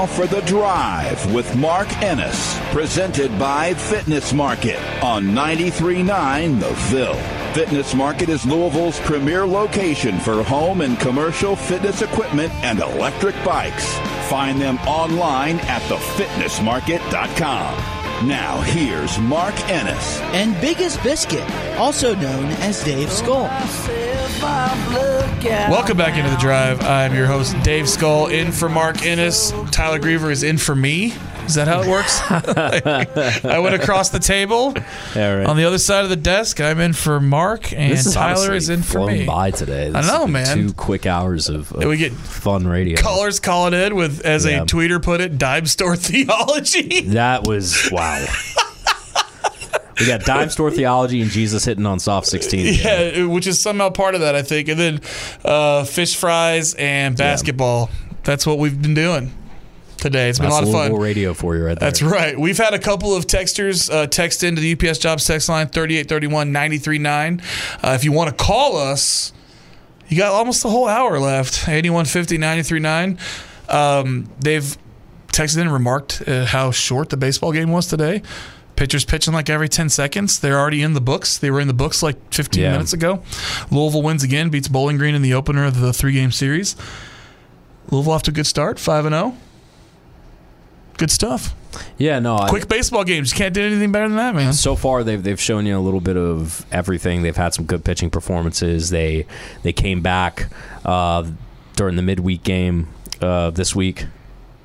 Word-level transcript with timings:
now 0.00 0.06
for 0.06 0.26
The 0.26 0.40
Drive 0.42 1.34
with 1.34 1.56
Mark 1.56 1.90
Ennis, 2.02 2.58
presented 2.72 3.36
by 3.38 3.74
Fitness 3.74 4.32
Market 4.32 4.78
on 5.02 5.26
93.9 5.26 6.60
The 6.60 6.72
Ville. 6.88 7.20
Fitness 7.52 7.94
Market 7.94 8.30
is 8.30 8.46
Louisville's 8.46 8.98
premier 9.00 9.46
location 9.46 10.18
for 10.18 10.42
home 10.42 10.80
and 10.80 10.98
commercial 10.98 11.54
fitness 11.54 12.00
equipment 12.00 12.50
and 12.64 12.80
electric 12.80 13.34
bikes. 13.44 13.92
Find 14.30 14.58
them 14.60 14.78
online 14.86 15.58
at 15.60 15.82
thefitnessmarket.com. 15.82 17.99
Now, 18.24 18.60
here's 18.60 19.18
Mark 19.18 19.54
Ennis. 19.70 20.20
and 20.34 20.60
Biggest 20.60 21.02
Biscuit, 21.02 21.48
also 21.78 22.14
known 22.14 22.44
as 22.60 22.84
Dave 22.84 23.10
Skull. 23.10 23.44
Welcome 25.70 25.96
back 25.96 26.18
into 26.18 26.28
the 26.28 26.36
drive. 26.36 26.82
I'm 26.82 27.14
your 27.14 27.26
host, 27.26 27.56
Dave 27.62 27.88
Skull, 27.88 28.26
in 28.26 28.52
for 28.52 28.68
Mark 28.68 29.06
Ennis. 29.06 29.52
Tyler 29.70 29.98
Griever 29.98 30.30
is 30.30 30.42
in 30.42 30.58
for 30.58 30.76
me. 30.76 31.14
Is 31.50 31.56
that 31.56 31.66
how 31.66 31.80
it 31.82 31.88
works? 31.88 32.20
I 33.44 33.58
went 33.58 33.74
across 33.74 34.10
the 34.10 34.20
table. 34.20 34.72
Yeah, 35.16 35.34
right. 35.38 35.46
On 35.48 35.56
the 35.56 35.64
other 35.64 35.78
side 35.78 36.04
of 36.04 36.10
the 36.10 36.14
desk, 36.14 36.60
I'm 36.60 36.78
in 36.78 36.92
for 36.92 37.18
Mark, 37.18 37.72
and 37.72 37.90
This 37.92 38.06
is 38.06 38.14
Tyler 38.14 38.54
is 38.54 38.68
in 38.68 38.82
for 38.84 39.04
me. 39.04 39.26
by 39.26 39.50
today. 39.50 39.88
I 39.88 39.90
This 39.90 40.06
know, 40.06 40.28
man. 40.28 40.56
Two 40.56 40.72
quick 40.72 41.06
hours 41.06 41.48
of, 41.48 41.72
of 41.72 41.84
we 41.84 41.96
get 41.96 42.12
fun 42.12 42.68
radio. 42.68 42.96
Callers 43.00 43.40
calling 43.40 43.74
in 43.74 43.96
with, 43.96 44.24
as 44.24 44.46
Yeah. 44.46 44.62
a 44.62 44.64
tweeter 44.64 45.02
put 45.02 45.20
it, 45.20 45.38
dime 45.38 45.66
store 45.66 45.96
theology. 45.96 47.00
That 47.08 47.48
was 47.48 47.88
wow. 47.90 48.24
we 49.98 50.06
got 50.06 50.20
dime 50.20 50.50
store 50.50 50.70
theology 50.70 51.20
and 51.20 51.32
Jesus 51.32 51.64
hitting 51.64 51.84
on 51.84 51.98
soft 51.98 52.28
sixteen. 52.28 52.74
Yeah, 52.80 53.24
which 53.24 53.48
is 53.48 53.60
somehow 53.60 53.90
part 53.90 54.14
of 54.14 54.20
that, 54.20 54.36
I 54.36 54.42
think. 54.42 54.68
And 54.68 54.78
then 54.78 55.00
uh, 55.44 55.82
fish 55.82 56.14
fries 56.14 56.74
and 56.74 57.16
basketball. 57.16 57.90
That's 58.22 58.46
what 58.46 58.58
we've 58.58 58.80
been 58.80 58.94
doing 58.94 59.32
today. 60.00 60.28
It's 60.28 60.38
been 60.38 60.48
That's 60.50 60.62
a 60.62 60.70
lot 60.70 60.86
of 60.86 60.92
fun. 60.92 61.00
Radio 61.00 61.34
for 61.34 61.56
you 61.56 61.64
right 61.64 61.78
there. 61.78 61.88
That's 61.88 62.02
right. 62.02 62.38
We've 62.38 62.58
had 62.58 62.74
a 62.74 62.78
couple 62.78 63.14
of 63.14 63.26
texters 63.26 63.92
uh, 63.92 64.06
text 64.06 64.42
into 64.42 64.60
the 64.60 64.72
UPS 64.72 64.98
Jobs 64.98 65.24
text 65.24 65.48
line 65.48 65.68
3831 65.68 66.52
939. 66.52 67.42
Uh, 67.82 67.92
if 67.98 68.04
you 68.04 68.12
want 68.12 68.36
to 68.36 68.44
call 68.44 68.76
us, 68.76 69.32
you 70.08 70.16
got 70.16 70.32
almost 70.32 70.62
the 70.62 70.70
whole 70.70 70.88
hour 70.88 71.18
left 71.20 71.68
8150 71.68 72.38
939. 72.38 73.18
Um, 73.68 74.28
they've 74.40 74.76
texted 75.28 75.56
in 75.56 75.62
and 75.62 75.72
remarked 75.72 76.22
uh, 76.26 76.44
how 76.46 76.70
short 76.72 77.10
the 77.10 77.16
baseball 77.16 77.52
game 77.52 77.70
was 77.70 77.86
today. 77.86 78.22
Pitchers 78.76 79.04
pitching 79.04 79.34
like 79.34 79.50
every 79.50 79.68
10 79.68 79.90
seconds. 79.90 80.38
They're 80.40 80.58
already 80.58 80.82
in 80.82 80.94
the 80.94 81.00
books. 81.02 81.36
They 81.36 81.50
were 81.50 81.60
in 81.60 81.68
the 81.68 81.74
books 81.74 82.02
like 82.02 82.16
15 82.32 82.62
Yeah. 82.62 82.72
minutes 82.72 82.92
ago. 82.94 83.22
Louisville 83.70 84.02
wins 84.02 84.22
again, 84.24 84.48
beats 84.48 84.68
Bowling 84.68 84.96
Green 84.96 85.14
in 85.14 85.20
the 85.22 85.34
opener 85.34 85.66
of 85.66 85.78
the 85.80 85.92
three 85.92 86.12
game 86.14 86.32
series. 86.32 86.74
Louisville 87.90 88.12
off 88.14 88.22
to 88.24 88.30
a 88.30 88.34
good 88.34 88.46
start, 88.46 88.78
5 88.78 89.04
and 89.04 89.14
0. 89.14 89.36
Good 91.00 91.10
stuff. 91.10 91.54
Yeah, 91.98 92.18
no. 92.18 92.36
I- 92.36 92.48
Quick 92.48 92.68
baseball 92.68 93.04
games. 93.04 93.32
You 93.32 93.38
can't 93.38 93.54
do 93.54 93.62
anything 93.62 93.90
better 93.90 94.06
than 94.08 94.16
that, 94.18 94.34
man. 94.34 94.52
so 94.52 94.76
far 94.76 95.02
they've 95.02 95.22
they've 95.22 95.40
shown 95.40 95.64
you 95.66 95.76
a 95.76 95.80
little 95.80 96.00
bit 96.00 96.16
of 96.16 96.64
everything. 96.70 97.22
They've 97.22 97.36
had 97.36 97.54
some 97.54 97.64
good 97.64 97.84
pitching 97.84 98.10
performances. 98.10 98.90
They 98.90 99.26
they 99.62 99.72
came 99.72 100.02
back 100.02 100.48
uh, 100.84 101.26
during 101.76 101.96
the 101.96 102.02
midweek 102.02 102.42
game 102.42 102.88
uh, 103.22 103.50
this 103.50 103.74
week 103.74 104.06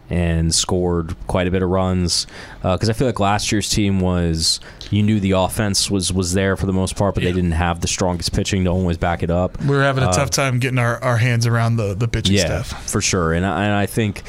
and 0.10 0.54
scored 0.54 1.16
quite 1.26 1.48
a 1.48 1.52
bit 1.52 1.64
of 1.64 1.70
runs 1.70 2.28
because 2.62 2.90
I 2.90 2.94
feel 2.94 3.08
like 3.08 3.20
last 3.20 3.52
year's 3.52 3.70
team 3.70 4.00
was 4.02 4.60
you 4.92 5.02
knew 5.02 5.20
the 5.20 5.32
offense 5.32 5.90
was 5.90 6.14
was 6.14 6.34
there 6.34 6.56
for 6.56 6.66
the 6.68 6.74
most 6.74 6.96
part, 6.96 7.16
but 7.16 7.24
Yeah. 7.24 7.30
they 7.32 7.36
didn't 7.38 7.54
have 7.54 7.82
the 7.82 7.88
strongest 7.88 8.34
pitching 8.34 8.66
to 8.66 8.70
always 8.70 8.98
back 8.98 9.24
it 9.24 9.32
up. 9.32 9.60
We 9.62 9.76
were 9.76 9.82
having 9.84 10.04
a 10.04 10.10
Uh, 10.10 10.14
tough 10.14 10.30
time 10.30 10.60
getting 10.60 10.78
our, 10.80 11.02
our 11.04 11.18
hands 11.18 11.48
around 11.48 11.78
the, 11.78 11.94
the 11.96 12.08
pitching 12.08 12.36
yeah, 12.36 12.62
staff. 12.64 12.88
for 12.90 13.02
sure. 13.02 13.34
And 13.34 13.46
I, 13.46 13.64
and 13.66 13.74
I 13.74 13.86
think 13.88 14.22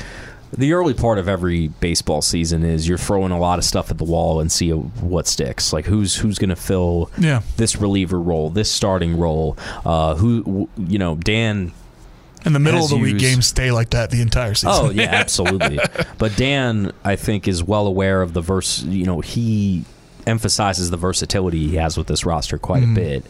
the 0.56 0.72
early 0.72 0.94
part 0.94 1.18
of 1.18 1.28
every 1.28 1.68
baseball 1.68 2.22
season 2.22 2.64
is 2.64 2.88
you're 2.88 2.98
throwing 2.98 3.32
a 3.32 3.38
lot 3.38 3.58
of 3.58 3.64
stuff 3.64 3.90
at 3.90 3.98
the 3.98 4.04
wall 4.04 4.40
and 4.40 4.50
see 4.50 4.70
what 4.70 5.26
sticks. 5.26 5.72
Like 5.72 5.84
who's 5.86 6.16
who's 6.16 6.38
going 6.38 6.50
to 6.50 6.56
fill 6.56 7.10
Yeah. 7.18 7.42
this 7.56 7.76
reliever 7.76 8.20
role, 8.20 8.50
this 8.50 8.70
starting 8.70 9.18
role. 9.18 9.56
Uh, 9.84 10.14
who 10.16 10.68
you 10.78 10.98
know, 10.98 11.16
Dan. 11.16 11.72
In 12.44 12.52
the 12.52 12.60
middle 12.60 12.84
of 12.84 12.90
the 12.90 12.96
week, 12.96 13.18
games 13.18 13.48
stay 13.48 13.72
like 13.72 13.90
that 13.90 14.10
the 14.10 14.20
entire 14.22 14.54
season. 14.54 14.70
Oh 14.72 14.90
yeah, 14.90 15.02
absolutely. 15.10 15.80
but 16.16 16.36
Dan, 16.36 16.92
I 17.02 17.16
think, 17.16 17.48
is 17.48 17.60
well 17.64 17.88
aware 17.88 18.22
of 18.22 18.34
the 18.34 18.40
verse. 18.40 18.82
You 18.84 19.04
know, 19.04 19.20
he 19.20 19.84
emphasizes 20.26 20.90
the 20.90 20.96
versatility 20.96 21.68
he 21.68 21.76
has 21.76 21.96
with 21.96 22.06
this 22.08 22.24
roster 22.26 22.58
quite 22.58 22.82
Mm-hmm. 22.82 22.92
a 22.92 22.94
bit. 23.00 23.24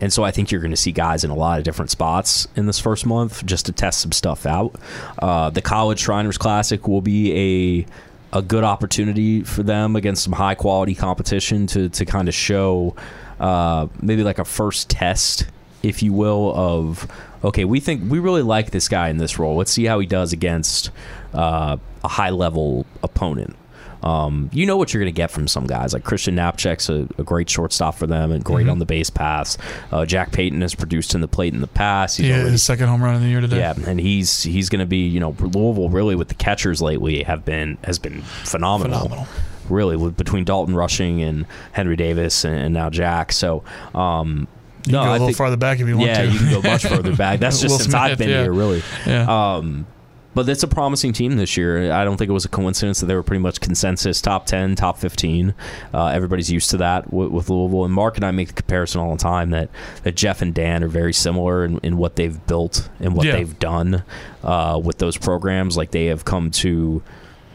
And 0.00 0.12
so 0.12 0.24
I 0.24 0.30
think 0.30 0.50
you're 0.50 0.60
going 0.62 0.70
to 0.72 0.76
see 0.76 0.92
guys 0.92 1.24
in 1.24 1.30
a 1.30 1.34
lot 1.34 1.58
of 1.58 1.64
different 1.64 1.90
spots 1.90 2.48
in 2.56 2.66
this 2.66 2.78
first 2.78 3.04
month 3.06 3.44
just 3.44 3.66
to 3.66 3.72
test 3.72 4.00
some 4.00 4.12
stuff 4.12 4.46
out. 4.46 4.74
Uh, 5.18 5.50
the 5.50 5.60
College 5.62 6.00
Shriners 6.00 6.38
Classic 6.38 6.86
will 6.88 7.02
be 7.02 7.84
a 7.84 7.86
a 8.32 8.42
good 8.42 8.62
opportunity 8.62 9.42
for 9.42 9.64
them 9.64 9.96
against 9.96 10.22
some 10.22 10.32
high 10.32 10.54
quality 10.54 10.94
competition 10.94 11.66
to 11.66 11.88
to 11.90 12.04
kind 12.04 12.28
of 12.28 12.34
show 12.34 12.94
uh, 13.40 13.86
maybe 14.00 14.22
like 14.22 14.38
a 14.38 14.44
first 14.44 14.88
test, 14.88 15.46
if 15.82 16.02
you 16.02 16.12
will, 16.12 16.52
of 16.54 17.06
okay, 17.44 17.64
we 17.64 17.80
think 17.80 18.10
we 18.10 18.18
really 18.20 18.42
like 18.42 18.70
this 18.70 18.88
guy 18.88 19.08
in 19.08 19.16
this 19.18 19.38
role. 19.38 19.56
Let's 19.56 19.72
see 19.72 19.84
how 19.84 19.98
he 19.98 20.06
does 20.06 20.32
against 20.32 20.90
uh, 21.34 21.76
a 22.04 22.08
high 22.08 22.30
level 22.30 22.86
opponent. 23.02 23.56
Um, 24.02 24.50
you 24.52 24.66
know 24.66 24.76
what 24.76 24.92
you're 24.94 25.02
going 25.02 25.12
to 25.12 25.16
get 25.16 25.30
from 25.30 25.46
some 25.48 25.66
guys 25.66 25.92
like 25.92 26.04
Christian 26.04 26.34
Knapczyk's 26.36 26.88
a, 26.88 27.06
a 27.20 27.24
great 27.24 27.50
shortstop 27.50 27.94
for 27.94 28.06
them 28.06 28.32
and 28.32 28.42
great 28.42 28.68
on 28.68 28.78
the 28.78 28.86
base 28.86 29.10
paths. 29.10 29.58
Uh, 29.92 30.06
Jack 30.06 30.32
Payton 30.32 30.60
has 30.62 30.74
produced 30.74 31.14
in 31.14 31.20
the 31.20 31.28
plate 31.28 31.52
in 31.52 31.60
the 31.60 31.66
past. 31.66 32.16
He's 32.16 32.28
yeah, 32.28 32.36
already 32.36 32.50
his 32.52 32.62
second 32.62 32.88
home 32.88 33.02
run 33.02 33.14
of 33.14 33.20
the 33.20 33.28
year 33.28 33.40
today. 33.40 33.58
yeah, 33.58 33.74
and 33.86 34.00
he's 34.00 34.42
he's 34.42 34.68
going 34.68 34.80
to 34.80 34.86
be 34.86 35.06
you 35.06 35.20
know 35.20 35.36
Louisville 35.38 35.88
really 35.90 36.14
with 36.14 36.28
the 36.28 36.34
catchers 36.34 36.80
lately 36.80 37.22
have 37.22 37.44
been 37.44 37.78
has 37.84 37.98
been 37.98 38.22
phenomenal. 38.22 39.00
Phenomenal. 39.00 39.26
Really, 39.68 39.96
with 39.96 40.16
between 40.16 40.44
Dalton 40.44 40.74
Rushing 40.74 41.22
and 41.22 41.46
Henry 41.72 41.94
Davis 41.94 42.44
and, 42.44 42.56
and 42.56 42.74
now 42.74 42.90
Jack. 42.90 43.30
So, 43.30 43.62
um, 43.94 44.48
You 44.86 44.92
no, 44.92 44.98
can 44.98 45.06
go 45.06 45.10
a 45.10 45.12
little 45.12 45.26
think, 45.28 45.36
farther 45.36 45.56
back 45.56 45.78
if 45.78 45.86
you 45.86 45.96
want 45.96 46.08
yeah, 46.08 46.22
to. 46.22 46.28
you 46.28 46.38
can 46.40 46.50
go 46.50 46.68
much 46.68 46.82
further 46.86 47.14
back. 47.14 47.38
That's 47.38 47.60
just 47.60 47.74
Will 47.74 47.78
since 47.78 47.94
I've 47.94 48.18
been 48.18 48.30
yeah. 48.30 48.42
here, 48.42 48.52
really. 48.52 48.82
yeah. 49.06 49.54
Um, 49.54 49.86
but 50.34 50.48
it's 50.48 50.62
a 50.62 50.68
promising 50.68 51.12
team 51.12 51.36
this 51.36 51.56
year. 51.56 51.92
I 51.92 52.04
don't 52.04 52.16
think 52.16 52.28
it 52.28 52.32
was 52.32 52.44
a 52.44 52.48
coincidence 52.48 53.00
that 53.00 53.06
they 53.06 53.14
were 53.14 53.22
pretty 53.22 53.40
much 53.42 53.60
consensus 53.60 54.20
top 54.20 54.46
10, 54.46 54.76
top 54.76 54.98
15. 54.98 55.54
Uh, 55.92 56.06
everybody's 56.06 56.50
used 56.50 56.70
to 56.70 56.76
that 56.78 57.12
with, 57.12 57.30
with 57.30 57.50
Louisville. 57.50 57.84
And 57.84 57.92
Mark 57.92 58.16
and 58.16 58.24
I 58.24 58.30
make 58.30 58.48
the 58.48 58.54
comparison 58.54 59.00
all 59.00 59.10
the 59.12 59.22
time 59.22 59.50
that, 59.50 59.70
that 60.04 60.14
Jeff 60.14 60.40
and 60.40 60.54
Dan 60.54 60.84
are 60.84 60.88
very 60.88 61.12
similar 61.12 61.64
in, 61.64 61.78
in 61.82 61.96
what 61.96 62.14
they've 62.16 62.46
built 62.46 62.88
and 63.00 63.14
what 63.14 63.26
Yeah. 63.26 63.32
they've 63.32 63.58
done 63.58 64.04
uh, 64.44 64.80
with 64.82 64.98
those 64.98 65.16
programs. 65.16 65.76
Like 65.76 65.90
they 65.90 66.06
have 66.06 66.24
come 66.24 66.50
to, 66.52 67.02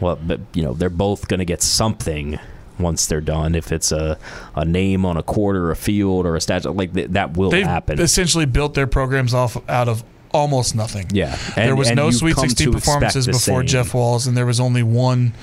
well, 0.02 0.18
but, 0.18 0.42
you 0.54 0.62
know, 0.64 0.74
they're 0.74 0.90
both 0.90 1.28
going 1.30 1.40
to 1.40 1.46
get 1.46 1.62
something 1.62 2.40
once 2.78 3.08
they're 3.08 3.22
done. 3.22 3.56
If 3.56 3.72
it's 3.72 3.94
a, 3.94 4.18
a 4.54 4.66
name 4.66 5.06
on 5.06 5.16
a 5.16 5.22
or 5.22 5.72
a 5.72 5.76
field 5.78 6.26
or 6.26 6.36
a 6.36 6.42
statue, 6.42 6.72
like 6.72 6.94
th- 6.94 7.12
that 7.12 7.38
will 7.38 7.50
They've 7.52 7.66
happen. 7.66 8.02
essentially 8.02 8.46
built 8.46 8.74
their 8.74 8.88
programs 8.88 9.34
off 9.34 9.58
out 9.70 9.88
of 9.88 10.04
almost 10.36 10.76
nothing. 10.76 11.08
yeah. 11.12 11.36
there 11.56 11.76
was 11.76 11.88
and 11.90 11.96
no 11.98 12.12
Sweet 12.12 12.36
come 12.36 12.50
16 12.50 12.72
performances 12.74 13.26
before 13.26 13.62
same. 13.62 13.68
Jeff 13.68 13.94
Walz, 13.94 14.28
and 14.28 14.36
there 14.38 14.46
was 14.46 14.60
only 14.60 14.84
one 14.84 15.34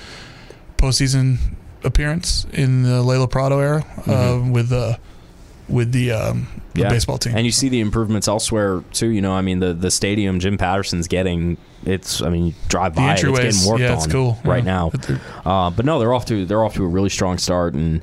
postseason 0.77 1.39
appearance 1.85 2.47
in 2.53 2.83
the 2.83 3.03
Lelo 3.03 3.29
Prado 3.31 3.59
era 3.59 3.85
uh, 3.99 4.03
Mm-hmm. 4.03 4.53
with 4.53 4.73
uh, 4.73 4.97
with 5.69 5.93
the, 5.93 6.11
um, 6.13 6.47
the 6.75 6.83
baseball 6.85 7.17
team. 7.19 7.35
And 7.37 7.47
you 7.47 7.53
see 7.53 7.69
the 7.69 7.81
improvements 7.81 8.29
elsewhere 8.29 8.83
too. 8.93 9.09
You 9.09 9.23
know, 9.23 9.33
I 9.33 9.41
mean, 9.41 9.59
the 9.61 9.73
the 9.73 9.91
stadium 9.91 10.39
Jim 10.41 10.59
Patterson's 10.59 11.09
getting. 11.09 11.57
It's. 11.85 12.21
I 12.23 12.29
mean, 12.29 12.47
you 12.47 12.55
drive 12.69 12.95
by, 12.95 13.15
it, 13.15 13.25
it's 13.25 13.39
getting 13.39 13.69
worked 13.71 13.81
yeah, 13.81 13.95
it's 13.95 14.05
on 14.05 14.11
cool. 14.11 14.39
right 14.45 14.65
Yeah. 14.65 14.89
now. 14.91 14.93
Uh, 15.45 15.71
but 15.71 15.85
no, 15.85 15.99
they're 15.99 16.13
off 16.15 16.27
to 16.27 16.45
they're 16.47 16.65
off 16.65 16.75
to 16.75 16.85
a 16.85 16.89
really 16.89 17.09
strong 17.09 17.39
start, 17.39 17.75
and 17.75 18.03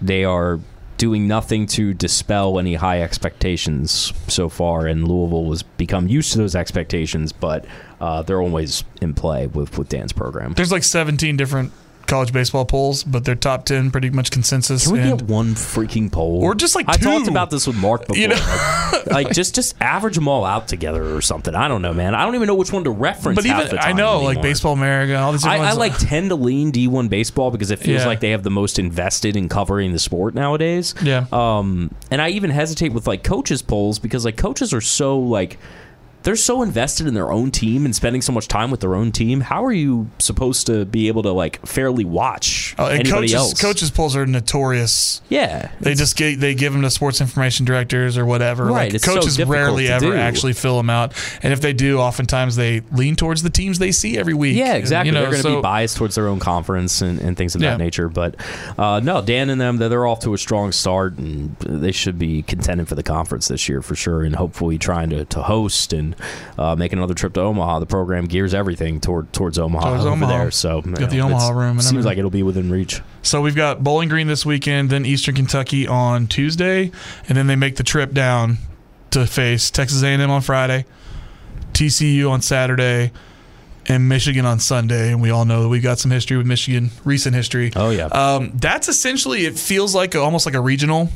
they 0.00 0.24
are 0.24 0.58
doing 0.98 1.26
nothing 1.26 1.66
to 1.66 1.94
dispel 1.94 2.58
any 2.58 2.74
high 2.74 3.00
expectations 3.00 4.12
so 4.26 4.48
far. 4.48 4.86
And 4.86 5.08
Louisville 5.08 5.50
has 5.50 5.62
become 5.62 6.08
used 6.08 6.32
to 6.32 6.38
those 6.38 6.54
expectations, 6.54 7.32
but 7.32 7.64
uh, 8.00 8.22
they're 8.22 8.42
always 8.42 8.84
in 9.00 9.14
play 9.14 9.46
with 9.46 9.78
with 9.78 9.88
Dan's 9.88 10.12
program. 10.12 10.52
There's 10.52 10.72
like 10.72 10.84
17 10.84 11.36
different 11.36 11.72
college 12.08 12.32
baseball 12.32 12.64
polls, 12.64 13.04
but 13.04 13.24
they're 13.24 13.34
top 13.34 13.64
10 13.66 13.90
pretty 13.90 14.10
much 14.10 14.30
consensus. 14.30 14.84
Can 14.84 14.92
we 14.94 15.00
and 15.00 15.18
get 15.20 15.28
one 15.28 15.54
freaking 15.54 16.10
poll, 16.10 16.42
Or 16.42 16.54
just, 16.54 16.74
like, 16.74 16.88
I 16.88 16.96
talked 16.96 17.28
about 17.28 17.50
this 17.50 17.66
with 17.66 17.76
Mark 17.76 18.06
before. 18.06 18.16
You 18.20 18.28
know? 18.28 19.00
like, 19.06 19.26
like, 19.26 19.32
just 19.32 19.54
just 19.54 19.74
average 19.80 20.14
them 20.16 20.26
all 20.28 20.44
out 20.44 20.66
together 20.68 21.14
or 21.14 21.20
something. 21.20 21.54
I 21.54 21.68
don't 21.68 21.82
know, 21.82 21.92
man. 21.92 22.14
I 22.14 22.24
don't 22.24 22.34
even 22.34 22.46
know 22.46 22.54
which 22.54 22.72
one 22.72 22.84
to 22.84 22.90
reference. 22.90 23.36
but 23.36 23.44
half 23.44 23.64
even 23.66 23.76
the 23.76 23.82
I 23.82 23.88
time 23.88 23.96
know 23.96 24.20
like. 24.20 24.42
Baseball 24.42 24.72
America, 24.72 25.16
all 25.18 25.32
these. 25.32 25.44
I, 25.44 25.52
different 25.58 25.72
I 25.72 25.74
like 25.76 25.98
tend 25.98 26.30
to 26.30 26.34
lean 26.36 26.72
D1 26.72 27.08
baseball 27.08 27.50
because 27.50 27.70
it 27.70 27.78
feels 27.78 28.00
Yeah. 28.02 28.06
like 28.06 28.20
they 28.20 28.30
have 28.30 28.42
the 28.42 28.50
most 28.50 28.78
invested 28.78 29.36
in 29.36 29.48
covering 29.48 29.92
the 29.92 29.98
sport 29.98 30.34
nowadays. 30.34 30.94
Yeah. 31.02 31.26
Um, 31.32 31.90
and 32.10 32.22
I 32.22 32.30
even 32.30 32.50
hesitate 32.50 32.92
with 32.92 33.06
like 33.06 33.22
coaches 33.22 33.62
polls 33.62 33.98
because 33.98 34.24
like 34.24 34.36
coaches 34.36 34.72
are 34.72 34.80
so 34.80 35.18
like 35.18 35.58
they're 36.24 36.36
so 36.36 36.62
invested 36.62 37.06
in 37.06 37.14
their 37.14 37.30
own 37.30 37.50
team 37.50 37.84
and 37.84 37.94
spending 37.94 38.20
so 38.22 38.32
much 38.32 38.48
time 38.48 38.70
with 38.70 38.80
their 38.80 38.94
own 38.94 39.12
team. 39.12 39.40
How 39.40 39.64
are 39.64 39.72
you 39.72 40.10
supposed 40.18 40.66
to 40.66 40.84
be 40.84 41.08
able 41.08 41.22
to 41.22 41.30
like 41.32 41.64
fairly 41.66 42.04
watch 42.04 42.74
and 42.76 42.88
anybody 43.00 43.10
coaches, 43.28 43.34
else? 43.34 43.60
coaches 43.60 43.90
polls 43.90 44.16
are 44.16 44.26
notorious. 44.26 45.22
yeah. 45.28 45.70
They 45.80 45.94
just 45.94 46.16
get, 46.16 46.40
they 46.40 46.54
give 46.54 46.72
them 46.72 46.82
to 46.82 46.90
sports 46.90 47.20
information 47.20 47.64
directors 47.66 48.18
or 48.18 48.26
whatever. 48.26 48.64
Right, 48.66 48.72
Like, 48.86 48.94
it's 48.94 49.04
so 49.04 49.14
coaches 49.14 49.38
rarely 49.42 49.88
ever 49.88 50.06
do. 50.06 50.14
actually 50.16 50.52
fill 50.54 50.76
them 50.76 50.90
out, 50.90 51.12
and 51.42 51.52
if 51.52 51.60
they 51.60 51.72
do, 51.72 51.98
oftentimes 51.98 52.56
they 52.56 52.80
lean 52.92 53.14
towards 53.16 53.42
the 53.42 53.50
teams 53.50 53.78
they 53.78 53.92
see 53.92 54.18
every 54.18 54.34
week. 54.34 54.56
Yeah, 54.56 54.70
And, 54.74 54.78
exactly. 54.78 55.08
You 55.08 55.12
know, 55.12 55.20
they're 55.22 55.30
going 55.30 55.42
to 55.42 55.48
so- 55.48 55.56
be 55.56 55.62
biased 55.62 55.96
towards 55.96 56.14
their 56.16 56.28
own 56.28 56.40
conference 56.40 57.00
and, 57.00 57.20
and 57.20 57.36
things 57.36 57.54
of 57.54 57.62
Yeah. 57.62 57.70
that 57.70 57.78
nature. 57.78 58.08
But 58.08 58.34
uh, 58.76 59.00
no, 59.02 59.22
Dan 59.22 59.50
and 59.50 59.60
them, 59.60 59.76
they're, 59.78 59.88
they're 59.88 60.06
off 60.06 60.20
to 60.20 60.34
a 60.34 60.38
strong 60.38 60.72
start, 60.72 61.16
and 61.18 61.56
they 61.60 61.92
should 61.92 62.18
be 62.18 62.42
contending 62.42 62.86
for 62.86 62.94
the 62.96 63.02
conference 63.02 63.48
this 63.48 63.68
year 63.68 63.82
for 63.82 63.94
sure, 63.94 64.22
and 64.24 64.34
hopefully 64.36 64.78
trying 64.78 65.10
to, 65.10 65.24
to 65.26 65.42
host 65.42 65.92
and 65.92 66.07
uh, 66.58 66.74
make 66.76 66.92
another 66.92 67.14
trip 67.14 67.32
to 67.34 67.40
Omaha. 67.40 67.80
The 67.80 67.86
program 67.86 68.26
gears 68.26 68.54
everything 68.54 69.00
toward 69.00 69.32
towards 69.32 69.58
Omaha 69.58 69.88
Towards 69.88 70.04
over 70.04 70.12
Omaha. 70.12 70.38
there. 70.38 70.50
So 70.50 70.82
you 70.84 70.92
Got 70.94 71.10
the 71.10 71.20
Omaha 71.20 71.50
room 71.50 71.70
and 71.78 71.82
Seems 71.84 72.04
like 72.04 72.18
it'll 72.18 72.30
be 72.30 72.42
within 72.42 72.70
reach. 72.70 73.00
So 73.22 73.40
we've 73.40 73.56
got 73.56 73.82
Bowling 73.82 74.08
Green 74.08 74.26
this 74.26 74.46
weekend, 74.46 74.90
then 74.90 75.04
Eastern 75.04 75.34
Kentucky 75.34 75.86
on 75.86 76.26
Tuesday, 76.26 76.90
and 77.28 77.36
then 77.36 77.46
they 77.46 77.56
make 77.56 77.76
the 77.76 77.82
trip 77.82 78.12
down 78.12 78.58
to 79.10 79.26
face 79.26 79.70
Texas 79.70 80.02
A&M 80.02 80.30
on 80.30 80.40
Friday, 80.42 80.84
TCU 81.72 82.30
on 82.30 82.42
Saturday, 82.42 83.12
and 83.86 84.08
Michigan 84.08 84.44
on 84.44 84.58
Sunday. 84.60 85.12
And 85.12 85.22
we 85.22 85.30
all 85.30 85.44
know 85.44 85.62
that 85.62 85.68
we've 85.68 85.82
got 85.82 85.98
some 85.98 86.10
history 86.10 86.36
with 86.36 86.46
Michigan, 86.46 86.90
recent 87.04 87.34
history. 87.34 87.72
Oh 87.74 87.90
yeah. 87.90 88.06
Um, 88.06 88.52
that's 88.54 88.88
essentially 88.88 89.46
it 89.46 89.58
feels 89.58 89.94
like 89.94 90.14
a, 90.14 90.20
almost 90.20 90.46
like 90.46 90.54
a 90.54 90.60
regional. 90.60 91.08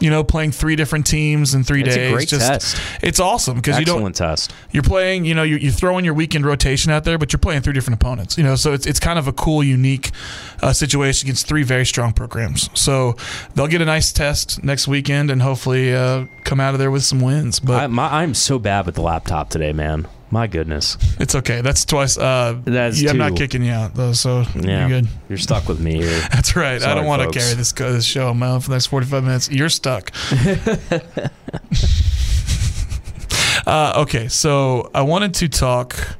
You 0.00 0.10
know, 0.10 0.22
playing 0.22 0.52
three 0.52 0.76
different 0.76 1.06
teams 1.06 1.54
in 1.54 1.64
three 1.64 1.82
It's 1.82 1.94
a 1.94 1.98
days. 1.98 2.12
great 2.12 2.28
Just, 2.28 2.46
test. 2.46 2.76
It's 3.02 3.18
awesome 3.18 3.56
because 3.56 3.78
you 3.78 3.84
don't 3.84 3.96
Excellent 3.96 4.16
test. 4.16 4.54
you're 4.70 4.82
playing, 4.82 5.24
you 5.24 5.34
know, 5.34 5.42
you, 5.42 5.56
you 5.56 5.72
throw 5.72 5.98
in 5.98 6.04
your 6.04 6.14
weekend 6.14 6.46
rotation 6.46 6.92
out 6.92 7.04
there, 7.04 7.18
but 7.18 7.32
you're 7.32 7.40
playing 7.40 7.62
three 7.62 7.72
different 7.72 8.00
opponents, 8.00 8.38
you 8.38 8.44
know, 8.44 8.54
so 8.54 8.72
it's, 8.72 8.86
it's 8.86 9.00
kind 9.00 9.18
of 9.18 9.26
a 9.26 9.32
cool, 9.32 9.62
unique 9.64 10.12
uh, 10.62 10.72
situation 10.72 11.26
against 11.26 11.46
three 11.48 11.62
very 11.64 11.84
strong 11.84 12.12
programs. 12.12 12.70
So 12.74 13.16
they'll 13.54 13.66
get 13.66 13.82
a 13.82 13.84
nice 13.86 14.12
test 14.12 14.62
next 14.62 14.86
weekend 14.86 15.30
and 15.30 15.42
hopefully 15.42 15.94
uh, 15.94 16.26
come 16.44 16.60
out 16.60 16.74
of 16.74 16.78
there 16.78 16.90
with 16.90 17.02
some 17.04 17.20
wins. 17.20 17.58
But 17.58 17.82
I, 17.82 17.86
my, 17.88 18.22
I'm 18.22 18.34
so 18.34 18.58
bad 18.58 18.86
with 18.86 18.94
the 18.94 19.02
laptop 19.02 19.50
today, 19.50 19.72
man. 19.72 20.06
My 20.30 20.46
goodness. 20.46 20.98
it's 21.20 21.34
okay. 21.34 21.62
That's 21.62 21.84
twice. 21.84 22.18
Uh, 22.18 22.60
That's 22.64 23.00
yeah, 23.00 23.10
I'm 23.10 23.18
not 23.18 23.30
two. 23.30 23.36
kicking 23.36 23.64
you 23.64 23.72
out, 23.72 23.94
though, 23.94 24.12
so 24.12 24.44
Yeah. 24.54 24.86
you're 24.86 25.00
good. 25.00 25.08
You're 25.28 25.38
stuck 25.38 25.68
with 25.68 25.80
me 25.80 26.02
here. 26.02 26.20
That's 26.32 26.54
right. 26.54 26.74
I 26.74 26.78
Sorry, 26.78 26.94
don't 26.96 27.06
want 27.06 27.22
to 27.22 27.38
carry 27.38 27.54
this, 27.54 27.72
this 27.72 28.04
show 28.04 28.28
on 28.28 28.38
my 28.38 28.48
own 28.48 28.60
for 28.60 28.68
the 28.68 28.74
next 28.74 28.86
45 28.86 29.24
minutes. 29.24 29.50
You're 29.50 29.68
stuck. 29.70 30.10
uh, 33.66 33.92
okay, 34.02 34.28
so 34.28 34.90
I 34.94 35.02
wanted 35.02 35.34
to 35.34 35.48
talk 35.48 36.16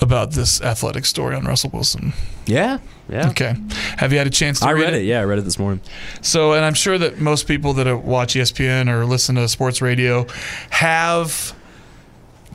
about 0.00 0.32
this 0.32 0.62
athletic 0.62 1.04
story 1.04 1.34
on 1.34 1.44
Russell 1.44 1.70
Wilson. 1.72 2.12
Yeah. 2.46 2.78
Yeah. 3.08 3.30
Okay. 3.30 3.54
Have 3.96 4.12
you 4.12 4.18
had 4.18 4.26
a 4.26 4.30
chance 4.30 4.60
to 4.60 4.66
I 4.66 4.72
read, 4.72 4.92
read 4.92 4.94
it. 4.94 5.04
Yeah, 5.04 5.20
I 5.20 5.24
read 5.24 5.38
it 5.38 5.42
this 5.42 5.58
morning. 5.58 5.80
So, 6.20 6.52
and 6.52 6.64
I'm 6.64 6.74
sure 6.74 6.98
that 6.98 7.18
most 7.18 7.48
people 7.48 7.72
that 7.74 7.88
uh, 7.88 7.96
watch 7.96 8.34
ESPN 8.34 8.88
or 8.88 9.04
listen 9.06 9.34
to 9.36 9.48
sports 9.48 9.82
radio 9.82 10.26
have 10.70 11.52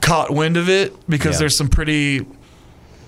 caught 0.04 0.30
wind 0.32 0.58
of 0.58 0.70
it 0.70 0.94
because 1.10 1.36
Yeah. 1.36 1.40
there's 1.40 1.58
some 1.58 1.68
pretty 1.70 2.26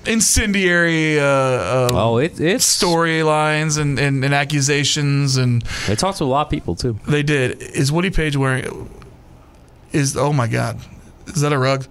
incendiary 0.06 1.20
uh, 1.20 1.24
uh, 1.24 1.90
Oh, 1.94 2.18
it, 2.18 2.40
it's 2.40 2.66
storylines 2.66 3.78
and, 3.80 4.00
and, 4.00 4.24
and 4.24 4.34
accusations, 4.34 5.38
and 5.38 5.62
They 5.88 5.96
talked 5.96 6.20
to 6.20 6.24
a 6.24 6.26
lot 6.26 6.48
of 6.48 6.52
people 6.52 6.76
too. 6.76 7.00
they 7.08 7.24
did. 7.24 7.62
Is 7.62 7.92
Woody 7.92 8.10
Paige 8.10 8.36
wearing? 8.38 8.90
Is 9.92 10.18
oh 10.18 10.34
my 10.34 10.48
god, 10.48 10.80
is 11.28 11.42
that 11.42 11.54
a 11.54 11.58
rug? 11.58 11.86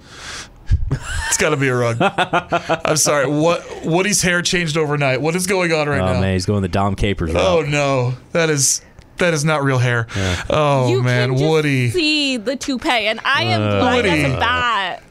it's 1.28 1.36
got 1.38 1.50
to 1.50 1.56
be 1.56 1.68
a 1.68 1.74
rug. 1.74 1.96
I'm 2.00 2.96
sorry. 2.96 3.26
What 3.26 3.64
Woody's 3.84 4.22
hair 4.22 4.42
changed 4.42 4.76
overnight. 4.76 5.20
What 5.20 5.34
is 5.36 5.46
going 5.46 5.72
on 5.72 5.88
right 5.88 6.00
oh 6.00 6.14
now? 6.14 6.20
man, 6.20 6.32
he's 6.34 6.46
going 6.46 6.62
the 6.62 6.68
Dom 6.68 6.94
Capers 6.96 7.32
route. 7.32 7.42
Oh 7.42 7.62
no, 7.62 8.14
that 8.32 8.50
is 8.50 8.82
that 9.18 9.34
is 9.34 9.44
not 9.44 9.62
real 9.64 9.78
hair. 9.78 10.06
Oh 10.50 10.88
you 10.90 11.02
man, 11.02 11.30
can 11.30 11.38
just 11.38 11.50
Woody. 11.50 11.90
see 11.90 12.36
the 12.36 12.56
toupee, 12.56 13.06
and 13.06 13.20
I 13.24 13.44
am 13.44 13.62
Uh, 13.62 13.78
blind 13.80 14.06
Woody. 14.06 14.22
as 14.24 14.32
a 14.32 14.36
bat. 14.38 15.02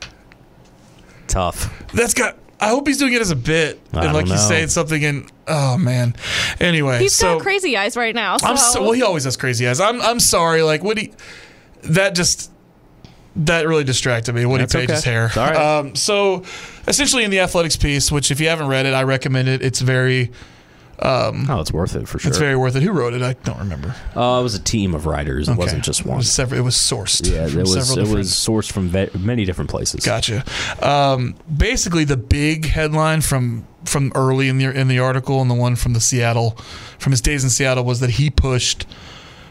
Tough. 1.28 1.72
That's 1.94 2.14
got. 2.14 2.38
I 2.60 2.68
hope 2.70 2.88
he's 2.88 2.98
doing 2.98 3.14
it 3.14 3.22
as 3.22 3.32
a 3.32 3.36
bit, 3.36 3.82
I 3.94 4.06
and 4.06 4.14
like 4.14 4.26
don't 4.26 4.38
he's 4.38 4.48
saying 4.48 4.70
something 4.70 5.02
in. 5.02 5.28
Oh 5.48 5.78
man. 5.78 6.16
Anyway, 6.62 7.00
He's 7.00 7.14
so 7.14 7.36
got 7.36 7.44
crazy 7.44 7.76
eyes 7.76 7.98
right 7.98 8.16
now. 8.16 8.38
So, 8.38 8.48
I'm 8.48 8.58
so, 8.58 8.82
well. 8.84 8.92
He 8.94 9.02
always 9.02 9.26
has 9.26 9.36
crazy 9.36 9.68
eyes. 9.68 9.80
I'm 9.82 10.02
I'm 10.02 10.20
sorry. 10.20 10.62
Like 10.62 10.84
Woody, 10.84 11.14
that 11.84 12.16
just 12.16 12.52
that 13.36 13.68
really 13.68 13.84
distracted 13.84 14.34
me. 14.34 14.46
Woody 14.46 14.64
That's 14.64 14.74
Page's 14.76 15.00
okay. 15.02 15.12
hair. 15.12 15.30
It's. 15.34 15.58
Um, 15.58 15.96
so 15.96 16.44
essentially, 16.88 17.24
in 17.26 17.32
the 17.32 17.40
athletics 17.42 17.76
piece, 17.76 18.12
which 18.12 18.32
if 18.32 18.40
you 18.40 18.48
haven't 18.48 18.68
read 18.68 18.86
it, 18.86 18.94
I 18.94 19.04
recommend 19.04 19.50
it. 19.50 19.62
It's 19.62 19.82
very 19.82 20.32
Oh, 21.02 21.60
it's 21.60 21.74
worth 21.74 21.96
it 21.96 22.08
for 22.08 22.20
sure. 22.20 22.30
it's 22.30 22.38
very 22.38 22.56
worth 22.56 22.76
it. 22.76 22.84
Who 22.84 22.92
wrote 22.92 23.14
it? 23.14 23.22
I 23.22 23.34
don't 23.44 23.60
remember. 23.60 23.96
uh, 24.16 24.40
it 24.40 24.44
was 24.44 24.56
a 24.56 24.60
team 24.62 24.94
of 24.96 25.06
writers. 25.06 25.48
It 25.50 25.52
Okay. 25.54 25.60
wasn't 25.60 25.84
just 25.84 26.02
It 26.02 26.06
one. 26.06 26.18
was, 26.18 26.32
several, 26.32 26.60
it 26.60 26.64
was 26.64 26.76
sourced. 26.76 27.30
yeah, 27.30 27.46
it 27.48 27.56
was. 27.56 27.74
several 27.74 27.98
It 27.98 28.02
different- 28.02 28.18
was 28.20 28.30
sourced 28.32 28.72
from 28.72 28.90
ve- 28.90 29.10
many 29.20 29.44
different 29.46 29.70
places. 29.70 30.06
Gotcha. 30.06 30.44
Um, 30.82 31.36
basically, 31.56 32.04
the 32.06 32.18
big 32.18 32.68
headline 32.70 33.22
from 33.22 33.66
from 33.86 34.14
early 34.16 34.48
in 34.48 34.58
the 34.60 34.66
in 34.72 34.88
the 34.88 35.00
article 35.00 35.42
and 35.42 35.50
the 35.52 35.56
one 35.56 35.76
from 35.76 35.92
the 35.94 36.00
Seattle, 36.00 36.58
from 37.00 37.12
his 37.12 37.20
days 37.22 37.44
in 37.44 37.50
Seattle, 37.50 37.84
was 37.84 38.00
that 38.00 38.12
he 38.12 38.30
pushed 38.30 38.86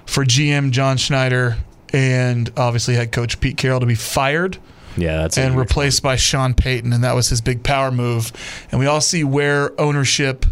for 0.06 0.24
GM 0.24 0.70
John 0.70 0.96
Schneider 0.96 1.58
and 1.92 2.50
obviously 2.56 2.94
head 2.94 3.12
coach 3.12 3.40
Pete 3.40 3.58
Carroll 3.58 3.80
to 3.80 3.84
be 3.86 3.94
fired 3.94 4.56
Yeah, 4.96 5.18
that's 5.18 5.36
and 5.36 5.58
replaced 5.58 6.02
by 6.02 6.16
Sean 6.16 6.54
Payton, 6.54 6.92
and 6.94 7.04
that 7.04 7.14
was 7.14 7.28
his 7.28 7.42
big 7.42 7.62
power 7.62 7.90
move. 7.90 8.32
And 8.70 8.78
we 8.80 8.86
all 8.86 9.02
see 9.02 9.22
where 9.22 9.78
ownership 9.78 10.46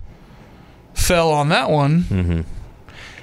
fell 1.00 1.30
on 1.32 1.48
that 1.50 1.70
one. 1.70 2.02
Mm-hmm. 2.04 2.40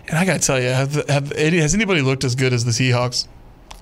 And 0.10 0.18
I 0.18 0.26
got 0.26 0.40
to 0.42 0.46
tell 0.48 0.60
you, 0.62 0.70
have, 0.70 0.94
have 1.10 1.32
has 1.36 1.74
anybody 1.76 2.02
looked 2.02 2.24
as 2.24 2.36
good 2.36 2.54
as 2.54 2.64
the 2.66 2.72
Seahawks? 2.72 3.28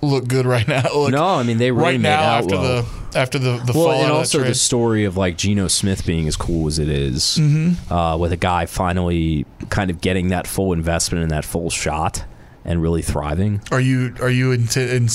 Look 0.01 0.27
good 0.27 0.45
right 0.45 0.67
now. 0.67 0.83
Look, 0.95 1.11
No, 1.11 1.25
I 1.25 1.43
mean 1.43 1.57
they 1.57 1.71
really 1.71 1.83
right 1.93 1.99
now 1.99 2.19
after 2.37 2.55
well. 2.55 2.83
the 3.13 3.19
after 3.19 3.39
the 3.39 3.57
the 3.57 3.71
well, 3.73 3.91
and 4.03 4.11
also 4.11 4.43
the 4.43 4.53
story 4.53 5.05
of 5.05 5.15
like 5.17 5.37
Geno 5.37 5.67
Smith 5.67 6.05
being 6.05 6.27
as 6.27 6.35
cool 6.35 6.67
as 6.67 6.79
it 6.79 6.89
is, 6.89 7.37
Mm-hmm. 7.39 7.91
uh, 7.91 8.17
with 8.17 8.31
a 8.31 8.37
guy 8.37 8.65
finally 8.65 9.45
kind 9.69 9.89
of 9.89 10.01
getting 10.01 10.27
that 10.29 10.47
full 10.47 10.73
investment 10.73 11.23
and 11.23 11.31
that 11.31 11.45
full 11.45 11.69
shot 11.69 12.25
and 12.65 12.81
really 12.81 13.01
thriving. 13.01 13.61
Are 13.71 13.79
you 13.79 14.13
are 14.19 14.29
you 14.29 14.51
into, 14.51 14.95
in, 14.95 15.07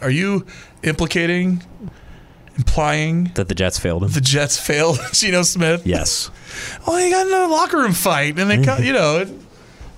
are 0.00 0.10
you 0.10 0.46
implicating, 0.82 1.62
implying 2.58 3.30
That 3.34 3.48
the 3.48 3.54
Jets 3.54 3.78
failed 3.78 4.04
him. 4.04 4.10
the 4.10 4.20
Jets 4.20 4.58
failed 4.60 4.98
Geno 5.12 5.42
Smith? 5.42 5.86
yes. 5.86 6.30
Well, 6.86 6.96
he 6.96 7.10
got 7.10 7.26
in 7.26 7.32
a 7.32 7.46
locker 7.46 7.76
room 7.76 7.92
fight, 7.92 8.38
and 8.38 8.50
they 8.50 8.62
cut. 8.64 8.82
You 8.82 8.92
know, 8.92 9.18
it- 9.18 9.28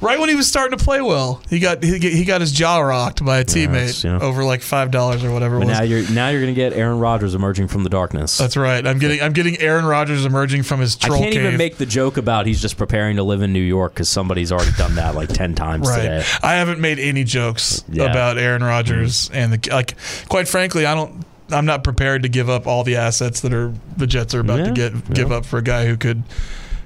right 0.02 0.19
when 0.19 0.29
he 0.29 0.35
was 0.35 0.49
starting 0.49 0.76
to 0.76 0.85
play 0.85 1.00
well, 1.00 1.40
he 1.49 1.59
got 1.59 1.83
he, 1.83 1.99
he 1.99 2.25
got 2.25 2.40
his 2.43 2.52
jaw 2.52 2.81
rocked 2.81 3.25
by 3.25 3.38
a 3.38 3.45
teammate 3.45 4.02
yeah. 4.05 4.19
over 4.19 4.45
like 4.45 4.61
five 4.61 4.90
dollars 4.90 5.23
or 5.25 5.31
whatever 5.33 5.57
it 5.57 5.61
But 5.61 5.69
was. 5.69 5.79
now 5.79 5.85
you're 5.85 6.11
now 6.11 6.29
you're 6.29 6.40
gonna 6.40 6.52
get 6.52 6.73
Aaron 6.75 6.99
Rodgers 6.99 7.35
emerging 7.35 7.69
from 7.69 7.85
the 7.85 7.88
darkness. 7.90 8.37
That's 8.37 8.57
right. 8.59 8.85
I'm 8.87 8.99
getting 8.99 9.23
I'm 9.23 9.33
getting 9.33 9.59
Aaron 9.61 9.85
Rodgers 9.87 10.25
emerging 10.26 10.64
from 10.64 10.81
his 10.81 10.99
I 11.02 11.07
troll 11.07 11.21
can't 11.21 11.33
cave. 11.35 11.45
even 11.45 11.57
make 11.57 11.76
the 11.76 11.87
joke 11.87 12.17
about 12.17 12.47
he's 12.47 12.61
just 12.61 12.76
preparing 12.76 13.17
to 13.17 13.23
live 13.23 13.40
in 13.43 13.52
New 13.55 13.61
York 13.62 13.95
because 13.95 14.09
somebody's 14.09 14.50
already 14.52 14.73
done 14.76 14.97
that 14.97 15.14
like 15.14 15.29
ten 15.31 15.55
times 15.55 15.88
Right. 15.88 16.02
today. 16.02 16.25
I 16.43 16.55
haven't 16.55 16.81
made 16.81 16.99
any 16.99 17.25
jokes 17.25 17.85
Yeah. 17.88 18.02
Mm-hmm. 18.05 18.11
about 18.11 18.38
Aaron 18.38 18.62
Rodgers 18.64 19.31
and 19.33 19.52
the 19.52 19.71
like. 19.71 19.95
Quite 20.29 20.49
frankly, 20.49 20.85
I 20.85 20.95
don't. 20.95 21.25
I'm 21.52 21.66
not 21.66 21.85
prepared 21.85 22.23
to 22.23 22.28
give 22.28 22.49
up 22.49 22.66
all 22.66 22.85
the 22.85 22.97
assets 22.97 23.40
that 23.40 23.52
are 23.52 23.73
the 23.97 24.07
Jets 24.07 24.35
are 24.35 24.40
about 24.40 24.57
to 24.59 24.64
Yeah, 24.80 24.90
get 24.90 25.14
give 25.14 25.33
up 25.33 25.45
for 25.47 25.59
a 25.59 25.62
guy 25.62 25.87
who 25.87 25.97
could 25.97 26.23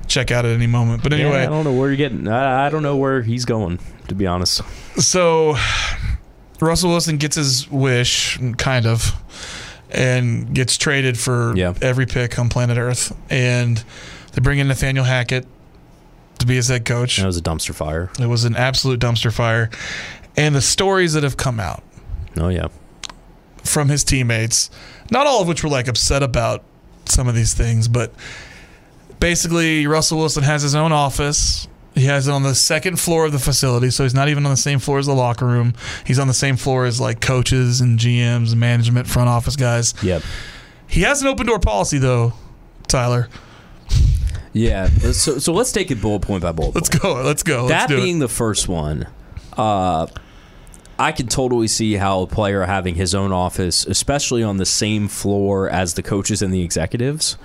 check 0.06 0.30
out 0.30 0.44
at 0.44 0.52
any 0.52 0.66
moment. 0.66 1.02
But 1.02 1.12
Yeah, 1.12 1.18
anyway, 1.18 1.42
I 1.42 1.46
don't 1.46 1.64
know 1.64 1.72
where 1.72 1.88
you're 1.88 1.96
getting. 1.96 2.28
I, 2.28 2.66
I 2.66 2.70
don't 2.70 2.82
know 2.82 2.96
where 2.96 3.22
he's 3.22 3.44
going. 3.44 3.78
To 4.08 4.14
be 4.14 4.26
honest, 4.26 4.60
So 5.00 5.56
Russell 6.60 6.90
Wilson 6.90 7.16
gets 7.16 7.36
his 7.36 7.70
wish, 7.70 8.38
kind 8.58 8.84
of, 8.86 9.12
and 9.90 10.54
gets 10.54 10.76
traded 10.76 11.18
for 11.18 11.54
Yeah. 11.56 11.72
every 11.80 12.04
pick 12.06 12.38
on 12.38 12.48
planet 12.50 12.76
Earth. 12.76 13.16
And 13.30 13.82
they 14.32 14.40
bring 14.42 14.58
in 14.58 14.68
Nathaniel 14.68 15.04
Hackett 15.06 15.46
to 16.38 16.46
be 16.46 16.54
his 16.56 16.68
head 16.68 16.84
coach. 16.84 17.18
It 17.18 17.24
was 17.24 17.38
a 17.38 17.42
dumpster 17.42 17.74
fire. 17.74 18.10
It 18.20 18.26
was 18.26 18.44
an 18.44 18.56
absolute 18.56 19.00
dumpster 19.00 19.32
fire. 19.32 19.70
And 20.36 20.54
the 20.54 20.60
stories 20.60 21.12
that 21.14 21.22
have 21.22 21.36
come 21.38 21.58
out 21.60 21.82
Oh 22.36 22.48
yeah. 22.48 22.66
From 23.64 23.88
his 23.88 24.04
teammates, 24.04 24.70
not 25.10 25.26
all 25.26 25.42
of 25.42 25.48
which 25.48 25.62
were 25.62 25.70
like 25.70 25.88
upset 25.88 26.22
about 26.22 26.62
some 27.06 27.28
of 27.28 27.34
these 27.34 27.54
things, 27.54 27.88
but 27.88 28.12
basically 29.20 29.86
Russell 29.86 30.18
Wilson 30.18 30.42
has 30.42 30.62
his 30.62 30.74
own 30.74 30.92
office. 30.92 31.68
He 31.94 32.06
has 32.06 32.26
it 32.26 32.32
on 32.32 32.42
the 32.42 32.54
second 32.54 32.98
floor 32.98 33.24
of 33.24 33.32
the 33.32 33.38
facility, 33.38 33.90
so 33.90 34.02
he's 34.02 34.14
not 34.14 34.28
even 34.28 34.44
on 34.46 34.50
the 34.50 34.56
same 34.56 34.80
floor 34.80 34.98
as 34.98 35.06
the 35.06 35.14
locker 35.14 35.46
room. 35.46 35.74
He's 36.04 36.18
on 36.18 36.26
the 36.26 36.34
same 36.34 36.56
floor 36.56 36.86
as 36.86 37.00
like 37.00 37.20
coaches 37.20 37.80
and 37.80 37.98
GMs 37.98 38.50
and 38.50 38.58
management, 38.58 39.06
front 39.06 39.28
office 39.28 39.54
guys. 39.54 39.94
Yep. 40.02 40.22
He 40.88 41.02
has 41.02 41.22
an 41.22 41.28
open 41.28 41.46
door 41.46 41.60
policy 41.60 41.98
though, 41.98 42.32
Tyler. 42.88 43.28
Yeah. 44.52 44.86
So 45.12 45.38
so 45.38 45.52
let's 45.52 45.72
take 45.72 45.90
it 45.90 46.00
bullet 46.00 46.22
point 46.22 46.42
by 46.42 46.52
bullet. 46.52 46.74
Let's 46.74 46.88
point. 46.88 47.02
go. 47.02 47.14
Let's 47.22 47.42
go. 47.42 47.66
Let's 47.66 47.88
that 47.88 47.96
being 47.96 48.16
it. 48.16 48.20
the 48.20 48.28
first 48.28 48.68
one, 48.68 49.06
uh, 49.56 50.06
I 50.98 51.12
can 51.12 51.26
totally 51.26 51.68
see 51.68 51.94
how 51.94 52.22
a 52.22 52.26
player 52.26 52.62
having 52.62 52.94
his 52.94 53.14
own 53.14 53.32
office, 53.32 53.84
especially 53.86 54.42
on 54.42 54.58
the 54.58 54.66
same 54.66 55.08
floor 55.08 55.68
as 55.68 55.94
the 55.94 56.02
coaches 56.02 56.40
and 56.40 56.52
the 56.54 56.62
executives, 56.62 57.36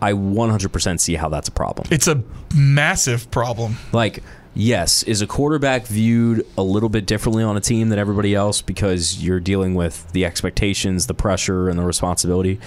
I 0.00 0.12
100% 0.12 1.00
see 1.00 1.14
how 1.14 1.28
that's 1.28 1.48
a 1.48 1.52
problem. 1.52 1.88
It's 1.90 2.08
a 2.08 2.22
massive 2.54 3.30
problem. 3.30 3.76
Like, 3.92 4.22
yes, 4.54 5.02
is 5.02 5.20
a 5.20 5.26
quarterback 5.26 5.86
viewed 5.86 6.46
a 6.56 6.62
little 6.62 6.88
bit 6.88 7.06
differently 7.06 7.42
on 7.42 7.56
a 7.56 7.60
team 7.60 7.90
than 7.90 7.98
everybody 7.98 8.34
else 8.34 8.62
because 8.62 9.22
you're 9.22 9.40
dealing 9.40 9.74
with 9.74 10.10
the 10.12 10.24
expectations, 10.24 11.06
the 11.06 11.14
pressure, 11.14 11.68
and 11.68 11.78
the 11.78 11.84
responsibility? 11.84 12.58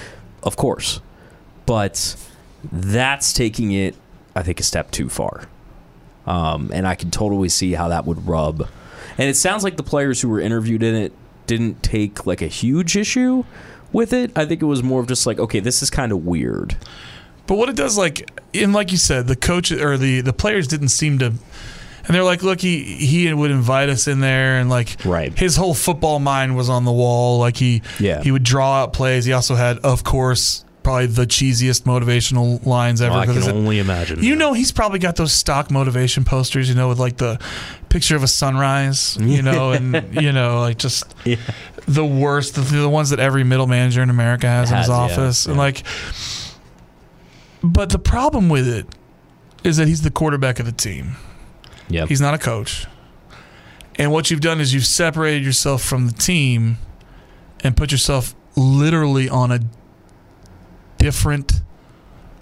Of 0.43 0.57
course. 0.57 1.01
But 1.65 2.15
that's 2.71 3.33
taking 3.33 3.71
it, 3.71 3.95
I 4.35 4.43
think, 4.43 4.59
a 4.59 4.63
step 4.63 4.91
too 4.91 5.09
far. 5.09 5.47
Um, 6.27 6.69
and 6.73 6.87
I 6.87 6.95
can 6.95 7.09
totally 7.09 7.49
see 7.49 7.73
how 7.73 7.87
that 7.89 8.05
would 8.05 8.27
rub. 8.27 8.67
And 9.17 9.29
it 9.29 9.35
sounds 9.35 9.63
like 9.63 9.77
the 9.77 9.83
players 9.83 10.21
who 10.21 10.29
were 10.29 10.39
interviewed 10.39 10.83
in 10.83 10.95
it 10.95 11.13
didn't 11.47 11.83
take 11.83 12.25
like 12.25 12.41
a 12.41 12.47
huge 12.47 12.95
issue 12.95 13.43
with 13.91 14.13
it. 14.13 14.31
I 14.35 14.45
think 14.45 14.61
it 14.61 14.65
was 14.65 14.81
more 14.81 15.01
of 15.01 15.07
just 15.07 15.25
like, 15.27 15.39
okay, 15.39 15.59
this 15.59 15.83
is 15.83 15.89
kind 15.89 16.11
of 16.11 16.25
weird. 16.25 16.75
But 17.45 17.57
what 17.57 17.69
it 17.69 17.75
does, 17.75 17.97
like, 17.97 18.29
and 18.53 18.73
like 18.73 18.91
you 18.91 18.97
said, 18.97 19.27
the 19.27 19.35
coach 19.35 19.71
or 19.71 19.97
the 19.97 20.21
the 20.21 20.31
players 20.33 20.67
didn't 20.67 20.87
seem 20.89 21.19
to, 21.19 21.25
and 21.25 21.39
they're 22.07 22.23
like, 22.23 22.41
look, 22.41 22.61
he 22.61 22.83
he 22.83 23.31
would 23.33 23.51
invite 23.51 23.89
us 23.89 24.07
in 24.07 24.21
there, 24.21 24.57
and 24.59 24.69
like, 24.69 24.95
Right. 25.03 25.37
his 25.37 25.57
whole 25.57 25.73
football 25.73 26.19
mind 26.19 26.55
was 26.55 26.69
on 26.69 26.85
the 26.85 26.91
wall. 26.93 27.39
Like 27.39 27.57
he 27.57 27.81
Yeah. 27.99 28.23
he 28.23 28.31
would 28.31 28.43
draw 28.43 28.81
out 28.83 28.93
plays. 28.93 29.25
He 29.25 29.33
also 29.33 29.55
had, 29.55 29.77
of 29.79 30.03
course, 30.05 30.63
probably 30.83 31.07
the 31.07 31.25
cheesiest 31.25 31.83
motivational 31.83 32.65
lines 32.65 33.01
ever. 33.01 33.15
I 33.15 33.25
can 33.25 33.41
only 33.43 33.79
imagine. 33.79 34.21
you 34.23 34.35
know, 34.35 34.53
he's 34.53 34.71
probably 34.71 34.99
got 34.99 35.15
those 35.15 35.31
stock 35.33 35.71
motivation 35.71 36.23
posters, 36.25 36.69
you 36.69 36.75
know, 36.75 36.89
with 36.89 36.99
like 36.99 37.17
the 37.17 37.39
picture 37.89 38.15
of 38.15 38.23
a 38.23 38.27
sunrise, 38.27 39.17
you 39.21 39.41
know, 39.49 39.71
and 39.71 40.13
you 40.21 40.31
know, 40.31 40.59
like 40.61 40.77
just 40.77 41.13
Yeah. 41.25 41.37
the 41.87 42.05
worst, 42.05 42.55
the, 42.55 42.61
the 42.61 42.89
ones 42.89 43.09
that 43.11 43.19
every 43.19 43.43
middle 43.43 43.67
manager 43.67 44.01
in 44.01 44.09
America 44.09 44.47
has, 44.47 44.69
in 44.69 44.75
Has, 44.77 44.85
his 44.87 44.89
yeah, 44.89 44.95
office, 44.95 45.45
and 45.45 45.55
yeah. 45.55 45.61
like. 45.61 45.83
But 47.63 47.89
the 47.91 47.99
problem 47.99 48.49
with 48.49 48.67
it 48.67 48.85
is 49.63 49.77
that 49.77 49.87
he's 49.87 50.01
the 50.01 50.11
quarterback 50.11 50.59
of 50.59 50.65
the 50.65 50.71
team. 50.73 51.15
Yep. 51.89 52.09
He's 52.09 52.19
not 52.21 52.33
a 52.33 52.37
coach. 52.37 52.85
And 53.95 54.11
what 54.11 54.29
you've 54.31 54.41
done 54.41 54.59
is 54.59 54.73
you've 54.73 54.85
separated 54.85 55.45
yourself 55.45 55.81
from 55.83 56.07
the 56.07 56.13
team 56.13 56.77
and 57.63 57.77
put 57.77 57.91
yourself 57.91 58.35
literally 58.57 59.29
on 59.29 59.51
a 59.51 59.59
different 61.03 61.61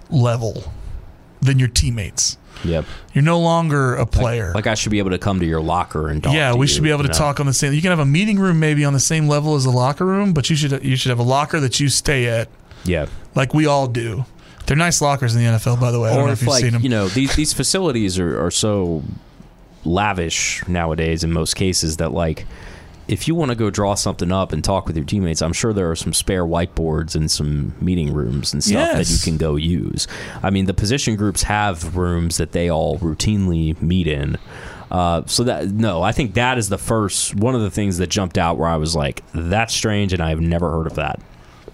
level 0.08 0.72
than 1.40 1.58
your 1.58 1.68
teammates. 1.68 2.38
Yep. 2.64 2.84
You're 3.12 3.24
no 3.24 3.40
longer 3.40 3.96
a 3.96 4.06
player. 4.06 4.52
Like 4.54 4.68
I 4.68 4.74
should 4.74 4.92
be 4.92 5.00
able 5.00 5.10
to 5.10 5.18
come 5.18 5.40
to 5.40 5.46
your 5.46 5.60
locker 5.60 6.08
and 6.08 6.22
talk. 6.22 6.32
yeah, 6.32 6.54
we 6.54 6.60
you, 6.60 6.66
should 6.68 6.84
be 6.84 6.90
able 6.90 7.02
to 7.02 7.08
know? 7.08 7.14
talk 7.14 7.40
on 7.40 7.46
the 7.46 7.52
same. 7.52 7.72
You 7.72 7.82
can 7.82 7.90
have 7.90 7.98
a 7.98 8.06
meeting 8.06 8.38
room 8.38 8.60
maybe 8.60 8.84
on 8.84 8.92
the 8.92 9.00
same 9.00 9.26
level 9.26 9.56
as 9.56 9.64
a 9.64 9.70
locker 9.70 10.06
room, 10.06 10.32
but 10.32 10.48
you 10.48 10.54
should 10.54 10.84
you 10.84 10.94
should 10.94 11.10
have 11.10 11.18
a 11.18 11.24
locker 11.24 11.58
that 11.58 11.80
you 11.80 11.88
stay 11.88 12.28
at, 12.28 12.48
Yeah, 12.84 13.06
like 13.34 13.52
we 13.52 13.66
all 13.66 13.88
do. 13.88 14.26
They're 14.66 14.76
nice 14.76 15.02
lockers 15.02 15.34
in 15.34 15.42
the 15.42 15.58
NFL, 15.58 15.80
by 15.80 15.90
the 15.90 15.98
way. 15.98 16.10
I 16.10 16.14
don't 16.14 16.22
or 16.22 16.26
know 16.26 16.32
if 16.32 16.38
if 16.38 16.42
you've 16.42 16.48
like 16.50 16.62
seen 16.62 16.72
them. 16.74 16.82
you 16.82 16.88
know 16.88 17.08
these 17.08 17.34
these 17.34 17.52
facilities 17.52 18.16
are, 18.20 18.44
are 18.44 18.52
so 18.52 19.02
lavish 19.84 20.62
nowadays 20.68 21.24
in 21.24 21.32
most 21.32 21.54
cases 21.54 21.96
that 21.96 22.12
like 22.12 22.46
if 23.08 23.26
you 23.26 23.34
want 23.34 23.50
to 23.50 23.54
go 23.54 23.70
draw 23.70 23.94
something 23.94 24.30
up 24.30 24.52
and 24.52 24.62
talk 24.62 24.86
with 24.86 24.96
your 24.96 25.04
teammates, 25.04 25.42
I'm 25.42 25.52
sure 25.52 25.72
there 25.72 25.90
are 25.90 25.96
some 25.96 26.12
spare 26.12 26.44
whiteboards 26.44 27.14
and 27.14 27.30
some 27.30 27.74
meeting 27.80 28.12
rooms 28.12 28.52
and 28.52 28.62
stuff 28.62 28.96
that 28.96 29.10
you 29.10 29.18
can 29.18 29.36
go 29.36 29.56
use. 29.56 30.06
I 30.42 30.50
mean, 30.50 30.66
the 30.66 30.74
position 30.74 31.16
groups 31.16 31.42
have 31.42 31.96
rooms 31.96 32.36
that 32.36 32.52
they 32.52 32.70
all 32.70 32.98
routinely 32.98 33.80
meet 33.82 34.06
in. 34.06 34.38
Uh, 34.90 35.22
so 35.26 35.44
that 35.44 35.68
no, 35.68 36.02
I 36.02 36.12
think 36.12 36.34
that 36.34 36.58
is 36.58 36.68
the 36.68 36.78
first 36.78 37.34
one 37.34 37.54
of 37.54 37.62
the 37.62 37.70
things 37.70 37.96
that 37.96 38.08
jumped 38.08 38.36
out 38.36 38.58
where 38.58 38.68
I 38.68 38.76
was 38.76 38.94
like, 38.94 39.22
"That's 39.32 39.74
strange," 39.74 40.12
and 40.12 40.22
I 40.22 40.28
have 40.28 40.40
never 40.40 40.70
heard 40.70 40.86
of 40.86 40.96
that 40.96 41.18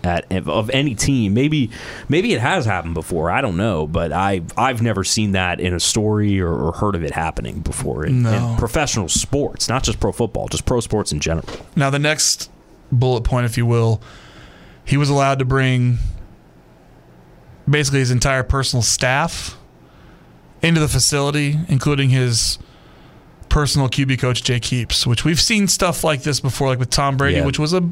at 0.04 0.30
of 0.48 0.70
any 0.70 0.94
team. 0.94 1.34
Maybe 1.34 1.70
maybe 2.08 2.32
it 2.32 2.40
has 2.40 2.64
happened 2.64 2.94
before. 2.94 3.30
I 3.30 3.40
don't 3.40 3.56
know, 3.56 3.86
but 3.86 4.12
I 4.12 4.42
I've 4.56 4.80
never 4.82 5.02
seen 5.04 5.32
that 5.32 5.60
in 5.60 5.74
a 5.74 5.80
story 5.80 6.40
or, 6.40 6.52
or 6.52 6.72
heard 6.72 6.94
of 6.94 7.02
it 7.02 7.10
happening 7.12 7.60
before 7.60 8.04
in, 8.06 8.22
No. 8.22 8.52
in 8.52 8.56
professional 8.58 9.08
sports, 9.08 9.68
not 9.68 9.82
just 9.82 9.98
pro 10.00 10.12
football, 10.12 10.48
just 10.48 10.64
pro 10.66 10.80
sports 10.80 11.10
in 11.12 11.20
general. 11.20 11.46
Now, 11.76 11.90
the 11.90 11.98
next 11.98 12.50
bullet 12.92 13.22
point, 13.24 13.46
if 13.46 13.56
you 13.56 13.66
will, 13.66 14.00
he 14.84 14.96
was 14.96 15.10
allowed 15.10 15.38
to 15.40 15.44
bring 15.44 15.98
basically 17.68 17.98
his 18.00 18.10
entire 18.10 18.42
personal 18.42 18.82
staff 18.82 19.56
into 20.62 20.80
the 20.80 20.88
facility, 20.88 21.58
including 21.68 22.10
his 22.10 22.58
personal 23.48 23.88
QB 23.88 24.18
coach, 24.18 24.42
Jake 24.42 24.64
Heaps, 24.66 25.06
which 25.06 25.24
we've 25.24 25.40
seen 25.40 25.68
stuff 25.68 26.04
like 26.04 26.22
this 26.22 26.40
before, 26.40 26.68
like 26.68 26.78
with 26.78 26.90
Tom 26.90 27.16
Brady, 27.16 27.36
Yeah. 27.38 27.46
which 27.46 27.58
was 27.58 27.72
a, 27.72 27.82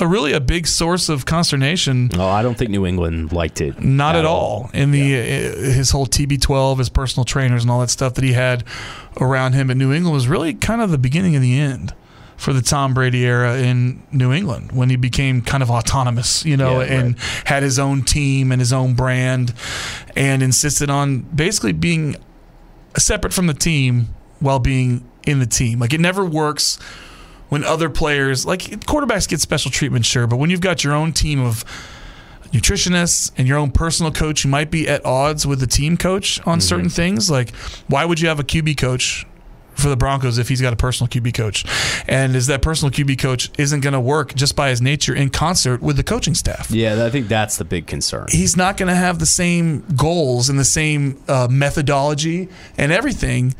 a 0.00 0.06
really 0.06 0.32
a 0.32 0.40
big 0.40 0.66
source 0.66 1.08
of 1.08 1.26
consternation. 1.26 2.10
Oh, 2.14 2.26
I 2.28 2.42
don't 2.42 2.56
think 2.56 2.70
New 2.70 2.86
England 2.86 3.32
liked 3.32 3.60
it. 3.60 3.80
Not 3.80 4.16
at 4.16 4.24
all. 4.24 4.70
In 4.72 4.90
the 4.90 5.14
uh, 5.16 5.22
his 5.72 5.90
whole 5.90 6.06
TB12, 6.06 6.78
his 6.78 6.88
personal 6.88 7.24
trainers, 7.24 7.62
and 7.62 7.70
all 7.70 7.80
that 7.80 7.90
stuff 7.90 8.14
that 8.14 8.24
he 8.24 8.32
had 8.32 8.64
around 9.20 9.52
him 9.52 9.70
in 9.70 9.78
New 9.78 9.92
England 9.92 10.14
was 10.14 10.28
really 10.28 10.54
kind 10.54 10.80
of 10.80 10.90
the 10.90 10.98
beginning 10.98 11.36
of 11.36 11.42
the 11.42 11.58
end 11.58 11.94
for 12.36 12.52
the 12.52 12.62
Tom 12.62 12.92
Brady 12.92 13.24
era 13.24 13.56
in 13.58 14.02
New 14.10 14.32
England 14.32 14.72
when 14.72 14.90
he 14.90 14.96
became 14.96 15.42
kind 15.42 15.62
of 15.62 15.70
autonomous, 15.70 16.44
you 16.44 16.56
know, 16.56 16.80
Yeah, 16.80 16.92
and 16.92 17.18
had 17.44 17.62
his 17.62 17.78
own 17.78 18.02
team 18.02 18.50
and 18.50 18.60
his 18.60 18.72
own 18.72 18.94
brand, 18.94 19.54
and 20.16 20.42
insisted 20.42 20.90
on 20.90 21.20
basically 21.20 21.72
being 21.72 22.16
separate 22.98 23.32
from 23.32 23.46
the 23.46 23.54
team 23.54 24.08
while 24.40 24.58
being 24.58 25.08
in 25.24 25.38
the 25.38 25.46
team. 25.46 25.78
Like 25.78 25.92
it 25.92 26.00
never 26.00 26.24
works 26.24 26.78
when 27.52 27.64
other 27.64 27.90
players, 27.90 28.46
like 28.46 28.62
quarterbacks, 28.86 29.28
get 29.28 29.38
special 29.38 29.70
treatment, 29.70 30.06
sure, 30.06 30.26
but 30.26 30.36
when 30.36 30.48
you've 30.48 30.62
got 30.62 30.82
your 30.82 30.94
own 30.94 31.12
team 31.12 31.38
of 31.38 31.66
nutritionists 32.50 33.30
and 33.36 33.46
your 33.46 33.58
own 33.58 33.70
personal 33.70 34.10
coach, 34.10 34.42
you 34.42 34.48
might 34.48 34.70
be 34.70 34.88
at 34.88 35.04
odds 35.04 35.46
with 35.46 35.60
the 35.60 35.66
team 35.66 35.98
coach 35.98 36.40
on 36.46 36.62
certain 36.62 36.88
things. 36.88 37.30
Like, 37.30 37.54
why 37.88 38.06
would 38.06 38.20
you 38.20 38.28
have 38.28 38.40
a 38.40 38.42
QB 38.42 38.78
coach? 38.78 39.26
For 39.74 39.88
the 39.88 39.96
Broncos, 39.96 40.38
if 40.38 40.48
he's 40.48 40.60
got 40.60 40.72
a 40.74 40.76
personal 40.76 41.08
QB 41.08 41.34
coach, 41.34 41.64
and 42.06 42.36
is 42.36 42.46
that 42.46 42.60
personal 42.62 42.90
QB 42.90 43.18
coach 43.18 43.50
isn't 43.58 43.80
going 43.80 43.94
to 43.94 44.00
work 44.00 44.34
just 44.34 44.54
by 44.54 44.68
his 44.68 44.80
nature 44.82 45.14
in 45.14 45.28
concert 45.30 45.82
with 45.82 45.96
the 45.96 46.02
coaching 46.02 46.34
staff? 46.34 46.70
Yeah, 46.70 47.04
I 47.04 47.10
think 47.10 47.26
that's 47.28 47.56
the 47.56 47.64
big 47.64 47.86
concern. 47.86 48.26
he's 48.30 48.54
not 48.56 48.76
going 48.76 48.88
to 48.88 48.94
have 48.94 49.18
the 49.18 49.26
same 49.26 49.80
goals 49.96 50.50
and 50.50 50.58
the 50.58 50.64
same 50.64 51.22
uh, 51.26 51.48
methodology 51.50 52.48
and 52.78 52.92
everything 52.92 53.54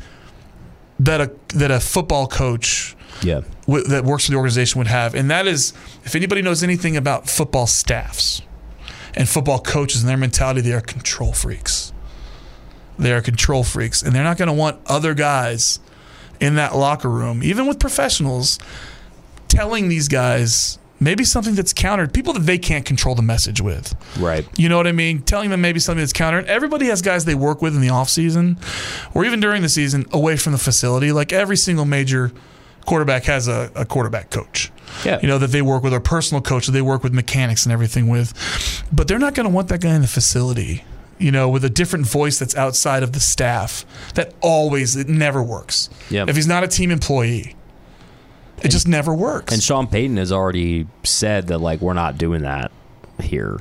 that 0.99 1.19
a 1.19 1.31
that 1.55 1.71
a 1.71 1.79
football 1.79 2.27
coach 2.27 2.95
Yeah. 3.21 3.41
w- 3.67 3.85
that 3.87 4.03
works 4.03 4.25
for 4.25 4.31
the 4.31 4.37
organization 4.37 4.79
would 4.79 4.87
have. 4.87 5.13
And 5.15 5.29
that 5.29 5.47
is, 5.47 5.73
if 6.03 6.15
anybody 6.15 6.41
knows 6.41 6.63
anything 6.63 6.97
about 6.97 7.29
football 7.29 7.67
staffs 7.67 8.41
and 9.15 9.29
football 9.29 9.59
coaches 9.59 10.01
and 10.01 10.09
their 10.09 10.17
mentality, 10.17 10.61
they 10.61 10.73
are 10.73 10.81
control 10.81 11.33
freaks. 11.33 11.93
They 12.97 13.11
are 13.13 13.21
control 13.21 13.63
freaks, 13.63 14.01
and 14.03 14.13
they're 14.15 14.23
not 14.23 14.37
going 14.37 14.47
to 14.47 14.53
want 14.53 14.79
other 14.85 15.13
guys 15.13 15.79
in 16.39 16.55
that 16.55 16.75
locker 16.75 17.09
room, 17.09 17.41
even 17.43 17.65
with 17.67 17.79
professionals, 17.79 18.59
telling 19.47 19.87
these 19.89 20.07
guys 20.07 20.77
maybe 20.99 21.23
something 21.23 21.55
that's 21.55 21.73
countered 21.73 22.13
people 22.13 22.33
that 22.33 22.41
they 22.41 22.57
can't 22.57 22.85
control 22.85 23.13
the 23.15 23.21
message 23.21 23.59
with. 23.59 23.93
Right. 24.17 24.47
You 24.57 24.69
know 24.69 24.77
what 24.77 24.87
I 24.87 24.91
mean? 24.93 25.21
Telling 25.21 25.49
them 25.49 25.59
maybe 25.59 25.79
something 25.79 25.99
that's 25.99 26.13
countered 26.13 26.45
Everybody 26.45 26.85
has 26.85 27.01
guys 27.01 27.25
they 27.25 27.35
work 27.35 27.61
with 27.61 27.75
in 27.75 27.81
the 27.81 27.89
off 27.89 28.09
season, 28.09 28.57
or 29.13 29.25
even 29.25 29.39
during 29.39 29.61
the 29.61 29.69
season, 29.69 30.05
away 30.11 30.37
from 30.37 30.53
the 30.53 30.57
facility. 30.59 31.11
Like 31.11 31.33
every 31.33 31.57
single 31.57 31.85
major 31.85 32.31
quarterback 32.85 33.23
has 33.25 33.47
a, 33.47 33.71
a 33.75 33.85
quarterback 33.85 34.29
coach. 34.29 34.71
Yeah. 35.05 35.19
You 35.21 35.27
know 35.27 35.37
that 35.39 35.51
they 35.51 35.61
work 35.61 35.83
with, 35.83 35.93
or 35.93 35.99
personal 35.99 36.41
coach 36.41 36.65
that 36.67 36.71
they 36.73 36.81
work 36.81 37.03
with 37.03 37.13
mechanics 37.13 37.65
and 37.65 37.73
everything 37.73 38.07
with. 38.07 38.33
But 38.91 39.07
they're 39.07 39.19
not 39.19 39.33
going 39.33 39.47
to 39.47 39.53
want 39.53 39.67
that 39.69 39.81
guy 39.81 39.95
in 39.95 40.01
the 40.01 40.07
facility. 40.07 40.83
You 41.19 41.31
know, 41.31 41.47
with 41.47 41.63
a 41.63 41.69
different 41.69 42.05
voice 42.05 42.37
that's 42.39 42.55
outside 42.57 43.01
of 43.03 43.13
the 43.13 43.19
staff. 43.19 43.85
That 44.15 44.33
always 44.41 44.95
it 44.95 45.07
never 45.07 45.41
works. 45.41 45.89
Yep. 46.09 46.27
If 46.29 46.35
he's 46.35 46.47
not 46.47 46.63
a 46.63 46.67
team 46.67 46.91
employee, 46.91 47.55
It 48.61 48.69
just 48.69 48.87
never 48.87 49.13
works. 49.13 49.53
And 49.53 49.61
Sean 49.61 49.87
Payton 49.87 50.17
has 50.17 50.31
already 50.31 50.87
said 51.03 51.47
that 51.47 51.59
like 51.59 51.81
we're 51.81 51.93
not 51.93 52.17
doing 52.17 52.41
that 52.41 52.71
here 53.21 53.59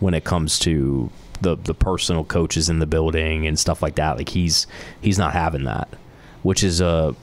when 0.00 0.14
it 0.14 0.24
comes 0.24 0.58
to 0.60 1.10
the 1.42 1.56
the 1.56 1.74
personal 1.74 2.24
coaches 2.24 2.68
in 2.68 2.78
the 2.78 2.86
building 2.86 3.46
and 3.46 3.58
stuff 3.58 3.82
like 3.82 3.96
that. 3.96 4.16
Like 4.16 4.30
he's 4.30 4.66
he's 5.00 5.18
not 5.18 5.32
having 5.32 5.64
that, 5.64 5.88
which 6.42 6.62
is 6.64 6.80
a. 6.80 7.14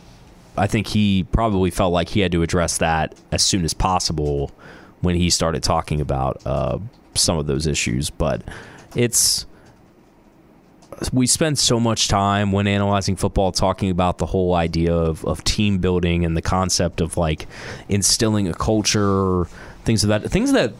I 0.57 0.67
think 0.67 0.87
he 0.87 1.25
probably 1.31 1.71
felt 1.71 1.93
like 1.93 2.09
he 2.09 2.19
had 2.19 2.31
to 2.33 2.43
address 2.43 2.77
that 2.77 3.15
as 3.31 3.43
soon 3.43 3.63
as 3.63 3.73
possible 3.73 4.51
when 5.01 5.15
he 5.15 5.29
started 5.29 5.63
talking 5.63 5.99
about 5.99 6.41
uh, 6.45 6.79
some 7.15 7.37
of 7.37 7.47
those 7.47 7.67
issues. 7.67 8.09
But 8.09 8.41
it's 8.95 9.45
we 11.11 11.27
spend 11.27 11.57
so 11.57 11.79
much 11.79 12.07
time 12.07 12.51
when 12.51 12.67
analyzing 12.67 13.15
football 13.15 13.51
talking 13.51 13.89
about 13.89 14.19
the 14.19 14.27
whole 14.27 14.53
idea 14.53 14.93
of, 14.93 15.25
of 15.25 15.43
team 15.43 15.79
building 15.79 16.23
and 16.23 16.37
the 16.37 16.41
concept 16.41 17.01
of 17.01 17.17
like 17.17 17.47
instilling 17.89 18.47
a 18.47 18.53
culture, 18.53 19.45
things 19.83 20.03
of 20.03 20.09
that 20.09 20.29
things 20.31 20.51
that 20.53 20.73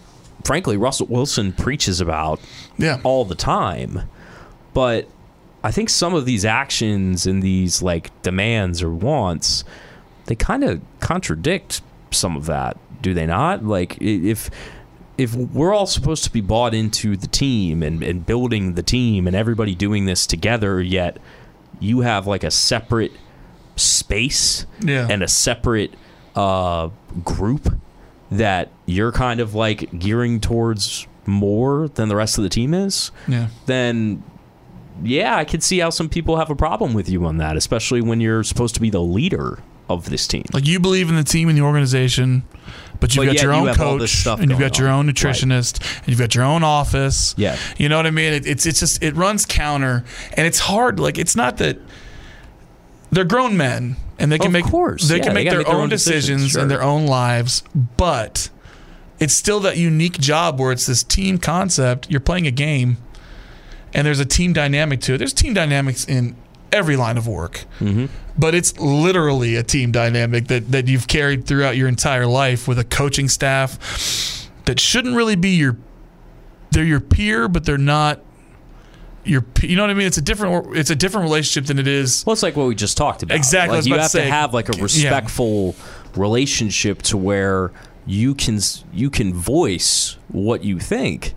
frankly 0.44 0.78
Russell 0.78 1.08
Wilson 1.08 1.52
preaches 1.52 2.00
about 2.00 2.40
yeah. 2.78 3.00
all 3.04 3.26
the 3.26 3.36
time. 3.36 4.02
But 4.74 5.08
I 5.64 5.72
think 5.72 5.90
some 5.90 6.14
of 6.14 6.26
these 6.26 6.44
actions 6.46 7.26
and 7.26 7.42
these 7.42 7.82
like 7.82 8.10
demands 8.22 8.84
or 8.84 8.90
wants, 8.94 9.64
they 10.26 10.36
kind 10.36 10.64
of 10.64 10.82
contradict 11.00 11.82
some 12.12 12.36
of 12.36 12.46
that, 12.48 12.78
do 13.02 13.14
they 13.14 13.26
not? 13.26 13.64
Like 13.66 13.98
if 14.02 14.50
if 15.18 15.36
we're 15.36 15.74
all 15.74 15.86
supposed 15.86 16.24
to 16.24 16.32
be 16.32 16.42
bought 16.42 16.74
into 16.74 17.16
the 17.16 17.28
team 17.28 17.84
and, 17.84 18.02
and 18.04 18.26
building 18.26 18.74
the 18.74 18.82
team 18.84 19.28
and 19.28 19.36
everybody 19.36 19.76
doing 19.76 20.06
this 20.06 20.26
together, 20.26 20.82
yet 20.82 21.18
you 21.80 22.02
have 22.02 22.26
like 22.26 22.44
a 22.44 22.50
separate 22.52 23.12
space 23.76 24.66
Yeah. 24.82 25.08
and 25.10 25.22
a 25.24 25.28
separate 25.28 25.94
uh, 26.36 26.90
group 27.24 27.74
that 28.32 28.70
you're 28.86 29.12
kind 29.12 29.40
of 29.40 29.54
like 29.54 29.98
gearing 30.00 30.40
towards 30.40 31.06
more 31.26 31.88
than 31.90 32.10
the 32.10 32.16
rest 32.16 32.38
of 32.38 32.44
the 32.44 32.50
team 32.50 32.74
is, 32.74 33.12
yeah. 33.28 33.48
then 33.68 34.24
yeah, 35.04 35.36
I 35.36 35.46
could 35.46 35.64
see 35.64 35.80
how 35.80 35.90
some 35.90 36.10
people 36.10 36.38
have 36.38 36.50
a 36.50 36.56
problem 36.56 36.94
with 36.94 37.10
you 37.10 37.26
on 37.26 37.38
that, 37.38 37.58
especially 37.58 38.02
when 38.02 38.22
you're 38.22 38.44
supposed 38.44 38.76
to 38.76 38.82
be 38.82 38.90
the 38.90 39.02
leader 39.02 39.60
of 39.90 40.10
this 40.10 40.28
team. 40.28 40.46
Like 40.54 40.66
you 40.66 40.80
believe 40.80 41.10
in 41.10 41.16
the 41.16 41.24
team 41.24 41.50
and 41.50 41.58
the 41.58 41.62
organization, 41.62 42.44
but 43.00 43.16
you've 43.16 43.26
But 43.26 43.34
got 43.34 43.44
your 43.44 43.54
own 43.54 43.66
this 44.00 44.24
coach 44.24 44.40
and 44.40 44.50
you've 44.50 44.60
got 44.60 44.80
your 44.80 44.90
own 44.90 45.08
nutritionist 45.08 46.00
and 46.00 46.08
you've 46.08 46.20
got 46.20 46.36
your 46.36 46.46
own 46.46 46.64
office. 46.64 47.36
Yeah. 47.38 47.58
You 47.78 47.90
know 47.90 47.98
what 47.98 48.08
I 48.08 48.12
mean? 48.12 48.34
It, 48.34 48.48
it's 48.48 48.66
it's 48.66 48.80
just 48.80 49.04
it 49.04 49.16
runs 49.16 49.46
counter 49.46 50.06
and 50.34 50.48
it's 50.48 50.60
hard. 50.60 51.00
Like 51.00 51.18
it's 51.18 51.36
not 51.36 51.58
that 51.58 51.80
they're 53.12 53.26
grown 53.26 53.58
men 53.58 53.98
and 54.18 54.32
they 54.32 54.38
can 54.38 54.48
Of 54.48 54.54
make 54.54 54.66
course, 54.66 55.08
they 55.08 55.18
yeah, 55.18 55.24
can 55.24 55.34
make 55.34 55.46
gotta 55.46 55.58
their, 55.58 55.60
make 55.60 55.68
their 55.68 55.76
own 55.76 55.84
own 55.84 55.90
decisions, 55.90 56.26
decisions 56.26 56.52
sure. 56.52 56.62
in 56.62 56.68
their 56.70 56.82
own 56.84 57.06
lives, 57.06 57.64
but 57.98 58.50
it's 59.20 59.34
still 59.34 59.60
that 59.62 59.78
unique 59.78 60.18
job 60.20 60.60
where 60.60 60.72
it's 60.72 60.86
this 60.86 61.04
team 61.04 61.38
concept. 61.38 62.10
You're 62.10 62.20
playing 62.20 62.48
a 62.48 62.52
game 62.52 62.98
and 63.94 64.06
there's 64.08 64.20
a 64.20 64.26
team 64.26 64.54
dynamic 64.54 65.02
to 65.02 65.14
it. 65.14 65.18
There's 65.20 65.34
team 65.34 65.54
dynamics 65.54 66.06
in 66.06 66.36
every 66.72 66.96
line 66.96 67.18
of 67.18 67.28
work, 67.28 67.66
Mm-hmm. 67.80 68.06
but 68.38 68.56
it's 68.56 68.78
literally 68.80 69.56
a 69.56 69.64
team 69.64 69.92
dynamic 69.92 70.48
that, 70.48 70.72
that 70.72 70.88
you've 70.88 71.08
carried 71.08 71.46
throughout 71.46 71.78
your 71.78 71.88
entire 71.88 72.26
life 72.26 72.68
with 72.68 72.80
a 72.80 72.84
coaching 72.84 73.30
staff 73.30 74.50
that 74.66 74.80
shouldn't 74.80 75.16
really 75.16 75.36
be 75.36 75.50
your 75.56 75.78
they're 76.72 76.84
your 76.84 77.00
peer, 77.02 77.48
but 77.48 77.66
they're 77.66 77.78
not 77.78 78.22
your 79.26 79.46
you 79.62 79.76
know 79.76 79.84
what 79.84 79.92
I 79.92 79.94
mean? 79.94 80.08
It's 80.08 80.18
a 80.18 80.22
different 80.22 80.76
it's 80.76 80.90
a 80.90 80.96
different 80.96 81.26
relationship 81.26 81.68
than 81.68 81.78
it 81.80 81.88
is. 81.88 82.26
Well, 82.26 82.34
it's 82.34 82.42
like 82.44 82.56
what 82.56 82.68
we 82.68 82.74
just 82.76 82.98
talked 82.98 83.22
about. 83.24 83.36
Exactly, 83.36 83.78
Like 83.78 83.86
you 83.86 83.94
to 83.94 84.02
have 84.02 84.12
to, 84.12 84.18
say, 84.18 84.28
have 84.28 84.54
like 84.54 84.70
a 84.70 84.76
yeah. 84.76 84.84
respectful 84.84 85.76
relationship 86.16 87.02
to 87.04 87.18
where 87.18 87.72
you 88.06 88.34
can 88.36 88.60
you 88.92 89.10
can 89.10 89.34
voice 89.34 90.18
what 90.30 90.64
you 90.64 90.80
think, 90.80 91.36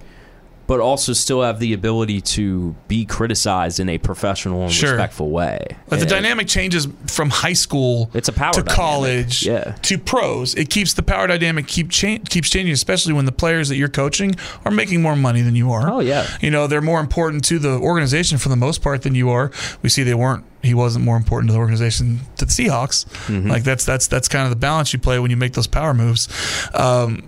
but 0.67 0.81
also 0.81 1.13
still 1.13 1.43
have 1.43 1.61
the 1.61 1.73
ability 1.73 2.21
to 2.21 2.75
be 2.89 3.05
criticized 3.05 3.79
in 3.79 3.89
a 3.89 3.99
professional 3.99 4.63
and 4.65 4.73
Sure. 4.73 4.91
respectful 4.91 5.31
way. 5.31 5.65
But 5.89 6.01
the 6.01 6.07
dynamic 6.07 6.49
changes 6.49 6.89
from 7.07 7.31
high 7.31 7.53
school 7.53 8.11
It's 8.15 8.29
a 8.29 8.33
power 8.33 8.53
to 8.53 8.63
dynamic. 8.63 8.75
college 8.77 9.47
Yeah. 9.47 9.75
to 9.83 9.97
pros. 9.99 10.55
It 10.55 10.69
keeps 10.71 10.95
the 10.95 11.03
power 11.05 11.27
dynamic 11.29 11.69
keep 11.69 11.91
cha- 11.91 12.19
keeps 12.29 12.51
changing, 12.51 12.73
especially 12.73 13.13
when 13.13 13.27
the 13.27 13.33
players 13.33 13.69
that 13.69 13.77
you're 13.77 13.89
coaching 13.89 14.35
are 14.65 14.73
making 14.73 15.03
more 15.03 15.15
money 15.15 15.41
than 15.43 15.55
you 15.55 15.71
are. 15.73 15.89
Oh, 15.89 16.01
yeah. 16.01 16.27
you 16.41 16.51
know 16.51 16.67
they're 16.67 16.81
more 16.83 16.99
important 17.01 17.45
to 17.45 17.59
the 17.61 17.79
organization 17.79 18.39
for 18.39 18.49
the 18.49 18.57
most 18.57 18.83
part 18.83 19.03
than 19.03 19.15
you 19.15 19.31
are. 19.31 19.51
We 19.83 19.89
see 19.89 20.03
they 20.03 20.15
weren't. 20.15 20.45
He 20.63 20.75
wasn't 20.75 21.05
more 21.05 21.17
important 21.17 21.49
to 21.51 21.53
the 21.53 21.61
organization 21.61 22.21
to 22.39 22.45
the 22.45 22.51
Seahawks. 22.51 23.05
Mm-hmm. 23.29 23.49
Like 23.49 23.63
that's 23.63 23.85
that's 23.85 24.09
that's 24.09 24.27
kind 24.27 24.45
of 24.45 24.51
the 24.51 24.57
balance 24.57 24.93
you 24.93 24.99
play 24.99 25.21
when 25.21 25.31
you 25.31 25.37
make 25.37 25.53
those 25.53 25.69
power 25.69 25.95
moves. 25.95 26.29
Um, 26.75 27.23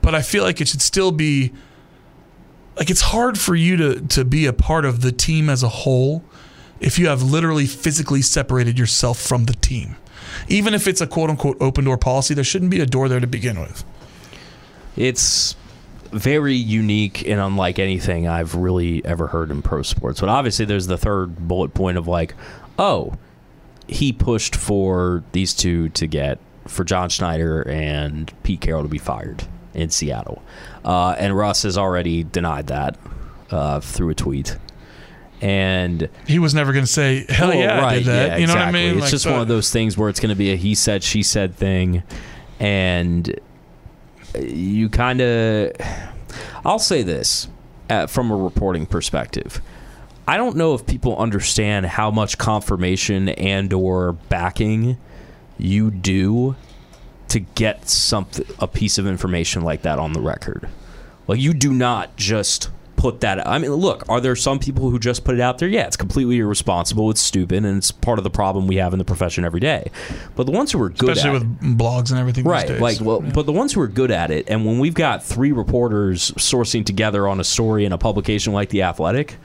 but 0.00 0.14
I 0.14 0.22
feel 0.22 0.42
like 0.42 0.60
it 0.62 0.68
should 0.68 0.80
still 0.80 1.12
be 1.12 1.52
like 2.78 2.90
it's 2.90 3.00
hard 3.00 3.38
for 3.38 3.54
you 3.54 3.76
to 3.76 4.00
to 4.08 4.24
be 4.24 4.46
a 4.46 4.52
part 4.52 4.84
of 4.84 5.00
the 5.02 5.12
team 5.12 5.50
as 5.50 5.62
a 5.62 5.68
whole 5.68 6.24
if 6.80 6.98
you 6.98 7.08
have 7.08 7.22
literally 7.22 7.66
physically 7.66 8.22
separated 8.22 8.78
yourself 8.78 9.18
from 9.18 9.44
the 9.44 9.54
team. 9.54 9.96
Even 10.46 10.74
if 10.74 10.86
it's 10.86 11.00
a 11.00 11.06
quote 11.06 11.30
unquote 11.30 11.56
open 11.60 11.84
door 11.84 11.98
policy, 11.98 12.34
there 12.34 12.44
shouldn't 12.44 12.70
be 12.70 12.80
a 12.80 12.86
door 12.86 13.08
there 13.08 13.20
to 13.20 13.26
begin 13.26 13.58
with. 13.60 13.84
it's 14.96 15.56
very 16.12 16.54
unique 16.54 17.26
and 17.28 17.38
unlike 17.40 17.78
anything 17.78 18.26
I've 18.26 18.54
really 18.54 19.04
ever 19.04 19.26
heard 19.26 19.50
in 19.50 19.60
pro 19.60 19.82
sports. 19.82 20.20
But 20.20 20.30
obviously, 20.30 20.64
there's 20.64 20.86
the 20.86 20.96
third 20.96 21.36
bullet 21.48 21.74
point 21.74 21.98
of 21.98 22.08
like, 22.08 22.34
oh, 22.78 23.14
he 23.86 24.12
pushed 24.12 24.56
for 24.56 25.22
these 25.32 25.52
two 25.54 25.90
to 25.90 26.06
get 26.06 26.38
for 26.66 26.84
John 26.84 27.08
Schneider 27.08 27.66
and 27.68 28.32
Pete 28.42 28.60
Carroll 28.60 28.82
to 28.82 28.88
be 28.88 28.98
fired 28.98 29.44
in 29.74 29.90
Seattle, 29.90 30.42
uh, 30.88 31.14
and 31.18 31.36
Russ 31.36 31.64
has 31.64 31.76
already 31.76 32.24
denied 32.24 32.68
that 32.68 32.96
uh, 33.50 33.78
through 33.80 34.08
a 34.08 34.14
tweet. 34.14 34.56
And 35.42 36.08
He 36.26 36.38
was 36.38 36.54
never 36.54 36.72
going 36.72 36.86
to 36.86 36.90
say, 36.90 37.26
"Hell 37.28 37.50
well, 37.50 37.58
yeah, 37.58 37.86
I 37.86 37.94
did 37.96 38.06
that." 38.06 38.28
yeah, 38.30 38.36
you 38.38 38.46
know 38.46 38.54
exactly. 38.54 38.58
what 38.58 38.68
I 38.68 38.72
mean? 38.72 38.92
It's 38.94 39.02
Like, 39.02 39.10
just 39.10 39.26
one 39.26 39.40
of 39.40 39.48
those 39.48 39.70
things 39.70 39.98
where 39.98 40.08
it's 40.08 40.18
going 40.18 40.30
to 40.30 40.34
be 40.34 40.50
a 40.50 40.56
he 40.56 40.74
said, 40.74 41.04
she 41.04 41.22
said 41.22 41.54
thing, 41.54 42.02
and 42.58 43.38
you 44.40 44.88
kind 44.88 45.20
of. 45.20 45.72
I'll 46.64 46.78
say 46.78 47.02
this 47.02 47.48
uh, 47.90 48.06
from 48.06 48.30
a 48.30 48.36
reporting 48.36 48.86
perspective. 48.86 49.60
I 50.26 50.38
don't 50.38 50.56
know 50.56 50.74
if 50.74 50.86
people 50.86 51.16
understand 51.18 51.86
how 51.86 52.10
much 52.10 52.36
confirmation 52.38 53.28
and 53.28 53.72
or 53.72 54.12
backing 54.12 54.98
you 55.56 55.90
do 55.90 56.56
to 57.28 57.40
get 57.40 57.88
something 57.88 58.46
a 58.58 58.66
piece 58.66 58.98
of 58.98 59.06
information 59.06 59.62
like 59.62 59.82
that 59.82 59.98
on 59.98 60.12
the 60.12 60.20
record. 60.20 60.68
Like 61.26 61.40
you 61.40 61.52
do 61.54 61.72
not 61.72 62.16
just 62.16 62.70
put 62.96 63.20
that 63.20 63.38
out. 63.38 63.46
I 63.46 63.58
mean 63.58 63.70
look, 63.74 64.02
are 64.08 64.20
there 64.20 64.34
some 64.34 64.58
people 64.58 64.90
who 64.90 64.98
just 64.98 65.22
put 65.24 65.34
it 65.36 65.40
out 65.40 65.58
there? 65.58 65.68
Yeah, 65.68 65.86
it's 65.86 65.96
completely 65.96 66.38
irresponsible, 66.38 67.10
it's 67.10 67.20
stupid 67.20 67.64
and 67.64 67.76
it's 67.78 67.90
part 67.92 68.18
of 68.18 68.24
the 68.24 68.30
problem 68.30 68.66
we 68.66 68.76
have 68.76 68.92
in 68.92 68.98
the 68.98 69.04
profession 69.04 69.44
every 69.44 69.60
day. 69.60 69.90
But 70.34 70.46
the 70.46 70.52
ones 70.52 70.72
who 70.72 70.82
are 70.82 70.88
good 70.88 71.10
especially 71.10 71.36
at 71.36 71.42
it, 71.42 71.46
with 71.46 71.78
blogs 71.78 72.10
and 72.10 72.18
everything. 72.18 72.44
right 72.44 72.62
these 72.66 72.70
days. 72.76 72.80
like 72.80 73.00
well 73.00 73.22
Yeah. 73.22 73.30
but 73.32 73.46
the 73.46 73.52
ones 73.52 73.72
who 73.72 73.80
are 73.82 73.86
good 73.88 74.10
at 74.10 74.30
it 74.32 74.48
and 74.48 74.66
when 74.66 74.78
we've 74.80 74.94
got 74.94 75.22
three 75.22 75.52
reporters 75.52 76.32
sourcing 76.32 76.84
together 76.84 77.28
on 77.28 77.38
a 77.38 77.44
story 77.44 77.84
in 77.84 77.92
a 77.92 77.98
publication 77.98 78.52
like 78.52 78.70
the 78.70 78.82
athletic 78.82 79.36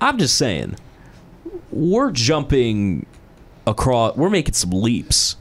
i'm 0.00 0.16
just 0.18 0.36
saying 0.36 0.76
we're 1.72 2.10
jumping 2.12 3.06
across 3.66 4.16
we're 4.16 4.30
making 4.30 4.54
some 4.54 4.70
leaps 4.70 5.36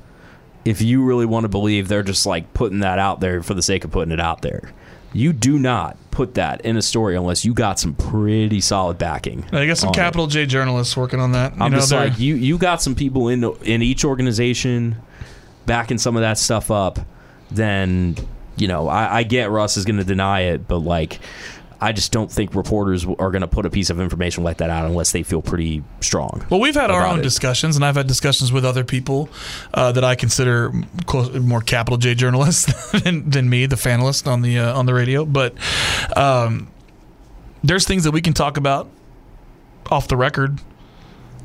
if 0.66 0.82
you 0.82 1.04
really 1.04 1.26
want 1.26 1.44
to 1.44 1.50
believe 1.50 1.88
they're 1.88 2.04
just 2.04 2.26
like 2.26 2.54
putting 2.54 2.80
that 2.80 3.00
out 3.00 3.20
there 3.20 3.44
for 3.44 3.54
the 3.54 3.62
sake 3.62 3.84
of 3.84 3.92
putting 3.92 4.12
it 4.12 4.20
out 4.20 4.42
there 4.42 4.72
you 5.14 5.32
do 5.32 5.60
not 5.60 5.96
put 6.12 6.34
that 6.36 6.62
in 6.62 6.76
a 6.78 6.82
story 6.82 7.16
unless 7.16 7.46
you 7.46 7.54
got 7.54 7.80
some 7.80 7.94
pretty 7.94 8.60
solid 8.60 8.98
backing 8.98 9.46
I 9.52 9.66
got 9.68 9.78
some 9.78 9.90
on 9.90 9.94
it. 9.94 9.98
capital 9.98 10.28
J 10.28 10.46
journalists 10.46 10.98
working 10.98 11.20
on 11.20 11.32
that. 11.34 11.56
You 11.56 11.62
I'm 11.62 11.72
know, 11.72 11.78
just 11.78 11.92
like 11.92 12.18
you. 12.20 12.36
You 12.36 12.58
got 12.58 12.82
some 12.82 12.96
people 12.96 13.28
in 13.30 13.44
in 13.64 13.82
each 13.84 14.04
organization 14.06 14.96
backing 15.66 15.98
some 16.00 16.16
of 16.16 16.22
that 16.22 16.38
stuff 16.38 16.72
up. 16.72 17.00
Then 17.52 18.16
you 18.58 18.68
know 18.68 18.88
I, 18.88 19.18
I 19.18 19.24
get 19.24 19.52
Russ 19.52 19.78
is 19.78 19.86
going 19.86 19.98
to 19.98 20.04
deny 20.04 20.42
it, 20.42 20.68
but 20.68 20.80
like 20.80 21.20
I 21.84 21.92
just 21.92 22.12
don't 22.12 22.32
think 22.32 22.56
reporters 22.56 23.06
are 23.06 23.30
going 23.32 23.42
to 23.42 23.48
put 23.48 23.66
a 23.66 23.70
piece 23.70 23.90
of 23.90 24.00
information 24.00 24.44
like 24.44 24.58
that 24.58 24.70
out 24.70 24.86
unless 24.86 25.12
they 25.12 25.22
feel 25.24 25.42
pretty 25.42 25.84
strong. 26.00 26.46
Well, 26.50 26.60
we've 26.60 26.76
had 26.76 26.90
our 26.92 27.06
own 27.06 27.20
it. 27.20 27.24
discussions, 27.24 27.76
and 27.76 27.84
I've 27.84 27.96
had 27.96 28.08
discussions 28.08 28.52
with 28.52 28.64
other 28.66 28.84
people 28.84 29.30
uh, 29.74 29.92
that 29.92 30.04
I 30.04 30.16
consider 30.16 30.72
close, 31.06 31.34
more 31.36 31.62
capital 31.62 31.98
J 31.98 32.16
journalists 32.16 32.92
than, 33.04 33.30
than 33.30 33.50
me, 33.50 33.66
the 33.66 33.76
fanalist 33.76 34.26
on 34.32 34.42
the 34.42 34.60
uh, 34.60 34.78
on 34.78 34.86
the 34.86 34.94
radio. 34.94 35.26
But 35.26 35.56
um, 36.16 36.70
there's 37.64 37.86
things 37.86 38.04
that 38.06 38.12
we 38.12 38.22
can 38.22 38.34
talk 38.34 38.58
about 38.58 38.90
off 39.92 40.08
the 40.08 40.18
record 40.18 40.60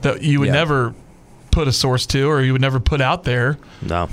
that 0.02 0.22
you 0.22 0.38
would 0.40 0.46
Yeah. 0.46 0.52
never 0.54 0.94
put 1.50 1.66
a 1.66 1.72
source 1.72 2.06
to, 2.06 2.28
or 2.30 2.40
you 2.42 2.52
would 2.52 2.60
never 2.60 2.78
put 2.78 3.00
out 3.00 3.24
there, 3.24 3.58
No, 3.82 4.08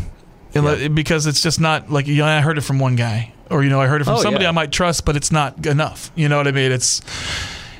unle- 0.53 0.93
because 0.95 1.27
it's 1.27 1.41
just 1.41 1.59
not 1.59 1.91
like 1.91 2.07
you 2.07 2.15
know, 2.17 2.25
I 2.25 2.41
heard 2.41 2.57
it 2.57 2.61
from 2.61 2.79
one 2.79 2.95
guy, 2.95 3.31
or 3.49 3.63
you 3.63 3.69
know, 3.69 3.79
I 3.81 3.87
heard 3.87 4.01
it 4.01 4.05
from 4.05 4.15
Oh, 4.15 4.21
somebody 4.21 4.43
yeah. 4.43 4.49
I 4.49 4.53
might 4.53 4.71
trust, 4.71 5.05
but 5.05 5.15
it's 5.15 5.31
not 5.31 5.65
enough. 5.65 6.11
You 6.15 6.29
know 6.29 6.37
what 6.37 6.47
I 6.47 6.51
mean? 6.51 6.71
It's 6.71 7.01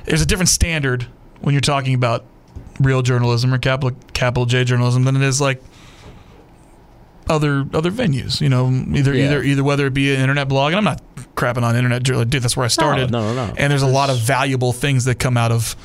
there's 0.04 0.22
a 0.22 0.26
different 0.26 0.48
standard 0.48 1.06
when 1.40 1.52
you're 1.54 1.60
talking 1.60 1.94
about 1.94 2.24
real 2.80 3.02
journalism 3.02 3.52
or 3.54 3.58
capital 3.58 3.98
capital 4.12 4.46
J 4.46 4.64
journalism 4.64 5.04
than 5.04 5.16
it 5.16 5.22
is 5.22 5.40
like 5.40 5.62
other 7.28 7.66
other 7.74 7.90
venues. 7.90 8.40
You 8.40 8.48
know, 8.48 8.68
either 8.94 9.14
Yeah. 9.14 9.26
either 9.26 9.42
either 9.42 9.64
whether 9.64 9.86
it 9.86 9.94
be 9.94 10.14
an 10.14 10.20
internet 10.20 10.48
blog, 10.48 10.72
and 10.72 10.78
I'm 10.78 10.84
not 10.84 11.02
crapping 11.34 11.62
on 11.62 11.76
internet, 11.76 12.02
dude. 12.02 12.30
That's 12.30 12.56
where 12.56 12.64
I 12.64 12.68
started. 12.68 13.10
no, 13.10 13.34
no, 13.34 13.46
no. 13.48 13.54
And 13.56 13.70
there's 13.70 13.82
a 13.82 13.86
lot 13.86 14.10
of 14.10 14.18
valuable 14.18 14.72
things 14.72 15.04
that 15.04 15.18
come 15.18 15.36
out 15.36 15.52
of 15.52 15.76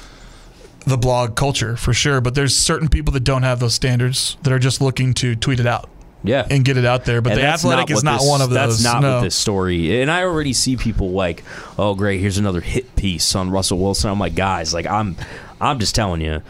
the 0.86 0.98
blog 0.98 1.36
culture 1.36 1.76
for 1.78 1.94
sure. 1.94 2.22
But 2.22 2.36
there's 2.36 2.58
certain 2.58 2.88
people 2.88 3.12
that 3.14 3.24
don't 3.24 3.44
have 3.44 3.60
those 3.60 3.74
standards 3.74 4.38
that 4.44 4.54
are 4.54 4.60
just 4.60 4.82
looking 4.82 5.14
to 5.16 5.36
tweet 5.36 5.60
it 5.60 5.68
out 5.68 5.90
Yeah. 6.24 6.46
and 6.50 6.64
get 6.64 6.78
it 6.78 6.86
out 6.86 7.06
there. 7.06 7.22
But 7.22 7.34
And 7.34 7.42
the 7.42 7.46
athletic 7.46 7.90
is 7.92 8.04
not 8.04 8.20
this- 8.20 8.30
one 8.30 8.42
of 8.42 8.50
those. 8.50 8.82
That's 8.82 8.84
not 8.84 9.02
no. 9.02 9.16
what 9.16 9.22
this 9.24 9.36
story. 9.36 10.02
And 10.02 10.12
I 10.12 10.24
already 10.24 10.54
see 10.54 10.76
people 10.78 11.12
like, 11.12 11.44
oh 11.78 11.96
great, 11.96 12.20
here's 12.20 12.38
another 12.38 12.62
hit 12.62 12.96
piece 12.96 13.36
on 13.36 13.50
Russell 13.50 13.80
Wilson. 13.80 14.10
I'm 14.10 14.20
like, 14.20 14.36
guys, 14.36 14.74
like 14.74 14.86
I'm, 14.86 15.16
I'm 15.60 15.80
just 15.80 15.96
telling 15.96 16.22
you, 16.22 16.42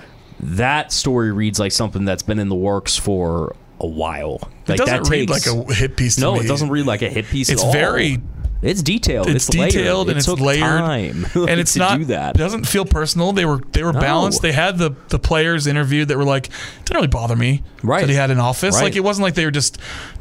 that 0.42 0.92
story 0.92 1.32
reads 1.32 1.60
like 1.60 1.72
something 1.72 2.04
that's 2.06 2.24
been 2.24 2.40
in 2.40 2.50
the 2.50 2.56
works 2.56 2.98
for 2.98 3.56
a 3.80 3.88
while. 3.88 4.36
It 4.66 4.70
Like 4.70 4.78
doesn't 4.80 5.04
that 5.04 5.10
read 5.10 5.28
takes, 5.28 5.48
like 5.54 5.68
a 5.70 5.74
hit 5.74 5.98
piece. 5.98 6.16
To 6.16 6.22
no, 6.22 6.34
me. 6.34 6.42
it 6.42 6.48
doesn't 6.48 6.70
read 6.70 6.86
like 6.86 7.02
a 7.02 7.10
hit 7.10 7.26
piece. 7.26 7.50
It's 7.50 7.62
at 7.62 7.68
all. 7.68 7.74
very 7.74 8.22
It's 8.62 8.84
detailed. 8.84 9.28
it's, 9.28 9.47
It's, 9.47 9.58
layered. 9.58 9.71
detailed 9.71 10.08
and 10.10 10.15
It 10.15 10.19
it's 10.19 10.26
took 10.28 10.39
layered 10.39 10.62
time, 10.62 11.26
and 11.34 11.60
it's 11.60 11.76
not 11.76 11.97
do 11.97 12.06
that. 12.06 12.36
it 12.36 12.38
doesn't 12.38 12.67
feel 12.67 12.86
personal 12.86 13.32
they 13.34 13.45
were 13.45 13.60
they 13.71 13.84
were 13.84 13.93
No. 13.93 14.00
balanced 14.00 14.41
they 14.43 14.52
had 14.52 14.78
the 14.78 14.91
the 15.10 15.17
players 15.19 15.65
interviewed 15.67 16.08
that 16.10 16.17
were 16.17 16.24
like 16.24 16.47
it 16.47 16.54
didn't 16.86 16.95
really 16.97 17.08
bother 17.08 17.36
me 17.36 17.63
Right. 17.82 18.02
that 18.02 18.10
he 18.10 18.15
had 18.15 18.30
an 18.32 18.39
office 18.39 18.76
Right. 18.76 18.84
like 18.84 18.95
it 18.95 19.04
wasn't 19.04 19.24
like 19.24 19.34
they 19.34 19.45
were 19.45 19.52
just 19.52 19.78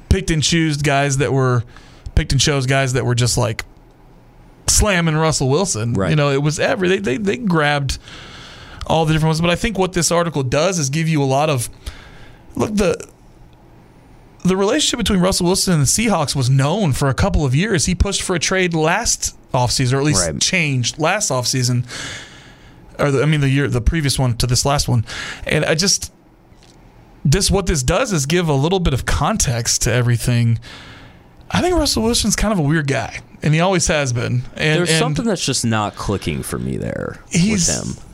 picked 0.08 0.30
and 0.30 0.42
chose 0.42 0.78
guys 0.78 1.18
that 1.18 1.32
were 1.32 1.64
picked 2.14 2.32
and 2.32 2.40
chose 2.40 2.64
guys 2.66 2.94
that 2.94 3.04
were 3.04 3.14
just 3.14 3.36
like 3.36 3.64
slamming 4.66 5.16
Russell 5.16 5.48
Wilson 5.48 5.94
Right. 5.94 6.10
you 6.10 6.16
know 6.16 6.30
it 6.30 6.42
was 6.42 6.58
every 6.58 6.88
they, 6.88 6.98
they 6.98 7.16
they 7.18 7.36
grabbed 7.36 7.98
all 8.86 9.04
the 9.04 9.12
different 9.12 9.28
ones 9.30 9.40
but 9.40 9.50
I 9.50 9.56
think 9.56 9.78
what 9.78 9.92
this 9.92 10.10
article 10.10 10.42
does 10.42 10.78
is 10.78 10.88
give 10.90 11.08
you 11.08 11.22
a 11.22 11.24
lot 11.26 11.50
of 11.50 11.68
look 12.56 12.74
the 12.74 12.96
the 14.44 14.56
relationship 14.56 14.98
between 14.98 15.20
Russell 15.20 15.46
Wilson 15.46 15.74
and 15.74 15.82
the 15.82 15.86
Seahawks 15.86 16.34
was 16.34 16.48
known 16.48 16.92
for 16.92 17.08
a 17.08 17.14
couple 17.14 17.44
of 17.44 17.54
years. 17.54 17.86
He 17.86 17.94
pushed 17.94 18.22
for 18.22 18.34
a 18.34 18.38
trade 18.38 18.72
last 18.74 19.36
offseason, 19.52 19.92
or 19.94 19.98
at 19.98 20.04
least 20.04 20.26
Right. 20.26 20.40
changed 20.40 20.98
last 20.98 21.30
offseason, 21.30 21.84
or 22.98 23.10
the, 23.10 23.22
I 23.22 23.26
mean 23.26 23.40
the 23.40 23.48
year, 23.50 23.68
the 23.68 23.80
previous 23.80 24.18
one 24.18 24.34
to 24.38 24.46
this 24.46 24.64
last 24.64 24.88
one. 24.88 25.04
And 25.46 25.64
I 25.64 25.74
just 25.74 26.12
this 27.24 27.50
what 27.50 27.66
this 27.66 27.82
does 27.82 28.12
is 28.12 28.24
give 28.26 28.48
a 28.48 28.54
little 28.54 28.80
bit 28.80 28.94
of 28.94 29.04
context 29.06 29.82
to 29.82 29.92
everything. 29.92 30.58
I 31.50 31.60
think 31.60 31.74
Russell 31.76 32.04
Wilson's 32.04 32.36
kind 32.36 32.52
of 32.52 32.58
a 32.58 32.62
weird 32.62 32.86
guy, 32.86 33.18
and 33.42 33.52
he 33.52 33.60
always 33.60 33.88
has 33.88 34.12
been. 34.12 34.44
And, 34.56 34.78
There's 34.78 34.88
and 34.90 34.98
something 34.98 35.24
that's 35.26 35.44
just 35.44 35.64
not 35.64 35.96
clicking 35.96 36.42
for 36.42 36.58
me 36.58 36.76
there 36.76 37.18
He's- 37.30 37.68
with 37.68 37.98
him. 37.98 38.04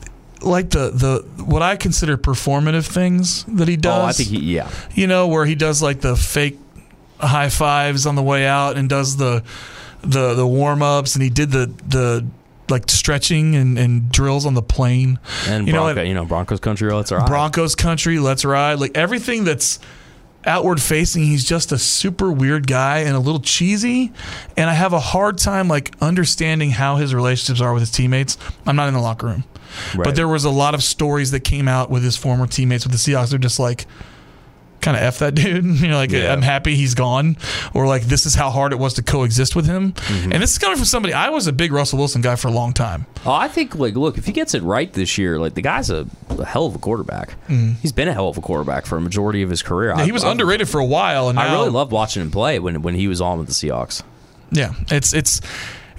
Like 0.41 0.69
the 0.69 0.89
the 0.91 1.43
what 1.43 1.61
I 1.61 1.75
consider 1.75 2.17
performative 2.17 2.85
things 2.85 3.43
that 3.45 3.67
he 3.67 3.77
does. 3.77 4.03
Oh, 4.03 4.05
I 4.07 4.11
think 4.11 4.29
he, 4.29 4.55
yeah. 4.55 4.69
you 4.93 5.07
know, 5.07 5.27
where 5.27 5.45
he 5.45 5.55
does 5.55 5.81
like 5.81 6.01
the 6.01 6.15
fake 6.15 6.59
high 7.19 7.49
fives 7.49 8.05
on 8.05 8.15
the 8.15 8.23
way 8.23 8.45
out 8.45 8.77
and 8.77 8.87
does 8.87 9.17
the 9.17 9.43
the 10.01 10.33
the 10.35 10.45
warm 10.45 10.81
ups 10.81 11.15
and 11.15 11.23
he 11.23 11.29
did 11.29 11.51
the 11.51 11.71
the 11.87 12.25
like 12.69 12.89
stretching 12.89 13.55
and, 13.55 13.77
and 13.79 14.11
drills 14.11 14.45
on 14.45 14.53
the 14.53 14.61
plane. 14.61 15.19
And 15.47 15.67
You 15.67 15.73
know 15.73 15.83
Bronco, 15.83 16.01
what? 16.01 16.07
you 16.07 16.13
know, 16.13 16.25
Broncos 16.25 16.59
country, 16.59 16.91
oh, 16.91 16.97
let's 16.97 17.11
ride. 17.11 17.25
Broncos 17.25 17.75
country, 17.75 18.19
let's 18.19 18.43
ride. 18.43 18.79
Like 18.79 18.97
everything 18.97 19.45
that's 19.45 19.79
outward 20.45 20.81
facing, 20.81 21.23
he's 21.23 21.43
just 21.45 21.71
a 21.71 21.77
super 21.77 22.31
weird 22.31 22.67
guy 22.67 22.99
and 22.99 23.15
a 23.15 23.19
little 23.19 23.39
cheesy. 23.39 24.11
And 24.55 24.69
I 24.69 24.73
have 24.73 24.93
a 24.93 24.99
hard 24.99 25.37
time 25.37 25.67
like 25.67 25.95
understanding 26.01 26.71
how 26.71 26.97
his 26.97 27.13
relationships 27.13 27.61
are 27.61 27.73
with 27.73 27.81
his 27.81 27.91
teammates. 27.91 28.37
I'm 28.65 28.75
not 28.75 28.87
in 28.87 28.93
the 28.93 29.01
locker 29.01 29.27
room. 29.27 29.43
Right. 29.95 30.03
But 30.05 30.15
there 30.15 30.27
was 30.27 30.43
a 30.45 30.49
lot 30.49 30.73
of 30.73 30.83
stories 30.83 31.31
that 31.31 31.41
came 31.41 31.67
out 31.67 31.89
with 31.89 32.03
his 32.03 32.17
former 32.17 32.47
teammates 32.47 32.85
with 32.85 32.91
the 32.93 32.97
Seahawks. 32.97 33.29
They're 33.29 33.39
just 33.39 33.59
like, 33.59 33.85
kind 34.79 34.95
of 34.95 35.01
f 35.01 35.17
that 35.19 35.33
dude. 35.33 35.65
You 35.81 35.87
know, 35.87 35.95
like 35.97 36.11
Yeah. 36.11 36.31
I'm 36.31 36.43
happy 36.43 36.75
he's 36.75 36.93
gone, 36.93 37.35
or 37.73 37.87
like 37.87 38.03
this 38.03 38.25
is 38.27 38.35
how 38.35 38.51
hard 38.51 38.71
it 38.73 38.79
was 38.79 38.93
to 38.95 39.03
coexist 39.03 39.55
with 39.55 39.65
him. 39.65 39.93
Mm-hmm. 39.93 40.33
And 40.33 40.43
this 40.43 40.51
is 40.51 40.57
coming 40.59 40.77
from 40.77 40.85
somebody. 40.85 41.13
I 41.15 41.29
was 41.29 41.47
a 41.47 41.51
big 41.53 41.71
Russell 41.71 41.97
Wilson 41.97 42.21
guy 42.21 42.35
for 42.35 42.47
a 42.47 42.51
long 42.51 42.73
time. 42.73 43.07
Oh, 43.25 43.31
I 43.31 43.47
think 43.47 43.73
like 43.75 43.95
look, 43.95 44.17
if 44.19 44.25
he 44.25 44.31
gets 44.31 44.53
it 44.53 44.61
right 44.61 44.91
this 44.93 45.17
year, 45.17 45.39
like 45.39 45.55
the 45.55 45.63
guy's 45.63 45.89
a, 45.89 46.05
a 46.29 46.45
hell 46.45 46.67
of 46.67 46.75
a 46.75 46.79
quarterback. 46.79 47.35
He's 47.81 47.91
been 47.91 48.07
a 48.07 48.13
hell 48.13 48.29
of 48.29 48.37
a 48.37 48.41
quarterback 48.41 48.85
for 48.85 48.97
a 48.97 49.01
majority 49.01 49.41
of 49.41 49.49
his 49.49 49.63
career. 49.63 49.89
Mm-hmm. 49.89 49.97
Yeah, 49.99 50.03
I- 50.03 50.05
he 50.05 50.11
was 50.11 50.23
I- 50.23 50.31
underrated 50.31 50.69
for 50.69 50.79
a 50.79 50.85
while, 50.85 51.27
and 51.29 51.39
I 51.39 51.47
now, 51.47 51.53
really 51.59 51.71
loved 51.71 51.91
watching 51.91 52.21
him 52.21 52.29
play 52.31 52.59
when 52.59 52.81
when 52.83 52.93
he 52.93 53.07
was 53.07 53.19
on 53.19 53.39
with 53.39 53.47
the 53.47 53.53
Seahawks. 53.53 54.03
Yeah, 54.51 54.73
it's 54.91 55.11
it's 55.13 55.41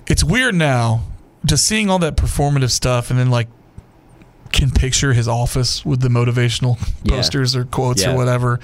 it's 0.06 0.22
weird 0.22 0.54
now 0.54 1.02
just 1.44 1.66
seeing 1.66 1.90
all 1.90 1.98
that 1.98 2.16
performative 2.16 2.70
stuff, 2.70 3.10
and 3.10 3.18
then 3.18 3.28
like 3.30 3.48
can 4.52 4.70
picture 4.70 5.12
his 5.12 5.28
office 5.28 5.84
with 5.84 6.00
the 6.00 6.08
motivational 6.08 6.78
Yeah. 7.04 7.16
posters 7.16 7.54
or 7.56 7.64
quotes 7.64 8.02
Yeah. 8.02 8.12
or 8.12 8.16
whatever. 8.16 8.60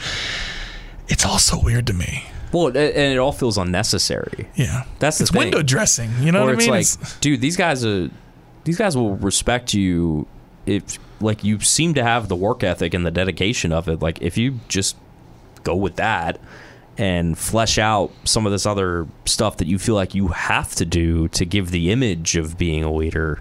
It's 1.08 1.24
all 1.24 1.38
so 1.38 1.60
weird 1.60 1.86
to 1.88 1.92
me. 1.92 2.24
Well, 2.52 2.68
and 2.68 2.76
it 2.76 3.18
all 3.18 3.32
feels 3.32 3.58
unnecessary. 3.58 4.48
Yeah, 4.54 4.84
That's 5.00 5.18
the 5.18 5.22
it's 5.24 5.30
thing. 5.32 5.40
window 5.40 5.62
dressing. 5.62 6.10
You 6.20 6.32
know 6.32 6.42
or 6.42 6.46
what 6.46 6.50
I 6.50 6.52
it's 6.54 6.60
mean? 6.62 6.70
like, 6.70 6.82
It's- 6.86 7.16
dude, 7.20 7.40
these 7.40 7.56
guys 7.56 7.84
are 7.84 8.08
these 8.64 8.78
guys 8.78 8.96
will 8.96 9.16
respect 9.16 9.74
you 9.74 10.26
if 10.66 10.98
like 11.20 11.44
you 11.44 11.60
seem 11.60 11.94
to 11.94 12.02
have 12.02 12.28
the 12.28 12.36
work 12.36 12.62
ethic 12.64 12.94
and 12.94 13.04
the 13.04 13.10
dedication 13.10 13.72
of 13.72 13.88
it. 13.88 14.00
Like 14.00 14.22
if 14.22 14.38
you 14.38 14.60
just 14.68 14.96
go 15.64 15.74
with 15.74 15.96
that 15.96 16.38
and 16.96 17.36
flesh 17.36 17.76
out 17.76 18.10
some 18.24 18.46
of 18.46 18.52
this 18.52 18.64
other 18.66 19.06
stuff 19.26 19.56
that 19.58 19.66
you 19.66 19.78
feel 19.78 19.96
like 19.96 20.14
you 20.14 20.28
have 20.28 20.74
to 20.76 20.84
do 20.86 21.26
to 21.28 21.44
give 21.44 21.70
the 21.72 21.90
image 21.90 22.36
of 22.36 22.56
being 22.56 22.84
a 22.84 22.92
leader, 22.92 23.40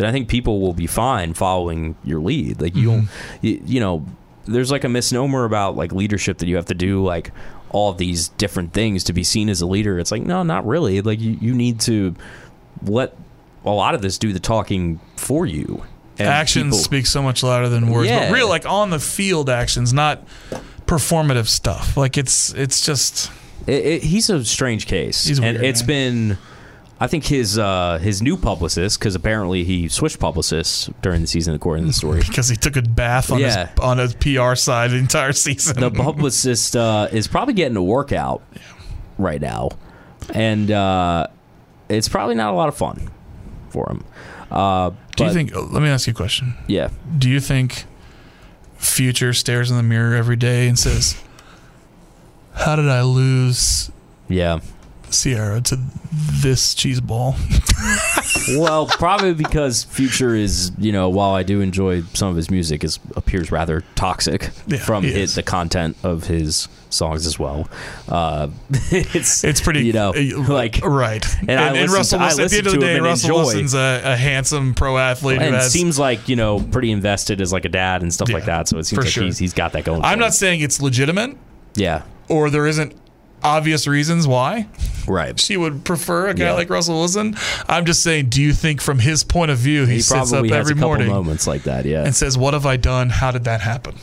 then 0.00 0.08
I 0.08 0.12
think 0.12 0.28
people 0.28 0.60
will 0.60 0.72
be 0.72 0.86
fine 0.86 1.34
following 1.34 1.94
your 2.04 2.20
lead. 2.20 2.60
Like 2.60 2.74
you 2.74 2.86
don't, 2.86 3.02
mm-hmm. 3.02 3.46
you, 3.46 3.62
you 3.64 3.80
know, 3.80 4.04
there's 4.46 4.70
like 4.70 4.84
a 4.84 4.88
misnomer 4.88 5.44
about 5.44 5.76
like 5.76 5.92
leadership 5.92 6.38
that 6.38 6.48
you 6.48 6.56
have 6.56 6.66
to 6.66 6.74
do 6.74 7.04
like 7.04 7.30
all 7.68 7.92
these 7.92 8.28
different 8.30 8.72
things 8.72 9.04
to 9.04 9.12
be 9.12 9.22
seen 9.22 9.48
as 9.48 9.60
a 9.60 9.66
leader. 9.66 9.98
It's 9.98 10.10
like 10.10 10.22
no, 10.22 10.42
not 10.42 10.66
really. 10.66 11.00
Like 11.02 11.20
you, 11.20 11.38
you 11.40 11.54
need 11.54 11.80
to 11.80 12.14
let 12.82 13.14
a 13.64 13.70
lot 13.70 13.94
of 13.94 14.02
this 14.02 14.18
do 14.18 14.32
the 14.32 14.40
talking 14.40 14.98
for 15.16 15.46
you. 15.46 15.84
Actions 16.18 16.82
speak 16.82 17.06
so 17.06 17.22
much 17.22 17.42
louder 17.42 17.68
than 17.68 17.88
words. 17.90 18.08
Yeah. 18.08 18.28
But 18.28 18.34
real, 18.34 18.48
like 18.48 18.66
on 18.66 18.90
the 18.90 18.98
field 18.98 19.48
actions, 19.48 19.92
not 19.92 20.22
performative 20.86 21.46
stuff. 21.46 21.96
Like 21.96 22.18
it's 22.18 22.52
it's 22.54 22.84
just 22.84 23.30
It, 23.66 23.86
it, 23.86 24.02
he's 24.02 24.28
a 24.30 24.44
strange 24.44 24.86
case, 24.86 25.24
He's 25.24 25.38
and 25.38 25.54
weird, 25.58 25.64
it's 25.64 25.80
man. 25.82 25.86
been. 25.86 26.38
I 27.02 27.06
think 27.06 27.24
his 27.24 27.58
uh, 27.58 27.98
his 28.02 28.20
new 28.20 28.36
publicist, 28.36 28.98
because 28.98 29.14
apparently 29.14 29.64
he 29.64 29.88
switched 29.88 30.18
publicists 30.18 30.90
during 31.00 31.22
the 31.22 31.26
season, 31.26 31.54
according 31.54 31.84
to 31.84 31.88
the 31.88 31.92
story. 31.94 32.20
because 32.28 32.48
he 32.50 32.56
took 32.56 32.76
a 32.76 32.82
bath 32.82 33.32
on 33.32 33.40
Yeah. 33.40 33.68
his 33.68 33.78
on 33.80 33.96
his 33.98 34.14
PR 34.14 34.54
side 34.54 34.90
the 34.90 34.96
entire 34.98 35.32
season. 35.32 35.80
the 35.80 35.90
publicist 35.90 36.76
uh, 36.76 37.08
is 37.10 37.26
probably 37.26 37.54
getting 37.54 37.76
a 37.76 37.82
workout 37.82 38.42
right 39.16 39.40
now, 39.40 39.70
and 40.34 40.70
uh, 40.70 41.26
it's 41.88 42.08
probably 42.08 42.34
not 42.34 42.52
a 42.52 42.56
lot 42.56 42.68
of 42.68 42.76
fun 42.76 43.08
for 43.70 43.88
him. 43.90 44.04
Uh, 44.50 44.90
Do 45.16 45.24
you 45.24 45.32
think? 45.32 45.54
Let 45.54 45.80
me 45.82 45.88
ask 45.88 46.06
you 46.06 46.10
a 46.10 46.14
question. 46.14 46.54
Yeah, 46.66 46.90
Do 47.16 47.30
you 47.30 47.40
think 47.40 47.84
Future 48.76 49.32
stares 49.32 49.70
in 49.70 49.76
the 49.78 49.82
mirror 49.82 50.14
every 50.14 50.36
day 50.36 50.68
and 50.68 50.78
says, 50.78 51.14
"How 52.54 52.76
did 52.76 52.88
I 52.88 53.02
lose 53.02 53.90
yeah. 54.28 54.60
Ciara 55.10 55.60
to 55.62 55.78
this 56.42 56.74
cheese 56.74 57.00
ball?" 57.00 57.36
well, 58.56 58.86
probably 58.86 59.34
because 59.34 59.84
Future 59.84 60.34
is, 60.34 60.72
you 60.78 60.92
know, 60.92 61.08
while 61.08 61.32
I 61.32 61.42
do 61.42 61.60
enjoy 61.60 62.02
some 62.14 62.28
of 62.28 62.36
his 62.36 62.50
music, 62.50 62.84
is 62.84 62.98
appears 63.16 63.50
rather 63.50 63.82
toxic 63.94 64.50
Yeah, 64.66 64.78
from 64.78 65.04
his, 65.04 65.34
the 65.34 65.42
content 65.42 65.96
of 66.02 66.24
his 66.24 66.68
songs 66.90 67.26
as 67.26 67.38
well. 67.38 67.68
Uh, 68.08 68.48
it's 68.70 69.44
It's 69.44 69.60
pretty, 69.60 69.84
you 69.86 69.92
know, 69.92 70.12
uh, 70.14 70.48
like 70.48 70.80
right. 70.82 71.24
And 71.40 71.52
I 71.52 71.72
listen 71.72 71.94
Russell 71.96 72.18
to- 72.18 72.24
I 72.24 72.26
Wilson, 72.28 72.44
at 72.44 72.50
the 72.50 72.58
end 72.58 72.66
of 72.66 72.72
the 72.74 72.78
day, 72.80 73.00
Russell 73.00 73.30
enjoy. 73.30 73.42
Wilson's 73.42 73.74
a, 73.74 74.02
a 74.04 74.16
handsome 74.16 74.74
pro 74.74 74.98
athlete 74.98 75.38
who 75.38 75.46
and 75.46 75.54
has. 75.54 75.72
seems 75.72 75.98
like 75.98 76.28
you 76.28 76.36
know 76.36 76.60
pretty 76.60 76.90
invested 76.90 77.40
as 77.40 77.52
like 77.52 77.64
a 77.64 77.68
dad 77.68 78.02
and 78.02 78.12
stuff 78.12 78.30
like 78.30 78.44
that. 78.46 78.68
So 78.68 78.78
it 78.78 78.84
seems 78.84 79.04
like 79.04 79.12
sure. 79.12 79.24
he's 79.24 79.38
he's 79.38 79.54
got 79.54 79.72
that 79.72 79.84
going. 79.84 80.00
On. 80.00 80.04
I'm 80.04 80.18
not 80.18 80.26
him. 80.26 80.32
saying 80.32 80.60
it's 80.60 80.80
legitimate 80.80 81.36
Yeah, 81.74 82.02
or 82.28 82.50
there 82.50 82.66
isn't 82.66 82.94
obvious 83.42 83.86
reasons 83.86 84.26
why 84.26 84.68
right. 85.06 85.38
she 85.40 85.56
would 85.56 85.84
prefer 85.84 86.28
a 86.28 86.34
guy 86.34 86.44
Yeah. 86.46 86.52
like 86.54 86.70
Russell 86.70 86.96
Wilson. 86.98 87.36
I'm 87.68 87.84
just 87.84 88.02
saying, 88.02 88.28
do 88.28 88.40
you 88.42 88.52
think 88.52 88.80
from 88.80 88.98
his 88.98 89.24
point 89.24 89.50
of 89.50 89.58
view, 89.58 89.86
he, 89.86 89.94
He 89.94 90.00
sits 90.00 90.32
up 90.32 90.44
every 90.44 90.72
a 90.72 90.74
couple 90.74 90.88
morning 90.88 91.08
moments 91.08 91.46
like 91.46 91.62
that. 91.64 91.84
Yeah, 91.86 92.04
and 92.04 92.14
says, 92.14 92.36
"What 92.38 92.54
have 92.54 92.66
I 92.66 92.76
done? 92.76 93.10
How 93.10 93.30
did 93.30 93.44
that 93.44 93.60
happen?" 93.60 93.94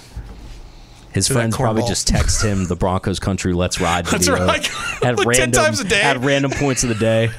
his 1.13 1.27
friends 1.27 1.55
probably 1.55 1.81
cornball. 1.81 1.87
just 1.87 2.07
text 2.07 2.43
him 2.43 2.65
the 2.65 2.75
Broncos 2.75 3.19
country 3.19 3.53
"Let's 3.53 3.79
Ride" 3.81 4.05
That's 4.07 4.27
video 4.27 4.45
right. 4.45 4.69
at 5.03 5.17
Like 5.17 5.25
10 5.25 5.27
random 5.27 5.51
times 5.63 5.79
a 5.79 5.83
day. 5.85 6.01
at 6.01 6.17
random 6.19 6.51
points 6.51 6.83
of 6.83 6.89
the 6.89 6.95
day, 6.95 7.31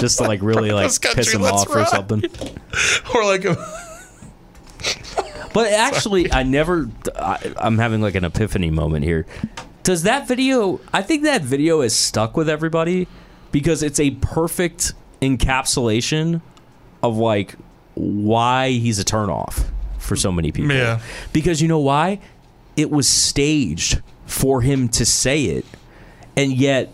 just 0.00 0.18
to 0.18 0.24
like 0.24 0.40
really 0.42 0.70
like 0.72 0.90
Broncos 1.00 1.14
piss 1.14 1.32
him 1.34 1.42
off 1.44 1.68
or 1.68 1.84
something. 1.86 2.22
Or 3.14 3.24
like, 3.24 3.44
a, 3.44 3.56
But 5.52 5.72
actually, 5.72 6.30
I 6.32 6.42
never. 6.42 6.88
I, 7.16 7.52
I'm 7.58 7.78
having 7.78 8.00
like 8.00 8.14
an 8.14 8.24
epiphany 8.24 8.70
moment 8.70 9.04
here. 9.04 9.26
Does 9.86 10.02
that 10.02 10.26
video? 10.26 10.80
I 10.92 11.00
think 11.00 11.22
that 11.22 11.42
video 11.42 11.80
is 11.80 11.94
stuck 11.94 12.36
with 12.36 12.48
everybody 12.48 13.06
because 13.52 13.84
it's 13.84 14.00
a 14.00 14.10
perfect 14.10 14.94
encapsulation 15.22 16.40
of 17.04 17.18
like 17.18 17.54
why 17.94 18.70
he's 18.70 18.98
a 18.98 19.04
turnoff 19.04 19.64
for 19.98 20.16
so 20.16 20.32
many 20.32 20.50
people. 20.50 20.74
Yeah. 20.74 21.00
Because 21.32 21.62
you 21.62 21.68
know 21.68 21.78
why? 21.78 22.18
It 22.76 22.90
was 22.90 23.08
staged 23.08 24.02
for 24.26 24.60
him 24.60 24.88
to 24.88 25.06
say 25.06 25.44
it 25.44 25.64
and 26.36 26.52
yet 26.52 26.92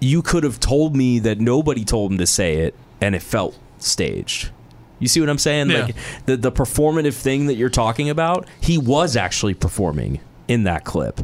you 0.00 0.20
could 0.20 0.44
have 0.44 0.60
told 0.60 0.94
me 0.94 1.18
that 1.20 1.40
nobody 1.40 1.86
told 1.86 2.12
him 2.12 2.18
to 2.18 2.26
say 2.26 2.56
it, 2.56 2.74
and 3.00 3.14
it 3.14 3.22
felt 3.22 3.58
staged. 3.78 4.50
You 4.98 5.08
see 5.08 5.20
what 5.20 5.30
I'm 5.30 5.38
saying? 5.38 5.70
Yeah. 5.70 5.84
Like 5.84 5.96
the 6.26 6.36
the 6.36 6.52
performative 6.52 7.14
thing 7.14 7.46
that 7.46 7.54
you're 7.54 7.70
talking 7.70 8.10
about, 8.10 8.46
he 8.60 8.76
was 8.76 9.16
actually 9.16 9.54
performing 9.54 10.20
in 10.46 10.64
that 10.64 10.84
clip. 10.84 11.20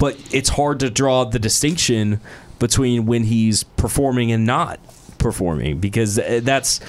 But 0.00 0.16
it's 0.34 0.48
hard 0.48 0.80
to 0.80 0.90
draw 0.90 1.22
the 1.24 1.38
distinction 1.38 2.20
between 2.58 3.06
when 3.06 3.22
he's 3.24 3.62
performing 3.62 4.32
and 4.32 4.44
not 4.46 4.80
performing 5.18 5.78
because 5.78 6.18
uh, 6.18 6.40
that's 6.42 6.80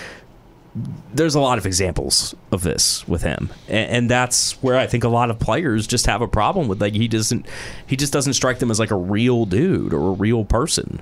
there's 1.13 1.35
a 1.35 1.39
lot 1.41 1.57
of 1.57 1.65
examples 1.65 2.33
of 2.51 2.63
this 2.63 3.05
with 3.07 3.21
him. 3.23 3.49
And, 3.67 3.91
and 3.91 4.09
that's 4.09 4.53
where 4.63 4.77
i 4.77 4.87
think 4.87 5.03
a 5.03 5.09
lot 5.09 5.29
of 5.29 5.39
players 5.39 5.85
just 5.85 6.05
have 6.05 6.21
a 6.21 6.27
problem 6.27 6.67
with 6.67 6.79
like 6.81 6.93
he 6.93 7.07
doesn't 7.07 7.45
he 7.85 7.95
just 7.95 8.13
doesn't 8.13 8.33
strike 8.33 8.59
them 8.59 8.71
as 8.71 8.79
like 8.79 8.91
a 8.91 8.95
real 8.95 9.45
dude 9.45 9.93
or 9.93 10.09
a 10.09 10.13
real 10.13 10.45
person. 10.45 11.01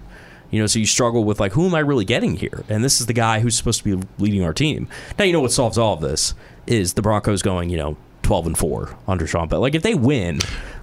You 0.52 0.60
know 0.60 0.68
so 0.68 0.80
you 0.80 0.88
struggle 0.88 1.24
with 1.24 1.40
like 1.40 1.52
who 1.52 1.68
am 1.68 1.76
i 1.76 1.80
really 1.80 2.06
getting 2.06 2.36
here? 2.36 2.64
And 2.70 2.84
this 2.84 3.00
is 3.00 3.06
the 3.06 3.14
guy 3.14 3.40
who's 3.40 3.56
supposed 3.56 3.84
to 3.84 3.98
be 3.98 4.08
leading 4.18 4.44
our 4.44 4.54
team. 4.54 4.88
Now 5.18 5.26
you 5.26 5.34
know 5.34 5.42
what 5.42 5.52
solves 5.52 5.78
all 5.78 5.94
of 5.94 6.02
this 6.02 6.34
is 6.66 6.94
the 6.94 7.02
broncos 7.04 7.42
going 7.44 7.70
you 7.70 7.78
know 7.78 7.98
12 8.24 8.46
and 8.48 8.58
4 8.58 8.96
under 9.08 9.26
Sean 9.26 9.48
But 9.48 9.60
like 9.60 9.76
if 9.76 9.82
they 9.82 9.96
win 9.96 10.40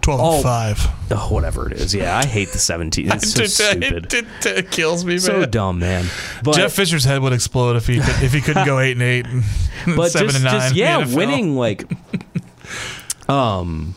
12 0.07 0.21
Oh. 0.21 0.41
5. 0.43 0.87
oh, 1.13 1.29
whatever 1.35 1.67
it 1.71 1.73
is 1.75 1.93
yeah 1.95 2.17
i 2.17 2.25
hate 2.25 2.49
the 2.51 2.59
17 2.59 3.11
it's 3.11 3.33
so 3.35 3.45
stupid 3.45 4.13
It, 4.47 4.71
kills 4.71 5.05
me, 5.05 5.15
man. 5.15 5.21
so 5.21 5.45
dumb 5.47 5.81
man 5.81 6.07
but 6.45 6.55
Jeff 6.55 6.73
Fisher's 6.73 7.05
head 7.05 7.21
would 7.23 7.33
explode 7.33 7.75
if 7.77 7.87
he 7.89 7.97
could, 7.99 8.23
if 8.23 8.33
he 8.33 8.41
couldn't 8.41 8.67
go 8.67 8.79
eight 8.79 8.93
and 8.93 9.03
eight 9.03 9.27
and 9.27 9.43
but 9.97 10.11
seven 10.13 10.29
just, 10.29 10.37
and 10.37 10.45
nine. 10.45 10.61
just 10.61 10.75
yeah, 10.77 11.13
winning 11.15 11.57
like, 11.57 11.85
um, 13.29 13.95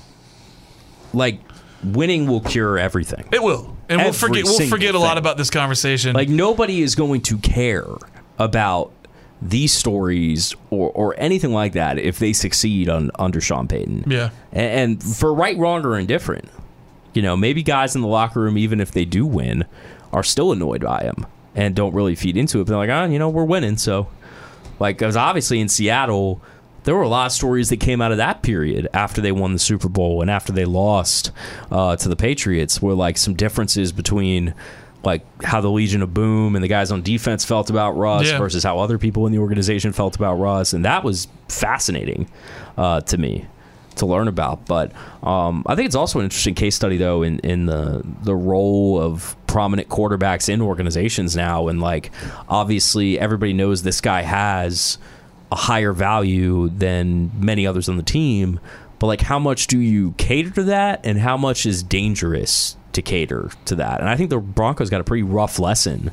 like 1.13 1.39
winning 1.83 2.27
will 2.27 2.41
cure 2.41 2.77
everything. 2.77 3.27
It 3.31 3.41
will, 3.41 3.75
and 3.87 4.01
we'll 4.01 4.13
forget. 4.13 4.43
We'll 4.43 4.67
forget 4.67 4.95
a 4.95 4.99
lot 4.99 5.09
thing. 5.11 5.17
about 5.19 5.37
this 5.37 5.49
conversation. 5.49 6.13
Like 6.13 6.29
nobody 6.29 6.81
is 6.81 6.95
going 6.95 7.21
to 7.21 7.37
care 7.37 7.87
about 8.37 8.91
these 9.41 9.71
stories 9.71 10.53
or, 10.69 10.91
or 10.91 11.15
anything 11.17 11.53
like 11.53 11.73
that 11.73 11.97
if 11.97 12.19
they 12.19 12.33
succeed 12.33 12.89
on 12.89 13.09
under 13.17 13.39
Sean 13.39 13.67
Payton. 13.67 14.05
yeah, 14.07 14.31
And, 14.51 15.01
and 15.01 15.03
for 15.03 15.33
right, 15.33 15.57
wrong, 15.57 15.85
or 15.85 15.97
indifferent, 15.97 16.49
you 17.13 17.21
know, 17.21 17.37
maybe 17.37 17.63
guys 17.63 17.95
in 17.95 18.01
the 18.01 18.07
locker 18.07 18.41
room, 18.41 18.57
even 18.57 18.79
if 18.81 18.91
they 18.91 19.05
do 19.05 19.25
win, 19.25 19.65
are 20.11 20.23
still 20.23 20.51
annoyed 20.51 20.81
by 20.81 21.03
him 21.03 21.25
and 21.55 21.75
don't 21.75 21.93
really 21.93 22.15
feed 22.15 22.37
into 22.37 22.59
it. 22.59 22.65
But 22.65 22.69
they're 22.71 22.77
like, 22.77 22.89
ah, 22.89 23.05
you 23.05 23.19
know, 23.19 23.29
we're 23.29 23.45
winning, 23.45 23.77
so 23.77 24.07
like, 24.79 24.97
because 24.97 25.15
obviously 25.15 25.59
in 25.59 25.69
Seattle, 25.69 26.41
there 26.83 26.95
were 26.95 27.01
a 27.01 27.09
lot 27.09 27.27
of 27.27 27.31
stories 27.31 27.69
that 27.69 27.77
came 27.77 28.01
out 28.01 28.11
of 28.11 28.17
that 28.17 28.41
period 28.41 28.87
after 28.93 29.21
they 29.21 29.31
won 29.31 29.53
the 29.53 29.59
Super 29.59 29.89
Bowl 29.89 30.21
and 30.21 30.31
after 30.31 30.51
they 30.51 30.65
lost 30.65 31.31
uh, 31.71 31.95
to 31.97 32.09
the 32.09 32.15
Patriots, 32.15 32.81
where 32.81 32.95
like 32.95 33.17
some 33.17 33.33
differences 33.35 33.91
between 33.91 34.53
like 35.03 35.23
how 35.43 35.61
the 35.61 35.69
Legion 35.69 36.01
of 36.01 36.13
Boom 36.13 36.55
and 36.55 36.63
the 36.63 36.67
guys 36.67 36.91
on 36.91 37.01
defense 37.01 37.45
felt 37.45 37.69
about 37.69 37.91
Russ 37.97 38.27
Yeah. 38.27 38.37
versus 38.37 38.63
how 38.63 38.79
other 38.79 38.97
people 38.97 39.25
in 39.25 39.31
the 39.31 39.39
organization 39.39 39.93
felt 39.93 40.15
about 40.15 40.35
Russ, 40.35 40.73
and 40.73 40.83
that 40.85 41.03
was 41.03 41.27
fascinating 41.47 42.29
uh, 42.77 43.01
to 43.01 43.17
me 43.17 43.45
to 43.95 44.05
learn 44.05 44.27
about. 44.27 44.65
But 44.65 44.91
um, 45.23 45.63
I 45.65 45.75
think 45.75 45.85
it's 45.87 45.95
also 45.95 46.19
an 46.19 46.25
interesting 46.25 46.55
case 46.55 46.75
study, 46.75 46.97
though, 46.97 47.23
in 47.23 47.39
in 47.39 47.65
the 47.65 48.01
the 48.23 48.35
role 48.35 48.99
of 49.01 49.35
prominent 49.47 49.89
quarterbacks 49.89 50.47
in 50.49 50.61
organizations 50.61 51.35
now, 51.35 51.67
and 51.69 51.79
like 51.81 52.11
obviously 52.47 53.19
everybody 53.19 53.53
knows 53.53 53.83
this 53.83 54.01
guy 54.01 54.21
has 54.21 54.97
a 55.51 55.55
higher 55.55 55.93
value 55.93 56.69
than 56.69 57.31
many 57.39 57.65
others 57.65 57.89
on 57.89 57.97
the 57.97 58.03
team. 58.03 58.59
But 58.99 59.07
like, 59.07 59.21
how 59.21 59.39
much 59.39 59.67
do 59.67 59.79
you 59.79 60.11
cater 60.17 60.49
to 60.51 60.63
that, 60.63 60.99
and 61.05 61.17
how 61.19 61.37
much 61.37 61.65
is 61.65 61.83
dangerous 61.83 62.75
to 62.93 63.01
cater 63.01 63.51
to 63.65 63.75
that? 63.75 63.99
And 63.99 64.09
I 64.09 64.15
think 64.15 64.29
the 64.29 64.39
Broncos 64.39 64.89
got 64.89 65.01
a 65.01 65.03
pretty 65.03 65.23
rough 65.23 65.59
lesson 65.59 66.11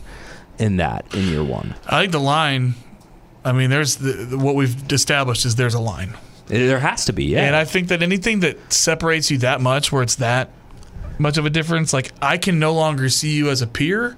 in 0.58 0.76
that 0.78 1.04
in 1.14 1.28
year 1.28 1.44
one. 1.44 1.74
I 1.86 2.00
think 2.02 2.12
the 2.12 2.20
line. 2.20 2.74
I 3.44 3.52
mean, 3.52 3.70
there's 3.70 3.96
the, 3.96 4.12
the- 4.12 4.38
what 4.38 4.54
we've 4.54 4.90
established 4.92 5.44
is 5.44 5.54
there's 5.54 5.74
a 5.74 5.80
line, 5.80 6.14
There 6.46 6.80
has 6.80 7.04
to 7.04 7.12
be, 7.12 7.26
yeah. 7.26 7.44
and 7.46 7.54
I 7.54 7.64
think 7.64 7.88
that 7.88 8.02
anything 8.02 8.40
that 8.40 8.72
separates 8.72 9.30
you 9.30 9.38
that 9.38 9.60
much, 9.60 9.92
where 9.92 10.02
it's 10.02 10.16
that 10.16 10.50
much 11.18 11.38
of 11.38 11.46
a 11.46 11.50
difference, 11.50 11.92
like 11.92 12.10
I 12.20 12.38
can 12.38 12.58
no 12.58 12.74
longer 12.74 13.08
see 13.08 13.36
you 13.36 13.48
as 13.50 13.62
a 13.62 13.66
peer 13.68 14.16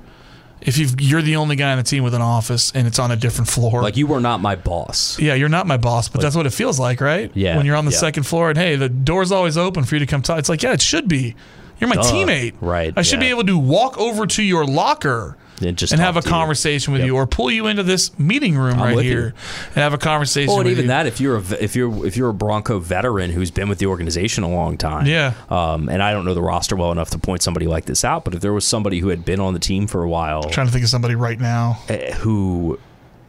if 0.61 0.77
you've, 0.79 1.01
you're 1.01 1.23
the 1.23 1.37
only 1.37 1.55
guy 1.57 1.71
on 1.71 1.77
the 1.79 1.85
team 1.85 2.03
with 2.03 2.15
an 2.15 2.23
office 2.23 2.73
and 2.75 2.87
it's 2.89 2.99
on 2.99 3.11
a 3.13 3.17
different 3.17 3.49
floor. 3.49 3.81
like 3.83 3.97
you 3.97 4.07
were 4.09 4.19
not 4.19 4.41
my 4.41 4.57
boss. 4.57 5.17
Yeah, 5.21 5.35
you're 5.35 5.49
not 5.49 5.67
my 5.69 5.77
boss, 5.77 6.09
but 6.09 6.21
that's 6.21 6.35
what 6.35 6.47
it 6.47 6.51
feels 6.55 6.81
like, 6.81 7.01
right? 7.01 7.31
Yeah, 7.35 7.57
When 7.57 7.65
you're 7.67 7.77
on 7.77 7.85
the 7.85 7.93
yeah. 7.93 7.99
second 7.99 8.23
floor 8.25 8.49
and 8.49 8.59
hey, 8.59 8.75
the 8.77 8.89
door's 8.89 9.31
always 9.31 9.57
open 9.59 9.85
for 9.85 9.95
you 9.95 10.01
to 10.01 10.07
come 10.07 10.21
talk. 10.23 10.39
It's 10.39 10.49
like, 10.49 10.63
yeah, 10.63 10.73
it 10.73 10.81
should 10.83 11.07
be. 11.07 11.37
You're 11.81 11.89
my 11.89 11.97
Duh. 11.97 12.03
teammate. 12.03 12.55
Right, 12.61 12.93
I 12.97 13.03
should 13.03 13.21
be 13.21 13.27
able 13.29 13.45
to 13.45 13.57
walk 13.59 13.99
over 13.99 14.27
to 14.27 14.43
your 14.43 14.65
locker 14.65 15.37
And 15.63 15.77
just 15.77 15.93
and 15.93 16.01
have 16.01 16.17
a 16.17 16.21
to 16.23 16.27
you. 16.27 16.31
conversation 16.33 16.93
with 16.93 17.01
Yep. 17.03 17.07
you 17.07 17.17
or 17.17 17.27
pull 17.27 17.51
you 17.51 17.67
into 17.67 17.83
this 17.83 18.17
meeting 18.19 18.57
room 18.57 18.75
I'm 18.81 18.95
right 18.97 19.05
here 19.05 19.21
you. 19.21 19.33
and 19.67 19.75
have 19.77 19.93
a 19.95 19.99
conversation 19.99 20.49
Well, 20.53 20.61
and 20.61 20.69
even 20.71 20.85
you. 20.85 20.89
that, 20.89 21.07
if 21.07 21.21
you're 21.21 21.37
a 21.37 21.43
if 21.61 21.75
you're 21.77 22.07
if 22.07 22.17
you're 22.17 22.31
a 22.31 22.35
Bronco 22.35 22.79
veteran 22.79 23.31
who's 23.31 23.51
been 23.51 23.69
with 23.69 23.79
the 23.79 23.87
organization 23.87 24.45
a 24.45 24.49
long 24.51 24.77
time, 24.77 25.07
Yeah. 25.07 25.35
Um, 25.51 25.89
and 25.89 26.03
I 26.03 26.13
don't 26.13 26.25
know 26.25 26.35
the 26.35 26.43
roster 26.43 26.75
well 26.77 26.93
enough 26.93 27.11
to 27.11 27.19
point 27.19 27.43
somebody 27.43 27.67
like 27.67 27.85
this 27.87 28.05
out, 28.05 28.25
but 28.25 28.35
if 28.35 28.41
there 28.41 28.53
was 28.53 28.65
somebody 28.65 28.99
who 29.01 29.09
had 29.09 29.25
been 29.25 29.41
on 29.41 29.53
the 29.55 29.61
team 29.61 29.87
for 29.87 30.03
a 30.03 30.09
while, 30.09 30.45
trying 30.45 30.67
to 30.67 30.73
think 30.73 30.85
of 30.85 30.91
somebody 30.91 31.15
right 31.15 31.39
now. 31.41 31.79
eh, 31.89 32.13
who 32.15 32.79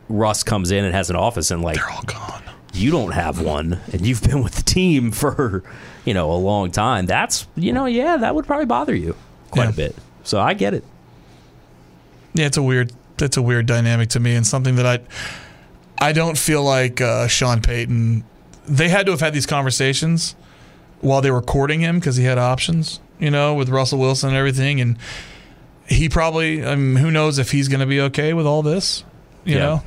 Russ 0.07 0.41
comes 0.43 0.71
in 0.71 0.85
and 0.85 0.95
has 0.95 1.09
an 1.11 1.15
office, 1.15 1.51
and 1.51 1.61
like 1.61 1.75
They're 1.75 1.89
all 1.91 2.01
gone. 2.03 2.41
you 2.73 2.89
don't 2.91 3.11
have 3.11 3.39
one, 3.41 3.79
and 3.93 4.05
you've 4.05 4.23
been 4.23 4.43
with 4.43 4.55
the 4.55 4.63
team 4.63 5.11
for 5.11 5.63
you 6.09 6.13
know 6.15 6.31
a 6.31 6.41
long 6.51 6.71
time, 6.71 7.05
that's 7.05 7.45
you 7.55 7.71
know 7.71 7.85
yeah, 7.85 8.17
that 8.17 8.33
would 8.33 8.47
probably 8.47 8.65
bother 8.65 8.95
you 8.95 9.15
quite 9.51 9.65
Yeah. 9.65 9.69
a 9.69 9.73
bit. 9.73 9.95
So 10.23 10.39
I 10.39 10.55
get 10.55 10.73
it. 10.73 10.83
Yeah, 12.33 12.47
it's 12.47 12.57
a 12.57 12.63
weird 12.63 12.91
that's 13.17 13.37
a 13.37 13.41
weird 13.41 13.65
dynamic 13.67 14.09
to 14.09 14.19
me 14.19 14.33
and 14.35 14.45
something 14.47 14.75
that 14.77 14.85
I 14.87 14.99
I 16.09 16.11
don't 16.13 16.37
feel 16.37 16.63
like 16.63 16.99
uh, 17.01 17.27
Sean 17.27 17.61
Payton 17.61 18.23
they 18.67 18.89
had 18.89 19.05
to 19.05 19.11
have 19.11 19.21
had 19.21 19.33
these 19.33 19.45
conversations 19.45 20.35
while 21.01 21.21
they 21.21 21.31
were 21.31 21.41
courting 21.41 21.79
him 21.81 21.99
because 21.99 22.15
he 22.17 22.23
had 22.25 22.37
options, 22.37 22.99
you 23.19 23.29
know, 23.31 23.53
with 23.53 23.69
Russell 23.69 23.99
Wilson 23.99 24.29
and 24.29 24.37
everything 24.37 24.81
and 24.81 24.97
he 25.87 26.07
probably 26.09 26.65
I 26.65 26.75
mean, 26.75 26.95
who 26.97 27.11
knows 27.11 27.37
if 27.39 27.51
he's 27.51 27.67
going 27.67 27.81
to 27.81 27.85
be 27.85 27.99
okay 28.01 28.33
with 28.33 28.45
all 28.47 28.61
this, 28.63 29.03
you 29.45 29.55
Yeah. 29.55 29.59
know. 29.61 29.83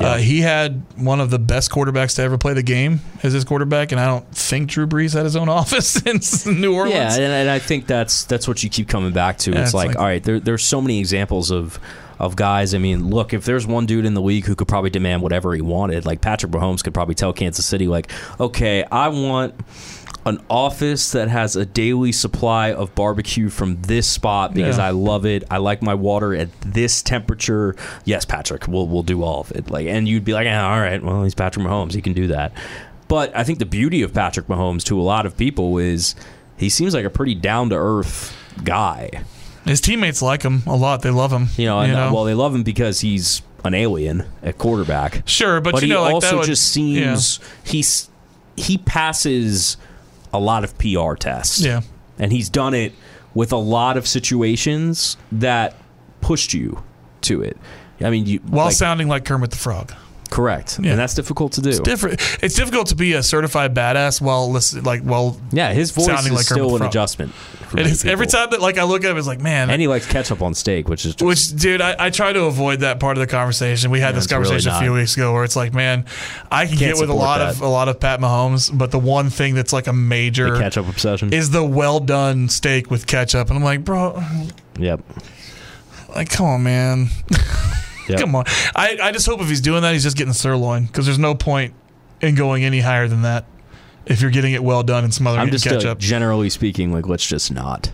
Yeah. 0.00 0.06
Uh, 0.08 0.16
he 0.18 0.40
had 0.42 0.82
one 0.96 1.20
of 1.20 1.30
the 1.30 1.38
best 1.38 1.70
quarterbacks 1.70 2.16
to 2.16 2.22
ever 2.22 2.36
play 2.36 2.52
the 2.52 2.62
game 2.62 3.00
as 3.22 3.32
his 3.32 3.44
quarterback, 3.44 3.92
and 3.92 4.00
I 4.00 4.04
don't 4.06 4.30
think 4.30 4.68
Drew 4.68 4.86
Brees 4.86 5.14
had 5.14 5.24
his 5.24 5.36
own 5.36 5.48
office 5.60 5.96
in 6.02 6.60
New 6.60 6.74
Orleans. 6.74 7.16
Yeah, 7.16 7.24
and, 7.24 7.32
and 7.32 7.48
I 7.50 7.58
think 7.58 7.86
that's 7.86 8.24
that's 8.24 8.46
what 8.46 8.62
you 8.62 8.68
keep 8.68 8.88
coming 8.88 9.12
back 9.12 9.38
to. 9.38 9.52
Yeah, 9.52 9.60
it's, 9.60 9.68
it's 9.68 9.74
like, 9.74 9.88
like- 9.88 9.98
all 9.98 10.04
right, 10.04 10.22
there, 10.22 10.38
there's 10.38 10.64
so 10.64 10.80
many 10.82 10.98
examples 10.98 11.50
of 11.50 11.78
of 12.18 12.34
guys. 12.36 12.74
I 12.74 12.78
mean, 12.78 13.08
look, 13.10 13.32
if 13.34 13.44
there's 13.44 13.66
one 13.66 13.84
dude 13.86 14.04
in 14.06 14.14
the 14.14 14.22
league 14.22 14.44
who 14.46 14.54
could 14.54 14.68
probably 14.68 14.90
demand 14.90 15.22
whatever 15.22 15.54
he 15.54 15.60
wanted, 15.62 16.04
like 16.06 16.20
Patrick 16.20 16.52
Mahomes 16.52 16.82
could 16.84 16.92
probably 16.94 17.14
tell 17.14 17.32
Kansas 17.32 17.64
City, 17.66 17.86
like, 17.88 18.10
okay, 18.40 18.84
I 18.90 19.08
want 19.08 19.54
an 20.26 20.42
office 20.50 21.12
that 21.12 21.28
has 21.28 21.56
a 21.56 21.64
daily 21.64 22.10
supply 22.12 22.72
of 22.72 22.94
barbecue 22.94 23.48
from 23.48 23.80
this 23.82 24.06
spot 24.08 24.52
because 24.52 24.76
Yeah. 24.76 24.86
I 24.88 24.90
love 24.90 25.24
it. 25.24 25.44
I 25.50 25.58
like 25.58 25.80
my 25.82 25.94
water 25.94 26.34
at 26.34 26.48
this 26.60 27.00
temperature. 27.00 27.74
Yes, 28.04 28.24
Patrick, 28.24 28.66
we'll 28.68 28.86
we'll 28.88 29.04
do 29.04 29.22
all 29.22 29.40
of 29.40 29.52
it. 29.52 29.70
Like, 29.70 29.86
and 29.86 30.06
you'd 30.08 30.24
be 30.24 30.34
like, 30.34 30.48
ah, 30.50 30.72
all 30.74 30.80
right, 30.80 31.02
well, 31.02 31.22
he's 31.22 31.34
Patrick 31.34 31.64
Mahomes, 31.64 31.94
he 31.94 32.02
can 32.02 32.12
do 32.12 32.26
that. 32.26 32.52
But 33.08 33.34
I 33.36 33.44
think 33.44 33.60
the 33.60 33.66
beauty 33.66 34.02
of 34.02 34.12
Patrick 34.12 34.48
Mahomes 34.48 34.82
to 34.84 35.00
a 35.00 35.02
lot 35.02 35.26
of 35.26 35.36
people 35.36 35.78
is 35.78 36.14
he 36.56 36.68
seems 36.68 36.92
like 36.92 37.04
a 37.04 37.10
pretty 37.10 37.36
down 37.36 37.70
to 37.70 37.76
earth 37.76 38.36
guy. 38.64 39.22
His 39.64 39.80
teammates 39.80 40.22
like 40.22 40.42
him 40.42 40.62
a 40.66 40.74
lot; 40.76 41.02
they 41.02 41.10
love 41.10 41.32
him. 41.32 41.46
You 41.56 41.66
know, 41.66 41.78
and 41.80 41.92
uh, 41.92 42.10
well, 42.12 42.24
they 42.24 42.34
love 42.34 42.52
him 42.54 42.64
because 42.64 43.00
he's 43.00 43.42
an 43.64 43.74
alien 43.74 44.24
at 44.42 44.58
quarterback. 44.58 45.22
Sure, 45.26 45.60
but, 45.60 45.72
But, 45.72 45.82
you 45.82 45.88
he 45.88 45.92
know, 45.94 46.02
like 46.02 46.14
also 46.14 46.38
would, 46.38 46.46
just 46.46 46.72
seems 46.72 47.38
he's 47.64 48.08
he 48.56 48.78
passes 48.78 49.76
a 50.36 50.38
lot 50.38 50.64
of 50.64 50.76
PR 50.78 51.14
tests. 51.14 51.60
Yeah. 51.60 51.80
and 52.18 52.32
he's 52.32 52.48
done 52.48 52.74
it 52.74 52.92
with 53.34 53.52
a 53.52 53.56
lot 53.56 53.96
of 53.96 54.06
situations 54.06 55.16
that 55.32 55.74
pushed 56.20 56.54
you 56.54 56.82
to 57.22 57.42
it. 57.42 57.56
I 58.00 58.10
mean, 58.10 58.26
you 58.26 58.38
while 58.40 58.66
like, 58.66 58.74
sounding 58.74 59.08
like 59.08 59.24
Kermit 59.24 59.50
the 59.50 59.56
Frog. 59.56 59.92
Correct, 60.28 60.78
Yeah. 60.82 60.92
and 60.92 60.98
that's 60.98 61.14
difficult 61.14 61.52
to 61.52 61.62
do. 61.62 61.72
Different. 61.82 62.20
It's 62.42 62.54
difficult 62.54 62.88
to 62.88 62.94
be 62.96 63.14
a 63.14 63.22
certified 63.22 63.74
badass 63.74 64.20
while 64.20 64.50
listen, 64.50 64.82
like 64.82 65.02
while 65.02 65.36
yeah, 65.52 65.72
his 65.72 65.90
voice 65.90 66.06
sounding 66.06 66.32
is 66.32 66.38
like 66.38 66.46
still 66.46 66.76
an 66.76 66.82
adjustment. 66.82 67.32
it 67.74 68.04
every 68.06 68.26
time 68.26 68.50
that 68.50 68.60
like 68.60 68.78
I 68.78 68.84
look 68.84 69.04
at 69.04 69.10
him, 69.10 69.18
it's 69.18 69.26
like 69.26 69.40
man. 69.40 69.70
and 69.70 69.80
he 69.80 69.88
likes 69.88 70.06
ketchup 70.06 70.42
on 70.42 70.54
steak, 70.54 70.88
which 70.88 71.04
is 71.04 71.14
just, 71.14 71.26
which, 71.26 71.60
dude, 71.60 71.80
I, 71.80 71.96
I 71.98 72.10
try 72.10 72.32
to 72.32 72.44
avoid 72.44 72.80
that 72.80 73.00
part 73.00 73.16
of 73.16 73.20
the 73.20 73.26
conversation. 73.26 73.90
We 73.90 74.00
had 74.00 74.14
this 74.14 74.24
it's 74.24 74.32
really 74.32 74.44
conversation 74.44 74.72
a 74.72 74.80
few 74.80 74.92
weeks 74.92 75.16
ago 75.16 75.32
where 75.32 75.44
it's 75.44 75.56
like, 75.56 75.74
man, 75.74 76.04
I 76.50 76.66
can 76.66 76.76
get 76.76 76.98
with 76.98 77.10
a 77.10 77.14
lot 77.14 77.38
that. 77.38 77.56
of 77.56 77.62
a 77.62 77.68
lot 77.68 77.88
of 77.88 78.00
Pat 78.00 78.20
Mahomes, 78.20 78.76
but 78.76 78.90
the 78.90 78.98
one 78.98 79.30
thing 79.30 79.54
that's 79.54 79.72
like 79.72 79.86
a 79.86 79.90
the 79.90 79.94
major 79.94 80.56
ketchup 80.56 80.88
obsession. 80.88 81.32
is 81.32 81.50
the 81.50 81.64
well 81.64 82.00
done 82.00 82.48
steak 82.48 82.90
with 82.90 83.06
ketchup, 83.06 83.48
and 83.48 83.56
I'm 83.56 83.64
like, 83.64 83.84
bro, 83.84 84.22
yep. 84.78 85.00
like, 86.14 86.30
come 86.30 86.46
on, 86.46 86.62
man. 86.62 87.08
Yep. 88.08 88.18
Come 88.20 88.34
on. 88.34 88.44
I, 88.74 88.98
I 89.02 89.12
just 89.12 89.26
hope 89.26 89.40
if 89.40 89.48
he's 89.48 89.60
doing 89.60 89.82
that, 89.82 89.92
he's 89.92 90.02
just 90.02 90.16
getting 90.16 90.32
sirloin 90.32 90.86
because 90.86 91.06
there's 91.06 91.18
no 91.18 91.34
point 91.34 91.74
in 92.20 92.34
going 92.34 92.64
any 92.64 92.80
higher 92.80 93.08
than 93.08 93.22
that 93.22 93.44
if 94.06 94.20
you're 94.22 94.30
getting 94.30 94.52
it 94.52 94.62
well 94.62 94.82
done 94.82 95.04
and 95.04 95.12
smothering 95.12 95.42
I'm 95.42 95.48
it 95.48 95.54
in 95.54 95.58
just 95.58 95.66
uh, 95.66 95.70
ketchup. 95.70 95.98
generally 95.98 96.48
speaking, 96.48 96.92
like 96.92 97.06
let's 97.06 97.26
just 97.26 97.52
not. 97.52 97.90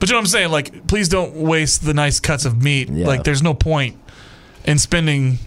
But 0.00 0.08
you 0.08 0.14
know 0.14 0.18
what 0.18 0.22
I'm 0.22 0.26
saying? 0.26 0.50
Like, 0.50 0.86
please 0.86 1.08
don't 1.08 1.34
waste 1.36 1.84
the 1.84 1.94
nice 1.94 2.20
cuts 2.20 2.44
of 2.44 2.62
meat. 2.62 2.90
Yeah. 2.90 3.06
Like, 3.06 3.24
there's 3.24 3.42
no 3.42 3.54
point 3.54 3.96
in 4.64 4.78
spending, 4.78 5.38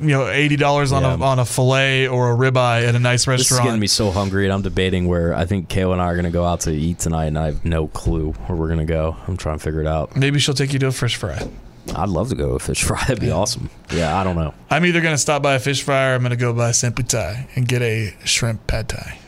you 0.00 0.08
know, 0.08 0.28
eighty 0.28 0.56
dollars 0.56 0.92
on 0.92 1.04
a 1.04 1.24
on 1.24 1.38
a 1.38 1.44
fillet 1.44 2.08
or 2.08 2.32
a 2.32 2.36
ribeye 2.36 2.86
at 2.86 2.94
a 2.94 2.98
nice 2.98 3.26
restaurant. 3.26 3.38
This 3.38 3.52
is 3.52 3.60
getting 3.60 3.80
me 3.80 3.86
so 3.86 4.10
hungry, 4.10 4.44
and 4.44 4.52
I'm 4.52 4.62
debating 4.62 5.06
where 5.06 5.32
I 5.32 5.46
think 5.46 5.68
Kayla 5.68 5.92
and 5.92 6.02
I 6.02 6.06
are 6.06 6.14
going 6.14 6.24
to 6.24 6.30
go 6.30 6.44
out 6.44 6.60
to 6.62 6.72
eat 6.72 6.98
tonight, 6.98 7.26
and 7.26 7.38
I 7.38 7.46
have 7.46 7.64
no 7.64 7.86
clue 7.86 8.32
where 8.32 8.58
we're 8.58 8.66
going 8.66 8.80
to 8.80 8.84
go. 8.84 9.16
I'm 9.26 9.36
trying 9.36 9.58
to 9.58 9.64
figure 9.64 9.80
it 9.80 9.86
out. 9.86 10.16
Maybe 10.16 10.38
she'll 10.40 10.54
take 10.54 10.72
you 10.72 10.78
to 10.80 10.88
a 10.88 10.92
fish 10.92 11.16
fry. 11.16 11.48
I'd 11.94 12.08
love 12.08 12.28
to 12.30 12.34
go 12.34 12.48
to 12.50 12.54
a 12.54 12.58
fish 12.58 12.82
fry. 12.84 12.98
That'd 13.08 13.20
be 13.20 13.30
awesome. 13.30 13.70
Yeah, 13.92 14.18
I 14.18 14.24
don't 14.24 14.36
know. 14.36 14.54
I'm 14.70 14.84
either 14.86 15.00
gonna 15.00 15.18
stop 15.18 15.42
by 15.42 15.54
a 15.54 15.58
fish 15.58 15.82
fry 15.82 16.10
or 16.10 16.14
I'm 16.14 16.22
gonna 16.22 16.36
go 16.36 16.52
by 16.52 16.70
Simply 16.72 17.04
Thai 17.04 17.48
and 17.56 17.66
get 17.68 17.82
a 17.82 18.14
shrimp 18.24 18.66
pad 18.66 18.88
thai. 18.88 19.18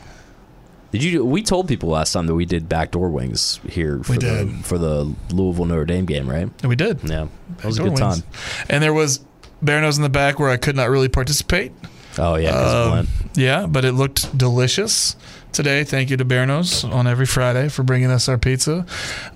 Did 0.91 1.03
you? 1.03 1.25
We 1.25 1.43
told 1.43 1.67
people 1.67 1.89
last 1.89 2.13
time 2.13 2.27
that 2.27 2.35
we 2.35 2.45
did 2.45 2.69
backdoor 2.69 3.09
wings 3.09 3.59
here 3.69 4.01
for 4.03 4.13
We 4.13 4.17
the 4.19 4.45
did. 4.45 4.65
for 4.65 4.77
the 4.77 5.13
Louisville 5.31 5.65
Notre 5.65 5.85
Dame 5.85 6.05
game, 6.05 6.29
right? 6.29 6.49
And 6.61 6.69
we 6.69 6.75
did. 6.77 7.01
Yeah, 7.03 7.27
that 7.57 7.65
was 7.65 7.77
a 7.77 7.83
good 7.83 7.99
wings. 7.99 8.21
time. 8.21 8.23
And 8.69 8.81
there 8.81 8.93
was 8.93 9.19
Bearno's 9.63 9.97
in 9.97 10.03
the 10.03 10.09
back 10.09 10.39
where 10.39 10.49
I 10.49 10.57
could 10.57 10.75
not 10.77 10.89
really 10.89 11.09
participate. 11.09 11.73
Oh 12.17 12.35
yeah, 12.35 12.49
Um, 12.55 13.07
yeah, 13.35 13.67
but 13.67 13.85
it 13.85 13.91
looked 13.91 14.35
delicious 14.35 15.15
today. 15.51 15.83
Thank 15.83 16.09
you 16.09 16.17
to 16.17 16.25
Bearno's 16.25 16.83
on 16.83 17.05
every 17.05 17.25
Friday 17.27 17.67
for 17.69 17.83
bringing 17.83 18.09
us 18.09 18.27
our 18.27 18.37
pizza. 18.39 18.85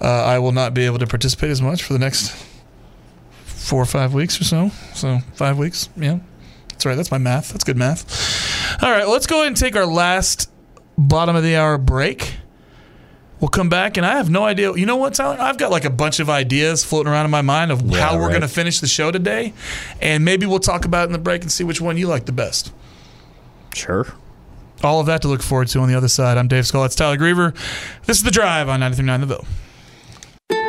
Uh, 0.01 0.05
I 0.07 0.39
will 0.39 0.53
not 0.53 0.73
be 0.73 0.85
able 0.85 0.97
to 0.99 1.05
participate 1.05 1.51
as 1.51 1.61
much 1.61 1.83
for 1.83 1.93
the 1.93 1.99
next 1.99 2.33
four 3.61 3.81
or 3.81 3.85
five 3.85 4.13
weeks 4.13 4.39
or 4.41 4.43
so. 4.43 4.69
So 4.93 5.19
five 5.33 5.57
weeks, 5.57 5.89
yeah. 5.95 6.19
That's 6.69 6.85
right. 6.85 6.95
That's 6.95 7.11
my 7.11 7.17
math. 7.19 7.51
That's 7.51 7.63
good 7.63 7.77
math. 7.77 8.81
All 8.83 8.89
right, 8.91 9.07
let's 9.07 9.27
go 9.27 9.37
ahead 9.37 9.47
and 9.47 9.57
take 9.57 9.75
our 9.75 9.85
last 9.85 10.49
bottom 10.97 11.35
of 11.35 11.43
the 11.43 11.55
hour 11.55 11.77
break. 11.77 12.35
We'll 13.39 13.49
come 13.49 13.69
back, 13.69 13.97
and 13.97 14.05
I 14.05 14.17
have 14.17 14.29
no 14.29 14.43
idea. 14.43 14.75
You 14.75 14.85
know 14.85 14.97
what, 14.97 15.15
Tyler? 15.15 15.37
I've 15.39 15.57
got 15.57 15.71
like 15.71 15.83
a 15.85 15.89
bunch 15.89 16.19
of 16.19 16.29
ideas 16.29 16.83
floating 16.83 17.11
around 17.11 17.25
in 17.25 17.31
my 17.31 17.41
mind 17.41 17.71
of 17.71 17.81
Yeah, 17.81 17.99
how 17.99 18.15
we're 18.15 18.23
right. 18.23 18.29
going 18.29 18.41
to 18.41 18.47
finish 18.47 18.79
the 18.79 18.87
show 18.87 19.09
today, 19.11 19.53
and 19.99 20.23
maybe 20.23 20.45
we'll 20.45 20.59
talk 20.59 20.85
about 20.85 21.03
it 21.03 21.05
in 21.07 21.11
the 21.13 21.17
break 21.19 21.41
and 21.41 21.51
see 21.51 21.63
which 21.63 21.81
one 21.81 21.97
you 21.97 22.07
like 22.07 22.25
the 22.25 22.31
best. 22.31 22.71
Sure. 23.73 24.05
All 24.83 24.99
of 24.99 25.05
that 25.07 25.21
to 25.23 25.27
look 25.27 25.41
forward 25.41 25.67
to 25.69 25.79
on 25.79 25.87
the 25.87 25.95
other 25.95 26.07
side. 26.07 26.37
I'm 26.37 26.47
Dave 26.47 26.65
Skull. 26.67 26.81
That's 26.83 26.95
Tyler 26.95 27.17
Griever. 27.17 27.55
This 28.05 28.17
is 28.17 28.23
The 28.23 28.31
Drive 28.31 28.69
on 28.69 28.79
93.9 28.81 29.19
The 29.21 29.25
Ville. 29.27 29.45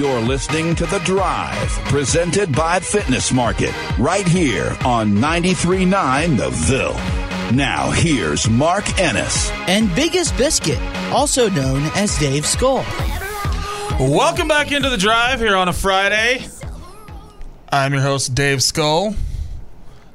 You're 0.00 0.20
listening 0.22 0.74
to 0.76 0.86
The 0.86 0.98
Drive, 1.00 1.68
presented 1.90 2.56
by 2.56 2.80
Fitness 2.80 3.34
Market, 3.34 3.74
right 3.98 4.26
here 4.26 4.74
on 4.82 5.12
93.9 5.12 6.38
The 6.38 6.48
Ville. 6.48 6.94
Now, 7.54 7.90
here's 7.90 8.48
Mark 8.48 8.98
Ennis. 8.98 9.50
And 9.68 9.94
Biggest 9.94 10.34
Biscuit, 10.38 10.80
also 11.12 11.50
known 11.50 11.82
as 11.96 12.18
Dave 12.18 12.46
Skull. 12.46 12.82
Welcome 14.00 14.48
back 14.48 14.72
into 14.72 14.88
The 14.88 14.96
Drive 14.96 15.38
here 15.38 15.54
on 15.54 15.68
a 15.68 15.72
Friday. 15.74 16.46
I'm 17.70 17.92
your 17.92 18.00
host, 18.00 18.34
Dave 18.34 18.62
Skull, 18.62 19.14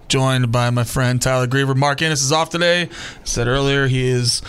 joined 0.08 0.52
by 0.52 0.70
my 0.70 0.84
friend 0.84 1.22
Tyler 1.22 1.48
Griever. 1.48 1.76
Mark 1.76 2.02
Ennis 2.02 2.22
is 2.22 2.32
off 2.32 2.50
today. 2.50 2.84
I 2.84 2.90
said 3.24 3.48
earlier 3.48 3.88
he 3.88 4.08
is 4.08 4.42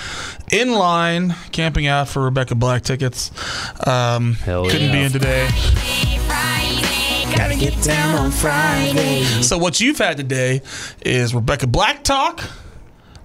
in 0.50 0.72
line 0.72 1.34
camping 1.52 1.86
out 1.86 2.08
for 2.08 2.22
Rebecca 2.22 2.54
Black 2.54 2.82
tickets. 2.82 3.30
Um, 3.86 4.34
Hell 4.34 4.68
couldn't 4.68 4.92
be 4.92 5.02
in 5.02 5.12
today. 5.12 5.48
Gotta 7.36 7.56
get 7.56 7.80
down 7.82 8.14
on 8.14 8.30
Friday. 8.30 9.24
So 9.42 9.58
what 9.58 9.80
you've 9.80 9.98
had 9.98 10.16
today 10.16 10.62
is 11.04 11.34
Rebecca 11.34 11.66
Black 11.66 12.02
talk. 12.02 12.42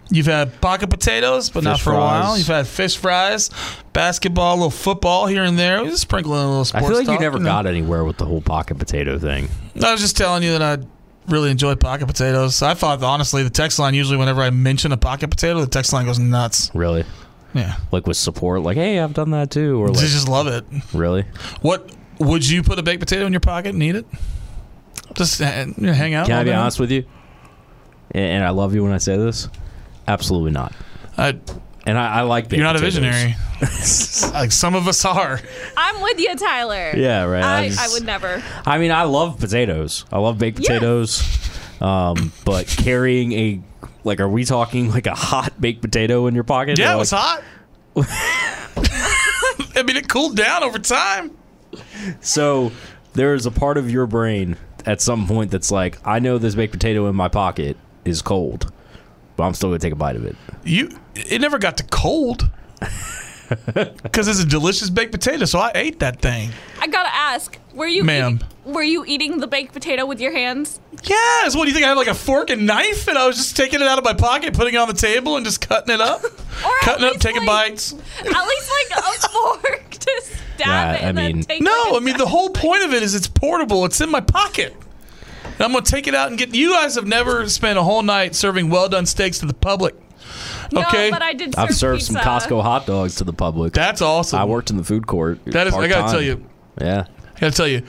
You've 0.10 0.26
had 0.26 0.60
pocket 0.60 0.90
potatoes, 0.90 1.50
but 1.50 1.64
not 1.64 1.78
Fish 1.78 1.84
for 1.86 1.94
a 1.94 1.98
while. 1.98 2.38
You've 2.38 2.48
had 2.48 2.68
fish 2.68 2.98
fries, 2.98 3.50
basketball, 3.94 4.56
a 4.56 4.58
little 4.58 4.70
football 4.70 5.26
here 5.28 5.44
and 5.44 5.58
there. 5.58 5.86
Just 5.86 6.02
sprinkling 6.02 6.38
a 6.42 6.60
little 6.60 6.78
I 6.78 6.82
feel 6.82 6.98
like 6.98 7.08
you 7.08 7.14
talk, 7.14 7.22
never 7.22 7.40
know. 7.40 7.46
got 7.46 7.66
anywhere 7.66 8.04
with 8.04 8.18
the 8.18 8.26
whole 8.26 8.42
pocket 8.42 8.78
potato 8.78 9.18
thing. 9.18 9.48
I 9.82 9.94
was 9.94 10.02
just 10.02 10.18
telling 10.18 10.44
you 10.44 10.58
that 10.58 10.62
I 10.62 10.84
really 11.28 11.52
enjoy 11.52 11.76
pocket 11.76 12.08
potatoes. 12.08 12.62
I 12.62 12.74
thought 12.74 13.02
honestly 13.04 13.44
the 13.44 13.50
text 13.50 13.80
line 13.80 13.94
usually 13.94 14.18
whenever 14.18 14.42
I 14.42 14.50
mention 14.50 14.92
a 14.92 14.98
pocket 14.98 15.30
potato, 15.30 15.60
the 15.62 15.68
text 15.68 15.94
line 15.94 16.06
goes 16.06 16.20
nuts. 16.20 16.72
Really, 16.74 17.04
Yeah, 17.54 17.76
like 17.92 18.08
with 18.08 18.18
support, 18.18 18.62
like, 18.62 18.78
hey, 18.78 19.00
I've 19.00 19.14
done 19.14 19.32
that 19.32 19.52
too, 19.52 19.82
or 19.82 19.90
they 19.90 20.02
just 20.02 20.28
love 20.30 20.48
it. 20.48 20.66
really. 20.94 21.26
What 21.62 21.90
would 22.20 22.48
you 22.48 22.64
put 22.64 22.80
a 22.80 22.84
baked 22.84 23.00
potato 23.00 23.26
in 23.26 23.34
your 23.34 23.40
pocket 23.40 23.74
and 23.74 23.82
eat 23.84 23.96
it? 23.96 24.06
Just 25.16 25.40
hang 25.40 26.14
out. 26.14 26.28
Can 26.28 26.38
I 26.38 26.44
be 26.44 26.54
honest 26.54 26.80
with 26.80 26.92
you? 26.92 27.06
And 28.12 28.24
and 28.26 28.44
I 28.44 28.50
love 28.50 28.74
you 28.74 28.84
when 28.84 28.94
I 28.94 28.98
say 28.98 29.18
this. 29.18 29.50
Absolutely 30.08 30.52
not. 30.52 30.74
I, 31.18 31.38
And 31.86 31.98
I, 31.98 32.20
I 32.20 32.22
like 32.22 32.46
baked 32.48 32.58
you're 32.58 32.66
not 32.66 32.76
a 32.76 32.80
visionary. 32.80 33.36
like 34.34 34.52
some 34.52 34.76
of 34.76 34.88
us 34.88 35.04
are. 35.04 35.40
I'm 35.76 36.02
with 36.02 36.20
you, 36.20 36.36
Tyler. 36.36 36.94
Yeah, 36.96 37.24
right. 37.24 37.44
I, 37.44 37.70
just- 37.70 37.80
I 37.80 37.94
would 37.94 38.06
never. 38.06 38.42
I 38.66 38.78
mean, 38.78 38.92
I 38.92 39.04
love 39.04 39.40
potatoes. 39.40 40.06
I 40.12 40.20
love 40.20 40.38
baked 40.38 40.60
Yes. 40.60 40.68
potatoes. 40.68 41.82
Um, 41.82 42.32
but 42.46 42.68
carrying 42.68 43.32
a 43.34 43.62
like, 44.04 44.20
are 44.20 44.30
we 44.30 44.46
talking 44.46 44.92
like 44.92 45.08
a 45.08 45.16
hot 45.16 45.60
baked 45.60 45.82
potato 45.82 46.28
in 46.28 46.36
your 46.36 46.44
pocket? 46.44 46.78
Yeah, 46.78 46.94
it 46.94 46.98
was 46.98 47.12
like- 47.12 47.22
hot. 47.22 47.44
I 49.76 49.84
mean, 49.84 49.98
it 49.98 50.08
cooled 50.08 50.36
down 50.38 50.64
over 50.64 50.80
time. 50.80 51.32
So 52.20 52.72
there 53.14 53.34
is 53.34 53.46
a 53.46 53.52
part 53.52 53.78
of 53.78 53.90
your 53.90 54.06
brain 54.08 54.58
at 54.86 55.02
some 55.02 55.28
point 55.28 55.52
that's 55.52 55.72
like, 55.72 55.98
I 56.06 56.20
know 56.20 56.38
this 56.38 56.56
baked 56.56 56.74
potato 56.74 57.08
in 57.08 57.16
my 57.16 57.28
pocket 57.28 57.78
is 58.06 58.22
cold, 58.22 58.72
but 59.36 59.44
I'm 59.44 59.54
still 59.54 59.70
gonna 59.70 59.80
take 59.80 59.94
a 59.94 59.96
bite 59.98 60.16
of 60.16 60.26
it. 60.26 60.36
You, 60.64 60.90
it 61.16 61.42
never 61.42 61.58
got 61.60 61.78
to 61.78 61.84
cold. 61.86 62.50
Because 64.02 64.30
it's 64.30 64.40
a 64.42 64.46
delicious 64.46 64.90
baked 64.90 65.12
potato, 65.12 65.44
so 65.44 65.60
I 65.60 65.74
ate 65.76 66.00
that 66.00 66.22
thing. 66.22 66.52
I 66.80 66.88
gotta 66.88 67.14
ask, 67.14 67.58
were 67.74 67.86
you 67.86 68.06
Ma'am. 68.06 68.36
eating- 68.36 68.74
were 68.74 68.82
you 68.84 69.04
eating 69.06 69.40
the 69.40 69.48
baked 69.48 69.74
potato 69.74 70.06
with 70.06 70.22
your 70.22 70.32
hands? 70.32 70.80
Yes. 71.04 71.54
What 71.54 71.64
do 71.64 71.68
you 71.70 71.74
think? 71.74 71.86
I 71.86 71.90
had 71.90 71.98
like 71.98 72.08
a 72.08 72.14
fork 72.14 72.50
and 72.50 72.66
knife, 72.66 73.10
and 73.10 73.18
I 73.18 73.28
was 73.28 73.36
just 73.36 73.58
taking 73.58 73.82
it 73.82 73.88
out 73.90 73.98
of 73.98 74.06
my 74.06 74.14
pocket, 74.14 74.54
putting 74.54 74.76
it 74.76 74.78
on 74.78 74.88
the 74.88 74.94
table, 74.94 75.36
and 75.36 75.46
just 75.46 75.60
cutting 75.68 75.94
it 75.94 76.00
up, 76.00 76.24
Or 76.66 76.72
cutting 76.82 77.06
it 77.06 77.14
up, 77.16 77.20
taking 77.20 77.42
like- 77.46 77.72
bites. 77.72 77.92
At 78.20 78.48
least 78.48 78.72
like 78.90 79.00
a 79.00 79.28
fork 79.28 79.90
to 79.92 80.22
stab 80.24 80.60
Yeah, 80.60 80.92
it 80.94 81.04
I 81.04 81.08
and 81.10 81.18
then 81.18 81.34
mean- 81.36 81.44
take 81.44 81.62
No, 81.62 81.72
like, 81.72 81.94
a 81.94 81.96
I 81.98 82.00
mean 82.00 82.18
the 82.18 82.28
whole 82.28 82.52
point 82.52 82.84
of 82.86 82.94
it 82.94 83.04
is 83.04 83.16
it's 83.16 83.28
portable. 83.28 83.84
It's 83.84 84.00
in 84.00 84.10
my 84.10 84.22
pocket. 84.22 84.74
And 85.62 85.66
I'm 85.66 85.74
gonna 85.74 85.86
take 85.86 86.08
it 86.08 86.16
out 86.16 86.30
and 86.30 86.38
get. 86.38 86.56
You 86.56 86.72
guys 86.74 86.96
have 86.96 87.06
never 87.08 87.48
spent 87.50 87.78
a 87.78 87.84
whole 87.84 88.02
night 88.02 88.34
serving 88.36 88.70
well 88.70 88.90
done 88.90 89.06
steaks 89.06 89.40
to 89.40 89.46
the 89.46 89.54
public. 89.54 89.96
No, 90.72 90.82
okay. 90.82 91.10
but 91.12 91.22
I 91.22 91.34
did. 91.34 91.56
I've 91.56 91.70
serve 91.76 92.02
served 92.02 92.04
some. 92.04 92.16
Costco 92.16 92.62
hot 92.64 92.86
dogs 92.86 93.16
to 93.16 93.24
the 93.24 93.34
public. 93.34 93.74
That's 93.74 94.02
awesome. 94.02 94.40
I 94.40 94.46
worked 94.46 94.70
in 94.72 94.78
the 94.78 94.84
food 94.84 95.06
court. 95.06 95.40
That 95.46 95.68
is. 95.68 95.74
I 95.74 95.88
gotta 95.88 96.12
tell 96.12 96.22
you. 96.22 96.44
Yeah. 96.80 97.06
I 97.36 97.40
gotta 97.40 97.56
tell 97.56 97.68
you. 97.68 97.84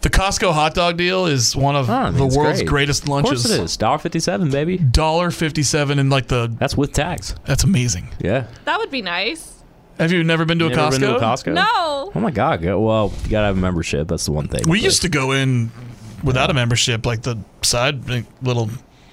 The 0.00 0.10
Costco 0.10 0.52
hot 0.52 0.74
dog 0.74 0.96
deal 0.96 1.26
is 1.26 1.56
one 1.56 1.74
of 1.74 1.90
Oh, 1.90 2.12
the 2.12 2.26
world's 2.26 2.60
great. 2.60 2.66
greatest 2.68 3.02
Of 3.04 3.08
lunches. 3.08 3.42
course 3.42 3.50
it 3.58 3.62
is. 3.64 3.76
Dollar 3.76 3.98
fifty 3.98 4.20
seven, 4.20 4.50
baby. 4.50 4.76
Dollar 4.78 5.30
fifty 5.30 5.62
seven 5.62 5.98
and 5.98 6.08
like 6.10 6.28
the 6.28 6.54
That's 6.58 6.76
with 6.76 6.92
tax. 6.92 7.34
that's 7.46 7.64
amazing. 7.64 8.08
Yeah. 8.20 8.46
That 8.64 8.78
would 8.78 8.90
be 8.90 9.02
nice. 9.02 9.54
Have 9.98 10.12
you 10.12 10.22
never 10.22 10.44
been 10.44 10.60
to 10.60 10.66
a 10.66 10.68
Never 10.68 10.82
Costco? 10.82 10.90
been 11.00 11.00
to 11.00 11.16
a 11.16 11.20
Costco? 11.20 11.54
No. 11.54 12.12
Oh 12.14 12.20
my 12.20 12.30
god. 12.30 12.62
Well, 12.64 13.12
you 13.24 13.30
gotta 13.30 13.46
have 13.46 13.56
a 13.58 13.60
membership. 13.60 14.06
That's 14.08 14.24
the 14.26 14.32
one 14.32 14.46
thing. 14.46 14.62
We 14.68 14.78
But- 14.78 14.84
used 14.84 15.02
to 15.02 15.08
go 15.08 15.32
in 15.32 15.70
without 16.22 16.50
a 16.50 16.54
membership, 16.54 17.06
like 17.06 17.22
the 17.22 17.38
side 17.62 18.08
little 18.42 18.70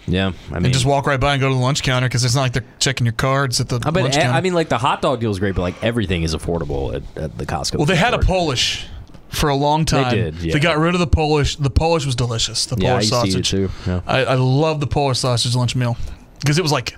Yeah, 0.07 0.33
I 0.49 0.55
mean, 0.55 0.65
and 0.65 0.73
just 0.73 0.85
walk 0.85 1.07
right 1.07 1.19
by 1.19 1.33
and 1.33 1.41
go 1.41 1.49
to 1.49 1.55
the 1.55 1.61
lunch 1.61 1.83
counter 1.83 2.07
because 2.07 2.23
it's 2.23 2.35
not 2.35 2.41
like 2.41 2.53
they're 2.53 2.65
checking 2.79 3.05
your 3.05 3.13
cards 3.13 3.59
at 3.59 3.69
the 3.69 3.81
I, 3.85 3.91
mean, 3.91 4.03
lunch 4.03 4.15
counter. 4.15 4.31
I 4.31 4.41
mean, 4.41 4.53
like 4.53 4.69
the 4.69 4.77
hot 4.77 5.01
dog 5.01 5.19
deal 5.19 5.31
is 5.31 5.39
great, 5.39 5.55
but 5.55 5.61
like 5.61 5.83
everything 5.83 6.23
is 6.23 6.35
affordable 6.35 6.93
at, 6.95 7.03
at 7.23 7.37
the 7.37 7.45
Costco. 7.45 7.77
well, 7.77 7.85
they 7.85 7.95
had 7.95 8.13
a. 8.13 8.19
Polish 8.19 8.87
for 9.29 9.49
a 9.49 9.55
long 9.55 9.85
time. 9.85 10.09
They 10.11 10.23
did, 10.23 10.35
yeah. 10.41 10.53
They 10.53 10.59
got 10.59 10.77
rid 10.77 10.93
of 10.93 10.99
the 10.99 11.07
Polish. 11.07 11.57
The 11.57 11.69
Polish 11.69 12.05
was 12.05 12.15
delicious. 12.15 12.65
The 12.65 12.77
Yeah, 12.79 12.87
I 12.87 12.91
Polish 12.91 13.11
used 13.11 13.13
to 13.13 13.27
eat 13.27 13.29
it 13.29 13.45
sausage. 13.45 13.49
too, 13.49 13.69
yeah. 13.91 14.01
I, 14.07 14.25
I 14.25 14.35
love 14.35 14.79
the 14.79 14.87
Polish 14.87 15.19
sausage 15.19 15.55
lunch 15.55 15.75
meal 15.75 15.97
because 16.39 16.57
it 16.57 16.61
was 16.61 16.71
like 16.71 16.91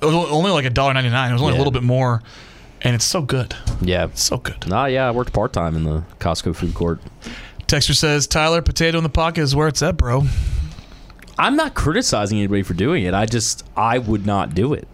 it 0.00 0.04
was 0.04 0.14
only 0.14 0.50
like 0.50 0.64
a 0.64 0.70
dollar 0.70 0.94
ninety 0.94 1.10
nine. 1.10 1.30
It 1.30 1.34
was 1.34 1.42
only 1.42 1.54
a 1.54 1.58
little 1.58 1.72
bit 1.72 1.82
more, 1.82 2.22
and 2.82 2.94
it's 2.94 3.04
so 3.04 3.22
good. 3.22 3.54
Yeah, 3.82 4.08
so 4.14 4.36
good. 4.38 4.66
Nah, 4.68 4.86
yeah, 4.86 5.08
I 5.08 5.10
worked 5.10 5.32
part 5.32 5.52
time 5.52 5.74
in 5.74 5.84
the 5.84 6.04
Costco 6.20 6.54
food 6.54 6.74
court. 6.74 7.00
Texture 7.68 7.92
says 7.92 8.26
Tyler, 8.26 8.62
potato 8.62 8.96
in 8.96 9.04
the 9.04 9.10
pocket 9.10 9.42
is 9.42 9.54
where 9.54 9.68
it's 9.68 9.82
at, 9.82 9.98
bro. 9.98 10.22
I'm 11.38 11.54
not 11.54 11.74
criticizing 11.74 12.38
anybody 12.38 12.62
for 12.62 12.72
doing 12.72 13.04
it. 13.04 13.12
I 13.12 13.26
just 13.26 13.62
I 13.76 13.98
would 13.98 14.24
not 14.24 14.54
do 14.54 14.72
it. 14.72 14.88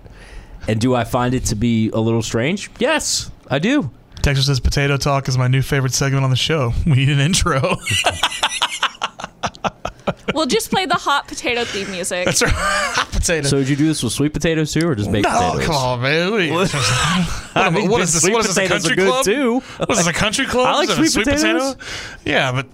And 0.67 0.81
do 0.81 0.93
I 0.93 1.05
find 1.05 1.35
it 1.35 1.45
to 1.47 1.55
be 1.55 1.91
a 1.91 2.01
little 2.01 2.21
strange? 2.21 2.71
Yes, 2.81 3.31
I 3.49 3.61
do. 3.61 3.93
Texture 4.23 4.43
says 4.43 4.59
potato 4.59 4.97
talk 4.97 5.29
is 5.29 5.39
my 5.39 5.47
new 5.47 5.63
favorite 5.63 5.95
segment 5.95 6.25
on 6.25 6.31
the 6.31 6.37
show. 6.37 6.73
We 6.87 6.97
need 6.97 7.11
an 7.11 7.21
intro. 7.21 7.61
We'll 10.35 10.47
just 10.47 10.71
play 10.71 10.85
the 10.87 10.95
hot 10.97 11.29
potato 11.29 11.65
theme 11.65 11.91
music. 11.91 12.27
That's 12.27 12.43
right. 12.43 12.53
Hot 12.55 13.11
potato. 13.11 13.49
So 13.49 13.59
did 13.59 13.69
you 13.71 13.77
do 13.77 13.87
this 13.87 14.03
with 14.03 14.13
sweet 14.13 14.33
potatoes 14.35 14.73
too, 14.73 14.87
or 14.89 14.95
just 14.95 15.11
baked 15.11 15.27
no, 15.29 15.33
potatoes? 15.53 15.67
come 15.67 15.75
on, 15.77 16.03
man. 16.03 16.31
What, 16.31 16.41
are 16.41 16.45
you- 16.45 17.27
I 17.55 17.71
mean, 17.71 17.91
what 17.91 18.01
is 18.03 18.13
this? 18.13 18.23
sweet 18.23 18.33
What 18.35 18.41
is 18.47 18.55
this? 18.55 18.59
A 18.59 18.61
potatoes 18.63 18.85
are 18.85 18.89
country 18.89 18.97
good, 19.05 19.09
club? 19.11 19.25
too. 19.25 19.61
What 19.79 19.91
is 19.91 19.97
this? 19.99 20.07
A 20.07 20.13
country 20.13 20.47
club? 20.47 20.67
I 20.69 20.75
like 20.77 20.89
Is 20.91 20.99
it 20.99 21.03
a 21.07 21.11
sweet 21.11 21.25
potatoes. 21.25 21.75
potato? 21.75 21.87
Yeah, 22.25 22.53
but 22.53 22.67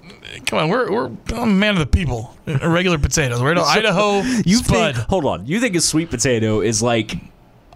come 0.46 0.58
on, 0.58 0.68
we're 0.70 0.90
we're 0.90 1.06
I'm 1.06 1.42
a 1.42 1.46
man 1.46 1.74
of 1.74 1.78
the 1.78 1.86
people. 1.86 2.34
Regular 2.46 2.98
potatoes. 2.98 3.40
We're 3.40 3.52
in 3.52 3.58
Idaho. 3.58 4.22
You 4.44 4.56
Spud. 4.56 4.94
think? 4.96 5.08
Hold 5.08 5.24
on. 5.26 5.46
You 5.46 5.60
think 5.60 5.76
a 5.76 5.80
sweet 5.80 6.10
potato 6.10 6.60
is 6.62 6.82
like 6.82 7.14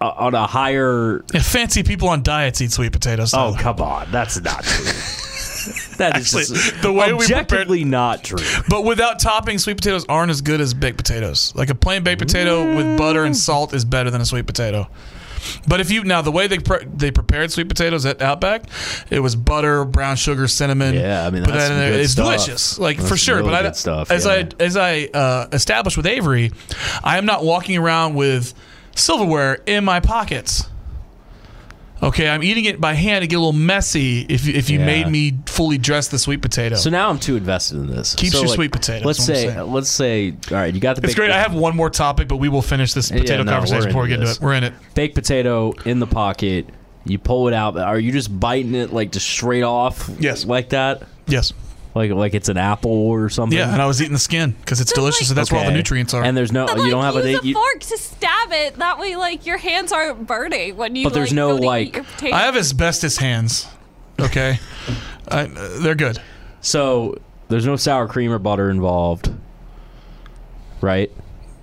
uh, 0.01 0.09
on 0.17 0.35
a 0.35 0.47
higher? 0.49 1.25
Yeah, 1.33 1.43
fancy 1.43 1.83
people 1.85 2.09
on 2.09 2.23
diets 2.25 2.61
eat 2.61 2.73
sweet 2.73 2.93
potatoes. 2.93 3.33
Oh 3.35 3.53
Tyler. 3.53 3.59
come 3.59 3.81
on, 3.81 4.11
that's 4.11 4.41
not 4.41 4.65
true. 4.65 4.91
That 5.99 6.17
is 6.19 6.35
Actually, 6.35 6.59
just 6.59 6.83
the 6.83 6.93
way 6.93 7.13
we 7.13 7.27
prepared- 7.27 7.69
not 7.87 8.25
true. 8.25 8.39
But 8.69 8.85
without 8.85 9.19
topping, 9.21 9.59
sweet 9.59 9.77
potatoes 9.77 10.05
aren't 10.09 10.31
as 10.31 10.41
good 10.41 10.61
as 10.61 10.75
baked 10.75 10.97
potatoes. 10.97 11.53
Like 11.55 11.71
a 11.71 11.75
plain 11.75 12.03
baked 12.03 12.21
potato 12.21 12.75
with 12.77 12.99
butter 12.99 13.25
and 13.25 13.37
salt 13.37 13.73
is 13.75 13.85
better 13.85 14.11
than 14.11 14.21
a 14.21 14.25
sweet 14.25 14.47
potato. 14.47 14.89
But 15.69 15.81
if 15.81 15.91
you 15.91 16.05
now 16.05 16.23
the 16.23 16.33
way 16.33 16.47
they 16.47 16.59
pre- 16.59 16.87
they 16.87 17.11
prepared 17.11 17.53
sweet 17.53 17.69
potatoes 17.69 18.07
at 18.07 18.23
Outback, 18.23 18.65
it 19.11 19.21
was 19.21 19.37
butter, 19.37 19.85
brown 19.85 20.17
sugar, 20.17 20.49
cinnamon. 20.49 20.95
Yeah, 20.95 21.27
I 21.27 21.31
mean, 21.31 21.43
that's 21.43 21.69
that 21.69 21.71
in 21.87 21.93
good 21.93 22.01
It's 22.01 22.13
stuff. 22.13 22.25
delicious, 22.25 22.79
like 22.79 22.97
That's 22.97 23.09
for 23.11 23.17
sure. 23.19 23.37
really 23.37 23.51
but 23.51 23.67
I, 23.67 23.73
stuff, 23.73 24.11
as 24.11 24.25
yeah. 24.25 24.33
I 24.33 24.49
as 24.59 24.77
I 24.79 25.05
uh, 25.13 25.49
established 25.53 25.99
with 25.99 26.07
Avery, 26.07 26.51
I 27.03 27.19
am 27.19 27.27
not 27.27 27.45
walking 27.45 27.77
around 27.77 28.15
with 28.15 28.55
silverware 28.97 29.61
in 29.67 29.85
my 29.85 30.01
pockets. 30.01 30.65
Okay, 32.03 32.29
I'm 32.29 32.43
eating 32.43 32.65
it 32.67 32.81
by 32.81 32.93
hand. 32.95 33.25
It 33.25 33.29
get 33.29 33.37
a 33.37 33.39
little 33.39 33.53
messy 33.53 34.27
if 34.29 34.45
you- 34.47 34.53
if 34.55 34.69
you 34.69 34.79
Yeah. 34.79 34.85
made 34.87 35.09
me 35.09 35.35
fully 35.47 35.79
dress 35.79 36.09
the 36.09 36.19
sweet 36.19 36.43
potato. 36.43 36.75
So 36.77 36.91
now 36.91 37.09
I'm 37.09 37.19
too 37.19 37.37
invested 37.37 37.77
in 37.79 37.87
this. 37.87 38.15
Keeps 38.15 38.33
So, 38.33 38.39
your 38.41 38.49
like, 38.49 38.55
sweet 38.57 38.73
potato. 38.73 39.07
Let's 39.07 39.21
is 39.21 39.29
what 39.29 39.37
I'm 39.39 39.45
say, 39.55 39.61
let's 39.63 39.89
say, 39.91 40.35
all 40.51 40.57
right, 40.59 40.75
you 40.75 40.81
got 40.81 40.97
the. 40.97 41.05
It's 41.05 41.15
great. 41.15 41.31
I 41.31 41.39
have 41.41 41.55
one 41.55 41.75
more 41.75 41.89
topic, 41.91 42.29
but 42.29 42.37
we 42.37 42.49
will 42.49 42.63
finish 42.63 42.93
this 42.93 43.11
Yeah, 43.11 43.19
potato 43.19 43.43
no, 43.45 43.53
conversation 43.53 43.87
before 43.87 44.03
we 44.03 44.09
get 44.09 44.21
into 44.21 44.31
it. 44.33 44.39
We're 44.41 44.55
in 44.55 44.65
it. 44.65 44.75
baked 44.95 45.15
potato 45.15 45.73
in 45.85 46.01
the 46.01 46.07
pocket. 46.07 46.67
You 47.07 47.19
pull 47.19 47.49
it 47.49 47.55
out. 47.55 47.79
Are 47.79 47.99
you 47.99 48.13
just 48.13 48.39
biting 48.41 48.75
it 48.75 48.93
like 48.93 49.13
just 49.13 49.27
straight 49.29 49.63
off? 49.63 50.11
Yes. 50.19 50.45
like 50.45 50.71
that. 50.71 51.03
Yes. 51.27 51.53
Like 51.95 52.11
like 52.11 52.35
it's 52.35 52.49
an 52.49 52.57
apple 52.57 52.91
or 52.91 53.29
something. 53.29 53.57
Yeah, 53.57 53.73
and 53.73 53.81
I 53.81 53.87
was 53.87 54.01
eating 54.03 54.15
the 54.15 54.19
skin 54.19 54.51
because 54.61 54.81
it's 54.81 54.93
delicious, 54.93 55.29
and 55.29 55.39
that's 55.39 55.53
where 55.53 55.61
all 55.61 55.65
the 55.65 55.71
Okay. 55.71 55.77
nutrients 55.77 56.13
are. 56.13 56.25
And 56.25 56.37
there's 56.37 56.51
no, 56.51 56.67
But, 56.67 56.79
you 56.79 56.91
don't 56.91 57.05
have 57.05 57.15
use 57.15 57.25
a. 57.37 57.39
a 57.39 57.43
You, 57.43 57.55
fork 57.55 57.81
to 57.81 57.97
stab 57.99 58.51
it. 58.51 58.77
That 58.79 58.99
way, 58.99 59.15
like 59.15 59.47
your 59.47 59.59
hands 59.59 59.93
aren't 59.93 60.27
burning 60.27 60.77
when 60.77 60.97
you. 60.97 61.05
But 61.05 61.15
there's 61.15 61.31
like, 61.31 61.37
no, 61.37 61.51
go 61.51 61.57
to 61.59 61.63
eat 61.63 61.67
like- 61.67 61.95
your 61.95 62.05
potato. 62.05 62.35
I 62.37 62.41
have 62.41 62.57
asbestos 62.57 63.17
hands. 63.19 63.69
Okay, 64.21 64.59
I, 65.29 65.43
uh, 65.45 65.81
they're 65.83 65.95
good. 65.95 66.19
so 66.61 67.17
there's 67.49 67.67
no 67.67 67.77
sour 67.77 68.09
cream 68.09 68.33
or 68.33 68.39
butter 68.41 68.71
involved, 68.71 69.31
right? 70.81 71.11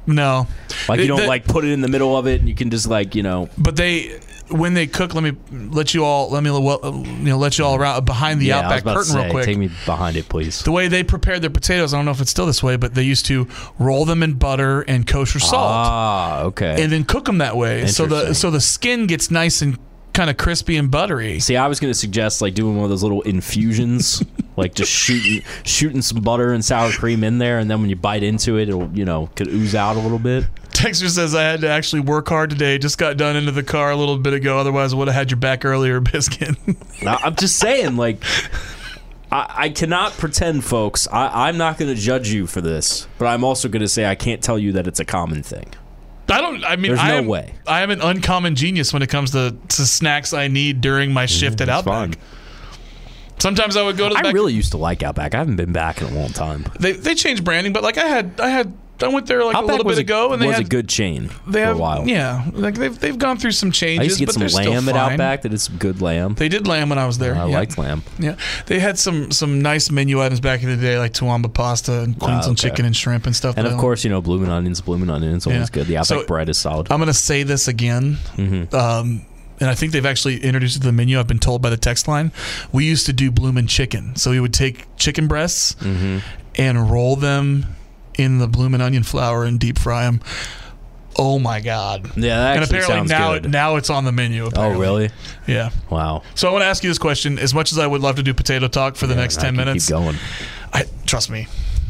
No, 0.07 0.47
Like 0.89 0.97
They- 0.97 1.03
you 1.03 1.07
don't 1.09 1.19
they- 1.21 1.27
like 1.27 1.45
put 1.45 1.63
it 1.63 1.71
in 1.71 1.81
the 1.81 1.87
middle 1.87 2.17
of 2.17 2.25
it, 2.27 2.39
and 2.39 2.49
you 2.49 2.55
can 2.55 2.69
just 2.71 2.87
like 2.87 3.15
you 3.15 3.23
know. 3.23 3.49
But 3.57 3.75
they, 3.75 4.19
when 4.51 4.73
they 4.73 4.87
cook, 4.87 5.13
let 5.13 5.23
me 5.23 5.33
let 5.51 5.93
you 5.93 6.03
all 6.03 6.29
let 6.29 6.43
me 6.43 6.51
well, 6.51 6.79
uh, 6.83 6.91
you 6.91 7.29
know 7.29 7.37
let 7.37 7.57
you 7.57 7.65
all 7.65 7.75
around 7.75 8.05
behind 8.05 8.39
the 8.41 8.47
yeah, 8.47 8.59
Outback 8.59 8.83
curtain 8.83 9.03
say, 9.03 9.21
real 9.23 9.31
quick. 9.31 9.45
Take 9.45 9.57
me 9.57 9.69
behind 9.85 10.15
it, 10.15 10.29
please. 10.29 10.61
the 10.63 10.71
way 10.71 10.87
they 10.87 11.03
prepared 11.03 11.41
their 11.41 11.49
potatoes, 11.49 11.93
I 11.93 11.97
don't 11.97 12.05
know 12.05 12.11
if 12.11 12.21
it's 12.21 12.31
still 12.31 12.45
this 12.45 12.61
way, 12.61 12.75
but 12.75 12.95
they 12.95 13.03
used 13.03 13.25
to 13.27 13.47
roll 13.79 14.05
them 14.05 14.23
in 14.23 14.33
butter 14.33 14.81
and 14.81 15.07
kosher 15.07 15.39
salt. 15.39 15.71
Ah, 15.71 16.41
okay. 16.43 16.83
and 16.83 16.91
then 16.91 17.03
cook 17.03 17.25
them 17.25 17.39
that 17.39 17.55
way. 17.55 17.87
So 17.87 18.05
the 18.05 18.33
so 18.33 18.51
the 18.51 18.61
skin 18.61 19.07
gets 19.07 19.31
nice 19.31 19.61
and 19.61 19.77
kind 20.13 20.29
of 20.29 20.37
crispy 20.37 20.77
and 20.77 20.91
buttery. 20.91 21.39
See, 21.39 21.57
I 21.57 21.67
was 21.67 21.79
gonna 21.79 21.93
suggest 21.93 22.41
like 22.41 22.53
doing 22.53 22.75
one 22.75 22.83
of 22.83 22.89
those 22.89 23.03
little 23.03 23.21
infusions, 23.21 24.23
like 24.57 24.75
just 24.75 24.91
shooting 24.91 25.43
shooting 25.63 26.01
some 26.01 26.21
butter 26.21 26.53
and 26.53 26.63
sour 26.63 26.91
cream 26.91 27.23
in 27.23 27.37
there, 27.37 27.59
and 27.59 27.69
then 27.69 27.81
when 27.81 27.89
you 27.89 27.95
bite 27.95 28.23
into 28.23 28.57
it, 28.57 28.69
it'll 28.69 28.89
you 28.91 29.05
know 29.05 29.29
could 29.35 29.47
ooze 29.47 29.75
out 29.75 29.95
a 29.95 29.99
little 29.99 30.19
bit. 30.19 30.45
Texter 30.71 31.09
says 31.09 31.35
I 31.35 31.43
had 31.43 31.61
to 31.61 31.69
actually 31.69 32.01
work 32.01 32.27
hard 32.29 32.49
today. 32.49 32.77
Just 32.77 32.97
got 32.97 33.17
done 33.17 33.35
into 33.35 33.51
the 33.51 33.63
car 33.63 33.91
a 33.91 33.95
little 33.95 34.17
bit 34.17 34.33
ago. 34.33 34.57
Otherwise, 34.57 34.93
I 34.93 34.97
would 34.97 35.07
have 35.07 35.15
had 35.15 35.31
your 35.31 35.39
back 35.39 35.65
earlier, 35.65 35.99
biscuit. 36.01 36.55
I'm 37.05 37.35
just 37.35 37.57
saying, 37.57 37.97
like, 37.97 38.23
I, 39.31 39.53
I 39.65 39.69
cannot 39.69 40.13
pretend, 40.13 40.63
folks. 40.63 41.07
I, 41.11 41.47
I'm 41.47 41.57
not 41.57 41.77
going 41.77 41.93
to 41.93 41.99
judge 42.01 42.29
you 42.29 42.47
for 42.47 42.61
this, 42.61 43.07
but 43.17 43.25
I'm 43.27 43.43
also 43.43 43.69
going 43.69 43.81
to 43.81 43.87
say 43.87 44.05
I 44.05 44.15
can't 44.15 44.41
tell 44.41 44.57
you 44.57 44.71
that 44.73 44.87
it's 44.87 44.99
a 44.99 45.05
common 45.05 45.43
thing. 45.43 45.71
I 46.29 46.39
don't. 46.39 46.63
I 46.63 46.77
mean, 46.77 46.91
There's 46.91 46.99
I 46.99 47.09
no 47.09 47.17
am, 47.17 47.27
way. 47.27 47.53
I 47.67 47.81
am 47.81 47.89
an 47.91 47.99
uncommon 48.01 48.55
genius 48.55 48.93
when 48.93 49.01
it 49.01 49.09
comes 49.09 49.31
to, 49.31 49.55
to 49.69 49.85
snacks 49.85 50.31
I 50.33 50.47
need 50.47 50.79
during 50.79 51.11
my 51.11 51.25
mm-hmm, 51.25 51.39
shift 51.39 51.59
at 51.61 51.67
It's 51.67 51.77
Outback. 51.77 52.13
fun. 52.13 52.15
Sometimes 53.39 53.75
I 53.75 53.83
would 53.83 53.97
go 53.97 54.07
to 54.07 54.13
the 54.13 54.19
I 54.19 54.23
back. 54.23 54.33
really 54.33 54.53
used 54.53 54.71
to 54.71 54.77
like 54.77 55.01
Outback. 55.03 55.33
I 55.33 55.39
haven't 55.39 55.55
been 55.55 55.73
back 55.73 55.99
in 56.01 56.07
a 56.07 56.11
long 56.17 56.29
time. 56.29 56.65
they 56.79 56.91
they 56.93 57.15
changed 57.15 57.43
branding, 57.43 57.73
but 57.73 57.83
like 57.83 57.97
I 57.97 58.07
had 58.07 58.39
I 58.39 58.49
had 58.49 58.71
I 59.03 59.07
went 59.07 59.25
there 59.27 59.43
like 59.43 59.55
Outback 59.55 59.69
a 59.69 59.71
little 59.77 59.91
bit 59.91 59.97
ago, 59.99 60.33
and 60.33 60.41
they 60.41 60.47
was 60.47 60.57
had 60.57 60.65
a 60.65 60.69
good 60.69 60.87
chain 60.89 61.29
they 61.47 61.63
for 61.65 61.71
a 61.71 61.77
while. 61.77 62.07
yeah 62.07 62.45
like 62.53 62.75
they've 62.75 62.97
they've 62.99 63.17
gone 63.17 63.37
through 63.37 63.51
some 63.51 63.71
changes. 63.71 63.99
I 63.99 64.03
used 64.03 64.15
to 64.17 64.19
get 64.21 64.25
but 64.27 64.33
some 64.33 64.39
they're 64.41 64.49
still 64.49 64.71
lamb 64.73 64.89
at. 64.89 64.95
Outback. 64.95 65.41
That 65.43 65.53
is 65.53 65.63
some 65.63 65.77
good 65.77 66.01
lamb. 66.01 66.35
They 66.35 66.49
did 66.49 66.67
lamb 66.67 66.89
when 66.89 66.97
I 66.99 67.05
was 67.07 67.17
there. 67.17 67.35
I 67.35 67.47
yeah. 67.47 67.57
liked 67.57 67.77
lamb. 67.77 68.03
Yeah, 68.19 68.35
they 68.67 68.79
had 68.79 68.97
some 68.99 69.31
some 69.31 69.61
nice 69.61 69.89
menu 69.91 70.21
items 70.21 70.39
back 70.39 70.63
in 70.63 70.69
the 70.69 70.77
day, 70.77 70.97
like 70.99 71.13
Toowoomba 71.13 71.53
pasta 71.53 72.01
and 72.01 72.17
Queensland 72.19 72.59
okay. 72.59 72.69
chicken 72.69 72.85
and 72.85 72.95
shrimp 72.95 73.25
and 73.25 73.35
stuff. 73.35 73.57
And 73.57 73.67
of 73.67 73.77
course, 73.77 74.03
you 74.03 74.09
know, 74.09 74.21
blooming 74.21 74.49
onions, 74.49 74.81
blooming 74.81 75.09
onions, 75.09 75.45
always 75.47 75.61
Yeah. 75.61 75.67
good. 75.71 75.87
The 75.87 75.97
Outback 75.97 76.19
So- 76.21 76.25
bread 76.25 76.49
is 76.49 76.57
solid. 76.57 76.91
I'm 76.91 76.99
going 76.99 77.07
to 77.07 77.13
say 77.13 77.43
this 77.43 77.67
again. 77.67 78.17
Mm-hmm. 78.37 78.75
Um, 78.75 79.25
and 79.59 79.69
I 79.69 79.75
think 79.75 79.91
they've 79.91 80.05
actually 80.05 80.37
introduced 80.43 80.77
it 80.77 80.79
to 80.79 80.87
the 80.87 80.91
menu. 80.91 81.19
I've 81.19 81.27
been 81.27 81.37
told 81.37 81.61
by 81.61 81.69
the 81.69 81.77
text 81.77 82.07
line. 82.07 82.31
We 82.71 82.85
used 82.85 83.05
to 83.05 83.13
do 83.13 83.29
bloomin' 83.29 83.67
chicken. 83.67 84.15
So 84.15 84.31
we 84.31 84.39
would 84.39 84.53
take 84.55 84.87
chicken 84.97 85.27
breasts 85.27 85.73
Mm-hmm. 85.81 86.17
and 86.55 86.89
roll 86.89 87.15
them 87.15 87.67
in 88.21 88.39
the 88.39 88.47
bloomin' 88.47 88.81
onion 88.81 89.03
flour 89.03 89.43
and 89.43 89.59
deep 89.59 89.77
fry 89.77 90.05
them. 90.05 90.21
Oh 91.17 91.39
my 91.39 91.59
God. 91.59 92.05
Yeah, 92.15 92.37
that 92.37 92.55
and 92.57 92.65
apparently 92.65 93.07
now, 93.07 93.33
good. 93.33 93.51
now 93.51 93.75
it's 93.75 93.89
on 93.89 94.05
the 94.05 94.11
menu. 94.11 94.49
oh, 94.55 94.79
really? 94.79 95.09
Yeah. 95.47 95.71
Wow. 95.89 96.23
So 96.35 96.47
I 96.47 96.51
want 96.51 96.61
to 96.61 96.67
ask 96.67 96.83
you 96.83 96.89
this 96.89 96.97
question. 96.97 97.37
As 97.37 97.53
much 97.53 97.71
as 97.71 97.77
I 97.77 97.85
would 97.85 98.01
love 98.01 98.15
to 98.15 98.23
do 98.23 98.33
potato 98.33 98.67
talk 98.67 98.95
for 98.95 99.07
the 99.07 99.15
next 99.15 99.37
I 99.39 99.41
10 99.41 99.47
can 99.49 99.55
minutes, 99.57 99.87
Keep 99.87 99.97
going. 99.97 100.15
I 100.73 100.85
trust 101.05 101.29
me. 101.29 101.47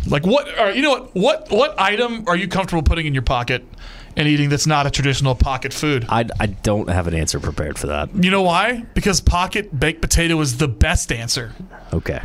Like 0.07 0.25
what? 0.25 0.47
Or 0.59 0.71
you 0.71 0.81
know 0.81 0.91
what? 1.13 1.15
What 1.15 1.51
what 1.51 1.79
item 1.79 2.23
are 2.27 2.35
you 2.35 2.47
comfortable 2.47 2.81
putting 2.81 3.05
in 3.05 3.13
your 3.13 3.21
pocket 3.21 3.63
and 4.17 4.27
eating 4.27 4.49
that's 4.49 4.65
not 4.65 4.87
a 4.87 4.91
traditional 4.91 5.35
pocket 5.35 5.71
food? 5.73 6.05
I, 6.09 6.25
I 6.39 6.47
don't 6.47 6.89
have 6.89 7.07
an 7.07 7.13
answer 7.13 7.39
prepared 7.39 7.77
for 7.77 7.87
that. 7.87 8.09
You 8.15 8.31
know 8.31 8.41
why? 8.41 8.85
Because 8.95 9.21
pocket 9.21 9.79
baked 9.79 10.01
potato 10.01 10.39
is 10.41 10.57
the 10.57 10.67
best 10.67 11.11
answer. 11.11 11.53
Okay. 11.93 12.21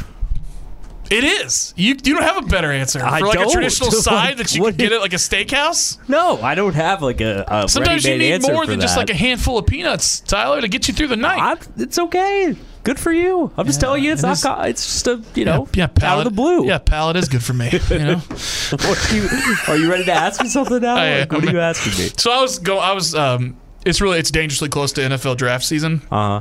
It 1.10 1.24
is. 1.24 1.72
You 1.76 1.88
you 2.04 2.14
don't 2.14 2.22
have 2.22 2.38
a 2.44 2.46
better 2.46 2.72
answer 2.72 3.00
I 3.04 3.20
for 3.20 3.26
like 3.26 3.38
don't. 3.38 3.48
a 3.48 3.52
traditional 3.52 3.90
side 4.08 4.38
that 4.38 4.54
you 4.54 4.62
What 4.62 4.70
can 4.70 4.78
get 4.78 4.92
at 4.92 5.00
like 5.00 5.12
a 5.12 5.16
steakhouse. 5.16 5.98
No, 6.08 6.40
I 6.42 6.54
don't 6.54 6.74
have 6.74 7.02
like 7.02 7.20
a, 7.20 7.44
a 7.46 7.68
Sometimes 7.68 8.04
you 8.04 8.10
ready-made 8.12 8.26
need 8.28 8.32
answer 8.34 8.52
more 8.52 8.64
for 8.64 8.70
than 8.70 8.80
just 8.80 8.94
that. 8.94 9.00
like 9.00 9.10
a 9.10 9.14
handful 9.14 9.58
of 9.58 9.66
peanuts, 9.66 10.20
Tyler, 10.20 10.60
to 10.60 10.68
get 10.68 10.88
you 10.88 10.94
through 10.94 11.08
the 11.08 11.16
night. 11.16 11.58
I, 11.58 11.82
it's 11.82 11.98
okay. 11.98 12.56
Good 12.84 13.00
for 13.00 13.12
you. 13.12 13.50
I'm 13.56 13.66
just 13.66 13.80
telling 13.80 14.04
you, 14.04 14.12
it's 14.12 14.22
it 14.22 14.26
not. 14.26 14.32
is- 14.36 14.42
co- 14.44 14.60
It's 14.62 14.84
just 14.84 15.06
a 15.08 15.22
you 15.34 15.44
know, 15.44 15.66
yeah, 15.74 15.84
out 15.84 15.94
palate, 15.96 16.26
of 16.26 16.32
the 16.32 16.36
blue. 16.36 16.66
Yeah, 16.66 16.78
palate 16.78 17.16
is 17.16 17.28
good 17.28 17.42
for 17.42 17.52
me. 17.52 17.70
You 17.90 17.98
know. 17.98 18.22
What 18.70 19.12
are, 19.12 19.16
you, 19.16 19.28
are 19.68 19.76
you 19.76 19.90
ready 19.90 20.04
to 20.04 20.12
ask 20.12 20.40
me 20.42 20.48
something 20.48 20.80
now? 20.82 20.96
I 20.96 21.20
Like, 21.20 21.32
what 21.32 21.42
am. 21.42 21.48
are 21.48 21.52
you 21.52 21.60
asking 21.60 22.04
me? 22.04 22.10
So 22.16 22.30
I 22.32 22.40
was 22.40 22.58
go. 22.58 22.78
I 22.78 22.92
was. 22.92 23.14
Um, 23.14 23.56
it's 23.84 24.00
really 24.00 24.18
it's 24.18 24.30
dangerously 24.32 24.68
close 24.68 24.92
to 24.92 25.00
NFL 25.02 25.36
draft 25.36 25.64
season. 25.64 26.02
Uh 26.10 26.40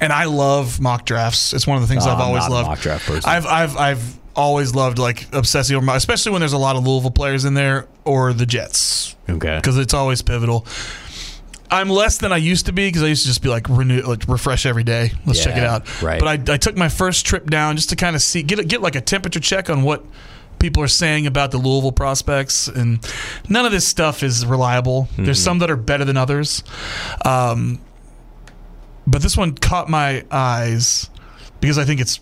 And 0.00 0.12
I 0.12 0.24
love 0.24 0.80
mock 0.80 1.04
drafts. 1.04 1.52
It's 1.52 1.66
one 1.66 1.76
of 1.76 1.82
the 1.82 1.88
things 1.88 2.06
Oh, 2.06 2.10
I've 2.10 2.20
always 2.20 2.48
loved. 2.48 2.68
mock 2.68 2.80
draft 2.80 3.06
person. 3.06 3.28
I've 3.30 3.46
I've 3.46 3.76
I've 3.76 4.18
always 4.36 4.74
loved 4.74 4.98
like 4.98 5.26
obsessing 5.34 5.76
over, 5.76 5.84
my, 5.84 5.96
especially 5.96 6.32
when 6.32 6.40
there's 6.40 6.52
a 6.52 6.58
lot 6.58 6.76
of 6.76 6.86
Louisville 6.86 7.10
players 7.10 7.44
in 7.44 7.54
there 7.54 7.86
or 8.04 8.32
the 8.32 8.46
Jets 8.46 9.16
Okay. 9.28 9.56
because 9.56 9.76
it's 9.76 9.92
always 9.94 10.22
pivotal. 10.22 10.66
I'm 11.72 11.88
less 11.88 12.18
than 12.18 12.32
I 12.32 12.36
used 12.38 12.66
to 12.66 12.72
be 12.72 12.88
because 12.88 13.02
I 13.02 13.06
used 13.06 13.22
to 13.22 13.28
just 13.28 13.42
be 13.42 13.48
like 13.48 13.68
renew, 13.68 14.00
like 14.02 14.26
refresh 14.26 14.66
every 14.66 14.82
day. 14.82 15.12
Let's 15.24 15.42
check 15.44 15.56
it 15.56 15.62
out. 15.62 16.02
right. 16.02 16.18
But 16.18 16.48
I, 16.50 16.54
I 16.54 16.56
took 16.56 16.76
my 16.76 16.88
first 16.88 17.24
trip 17.26 17.48
down 17.48 17.76
just 17.76 17.90
to 17.90 17.96
kind 17.96 18.16
of 18.16 18.22
see 18.22 18.42
get 18.42 18.66
get 18.66 18.80
like 18.82 18.96
a 18.96 19.00
temperature 19.00 19.38
check 19.40 19.70
on 19.70 19.82
what 19.82 20.04
people 20.58 20.82
are 20.82 20.88
saying 20.88 21.26
about 21.26 21.52
the 21.52 21.58
Louisville 21.58 21.92
prospects, 21.92 22.66
and 22.68 22.98
none 23.48 23.64
of 23.66 23.72
this 23.72 23.86
stuff 23.86 24.22
is 24.24 24.44
reliable. 24.44 25.08
There's 25.16 25.38
Mhm. 25.40 25.44
some 25.44 25.58
that 25.60 25.70
are 25.70 25.76
better 25.76 26.04
than 26.04 26.16
others. 26.16 26.64
Um, 27.24 27.80
but 29.10 29.22
this 29.22 29.36
one 29.36 29.54
caught 29.54 29.88
my 29.88 30.24
eyes 30.30 31.10
because 31.60 31.78
I 31.78 31.84
think 31.84 32.00
it's 32.00 32.20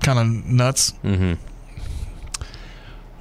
kind 0.00 0.18
of 0.18 0.26
nuts. 0.46 0.92
Mm-hmm. 1.04 1.34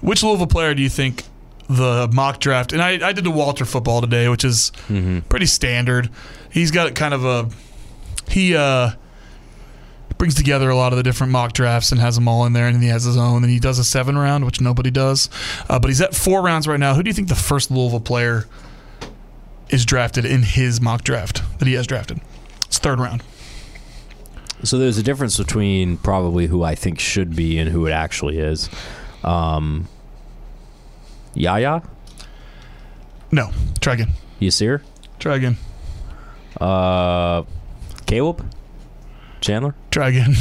Which 0.02 0.24
Louisville 0.24 0.48
player 0.48 0.74
do 0.76 0.82
you 0.82 0.90
think 0.90 1.24
the 1.68 2.10
mock 2.14 2.40
draft? 2.40 2.74
And 2.74 2.82
I, 2.82 3.08
I 3.08 3.14
did 3.14 3.24
the 3.24 3.32
Walter 3.32 3.66
football 3.66 4.02
today, 4.02 4.28
which 4.30 4.44
is 4.44 4.72
Mm-hmm. 4.88 5.20
pretty 5.30 5.46
standard. 5.48 6.10
He's 6.52 6.72
got 6.72 6.94
kind 6.96 7.14
of 7.14 7.26
a 7.26 7.50
he 8.30 8.56
uh 8.56 8.92
brings 10.18 10.36
together 10.36 10.70
a 10.70 10.76
lot 10.76 10.94
of 10.94 10.98
the 10.98 11.04
different 11.04 11.32
mock 11.34 11.52
drafts 11.54 11.92
and 11.92 12.00
has 12.00 12.16
them 12.16 12.28
all 12.28 12.46
in 12.46 12.54
there, 12.54 12.68
and 12.68 12.82
he 12.82 12.88
has 12.90 13.04
his 13.04 13.18
own. 13.18 13.44
And 13.44 13.52
he 13.52 13.60
does 13.60 13.80
a 13.80 13.84
seven 13.84 14.18
round, 14.18 14.46
which 14.46 14.62
nobody 14.62 14.90
does. 14.92 15.30
Uh, 15.70 15.78
but 15.80 15.90
he's 15.90 16.00
at 16.02 16.16
four 16.16 16.42
rounds 16.42 16.68
right 16.68 16.80
now. 16.80 16.94
Who 16.94 17.04
do 17.04 17.10
you 17.10 17.14
think 17.14 17.28
the 17.28 17.36
first 17.36 17.70
Louisville 17.70 18.00
player 18.00 18.46
is 19.70 19.86
drafted 19.86 20.24
in 20.24 20.44
his 20.44 20.80
mock 20.80 21.04
draft 21.04 21.42
that 21.60 21.68
he 21.68 21.74
has 21.74 21.86
drafted? 21.88 22.22
It's 22.66 22.78
third 22.80 23.00
round. 23.00 23.24
So 24.64 24.78
there's 24.78 24.98
a 24.98 25.04
difference 25.04 25.38
between 25.38 25.98
probably 25.98 26.48
who 26.48 26.64
I 26.64 26.76
think 26.76 27.00
should 27.00 27.36
be 27.36 27.58
and 27.60 27.70
who 27.70 27.86
it 27.86 27.92
actually 27.92 28.40
is. 28.40 28.70
Um, 29.24 29.88
Yaya, 31.34 31.84
No, 33.32 33.52
try 33.82 33.94
again. 33.94 34.10
Yasir, 34.40 34.82
Try 35.20 35.36
again. 35.36 35.58
uh, 36.62 37.44
Caleb, 38.06 38.46
Chandler. 39.42 39.76
Try 39.92 40.10
again. 40.10 40.34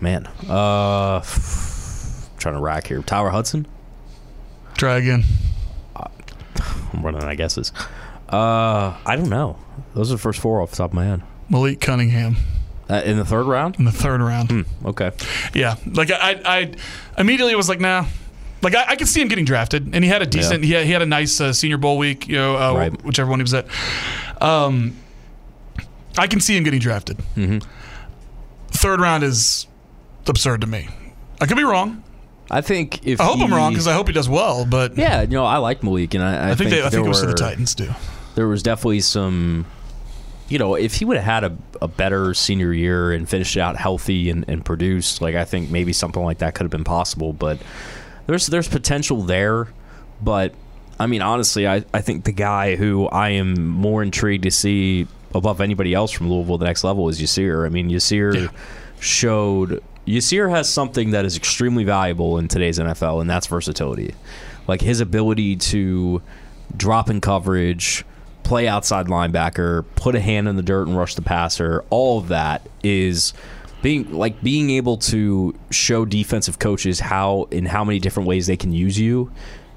Man, 0.00 0.26
uh, 0.48 1.20
trying 2.38 2.54
to 2.54 2.60
rack 2.60 2.86
here. 2.86 3.02
Tyler 3.02 3.30
Hudson. 3.30 3.66
Try 4.76 4.96
again. 4.98 5.24
I'm 5.96 7.02
running 7.02 7.22
out 7.22 7.30
of 7.30 7.36
guesses. 7.36 7.72
Uh, 8.32 8.96
I 9.04 9.16
don't 9.16 9.28
know. 9.28 9.58
Those 9.94 10.10
are 10.10 10.14
the 10.14 10.20
first 10.22 10.40
four 10.40 10.60
off 10.62 10.70
the 10.70 10.76
top 10.76 10.90
of 10.90 10.94
my 10.94 11.04
head. 11.04 11.22
Malik 11.50 11.80
Cunningham 11.80 12.36
Uh, 12.88 13.02
in 13.04 13.16
the 13.18 13.24
third 13.24 13.44
round. 13.44 13.76
in 13.78 13.84
the 13.84 13.92
third 13.92 14.20
round. 14.22 14.50
Hmm, 14.50 14.86
okay. 14.86 15.10
Yeah, 15.54 15.76
like 15.86 16.10
I, 16.10 16.40
I 16.44 16.72
immediately 17.20 17.54
was 17.54 17.68
like, 17.68 17.80
nah. 17.80 18.06
Like 18.62 18.74
I, 18.74 18.84
I 18.90 18.96
could 18.96 19.08
see 19.08 19.20
him 19.20 19.28
getting 19.28 19.44
drafted, 19.44 19.92
and 19.94 20.04
he 20.04 20.08
had 20.08 20.22
a 20.22 20.26
decent, 20.26 20.62
he, 20.64 20.72
had, 20.72 20.86
he 20.86 20.92
had 20.92 21.02
a 21.02 21.06
nice 21.06 21.40
uh, 21.40 21.52
Senior 21.52 21.78
Bowl 21.78 21.98
week, 21.98 22.28
you 22.28 22.36
know, 22.36 22.56
uh, 22.56 22.74
Right. 22.74 23.04
whichever 23.04 23.28
one 23.28 23.40
he 23.40 23.42
was 23.42 23.54
at. 23.54 23.66
Um, 24.40 24.96
I 26.16 26.26
can 26.26 26.40
see 26.40 26.56
him 26.56 26.62
getting 26.64 26.80
drafted. 26.80 27.18
hmm 27.34 27.58
Third 28.70 29.00
round 29.00 29.24
is 29.24 29.66
absurd 30.26 30.60
to 30.62 30.66
me. 30.66 30.88
I 31.40 31.46
could 31.46 31.56
be 31.56 31.64
wrong. 31.64 32.02
I 32.50 32.60
think 32.60 33.06
if 33.06 33.20
I 33.20 33.24
hope 33.24 33.40
I'm 33.40 33.52
wrong 33.52 33.72
because 33.72 33.86
I 33.88 33.94
hope 33.94 34.06
he 34.08 34.12
does 34.12 34.28
well. 34.28 34.64
But 34.64 34.96
Yeah, 34.96 35.22
you 35.22 35.28
know, 35.28 35.44
I 35.44 35.56
like 35.58 35.82
Malik, 35.82 36.14
and 36.14 36.22
I, 36.22 36.48
I, 36.48 36.50
I, 36.50 36.54
think, 36.54 36.70
they, 36.70 36.82
I 36.82 36.88
think 36.90 37.04
it 37.04 37.08
was 37.08 37.20
to 37.20 37.26
the 37.26 37.34
Titans 37.34 37.74
too. 37.74 37.90
There 38.34 38.48
was 38.48 38.62
definitely 38.62 39.00
some, 39.00 39.66
you 40.48 40.58
know, 40.58 40.74
if 40.74 40.94
he 40.94 41.04
would 41.04 41.16
have 41.16 41.26
had 41.26 41.44
a, 41.44 41.56
a 41.82 41.88
better 41.88 42.34
senior 42.34 42.72
year 42.72 43.12
and 43.12 43.28
finished 43.28 43.56
out 43.56 43.76
healthy 43.76 44.30
and, 44.30 44.44
and 44.48 44.64
produced, 44.64 45.20
like 45.20 45.34
I 45.34 45.44
think 45.44 45.70
maybe 45.70 45.92
something 45.92 46.22
like 46.22 46.38
that 46.38 46.54
could 46.54 46.64
have 46.64 46.70
been 46.70 46.84
possible. 46.84 47.32
But 47.32 47.60
there's 48.26 48.46
there's 48.46 48.68
potential 48.68 49.22
there, 49.22 49.68
but 50.20 50.54
I 50.98 51.06
mean, 51.06 51.22
honestly, 51.22 51.66
I, 51.66 51.84
I 51.92 52.00
think 52.00 52.24
the 52.24 52.32
guy 52.32 52.76
who 52.76 53.06
I 53.08 53.30
am 53.30 53.66
more 53.66 54.02
intrigued 54.02 54.44
to 54.44 54.50
see 54.50 55.06
above 55.34 55.60
anybody 55.60 55.94
else 55.94 56.10
from 56.10 56.30
Louisville 56.30 56.58
the 56.58 56.66
next 56.66 56.84
level 56.84 57.08
is 57.08 57.20
Yasir. 57.20 57.66
I 57.66 57.70
mean, 57.70 57.90
Yasir 57.90 58.52
showed 59.00 59.82
Yasir 60.06 60.50
has 60.50 60.68
something 60.68 61.10
that 61.10 61.24
is 61.24 61.36
extremely 61.36 61.84
valuable 61.84 62.38
in 62.38 62.48
today's 62.48 62.78
NFL, 62.78 63.20
and 63.20 63.30
that's 63.30 63.46
versatility. 63.46 64.14
Like 64.66 64.80
his 64.80 65.00
ability 65.00 65.56
to 65.56 66.22
drop 66.76 67.10
in 67.10 67.20
coverage, 67.20 68.04
play 68.42 68.68
outside 68.68 69.06
linebacker, 69.06 69.84
put 69.94 70.14
a 70.14 70.20
hand 70.20 70.48
in 70.48 70.56
the 70.56 70.62
dirt 70.62 70.86
and 70.86 70.96
rush 70.96 71.14
the 71.14 71.22
passer. 71.22 71.84
All 71.90 72.18
of 72.18 72.28
that 72.28 72.68
is 72.82 73.32
being 73.82 74.12
like 74.12 74.40
being 74.42 74.70
able 74.70 74.96
to 74.96 75.54
show 75.70 76.04
defensive 76.04 76.58
coaches 76.58 77.00
how 77.00 77.48
in 77.50 77.66
how 77.66 77.84
many 77.84 77.98
different 77.98 78.28
ways 78.28 78.46
they 78.46 78.56
can 78.56 78.72
use 78.72 78.98
you 78.98 79.30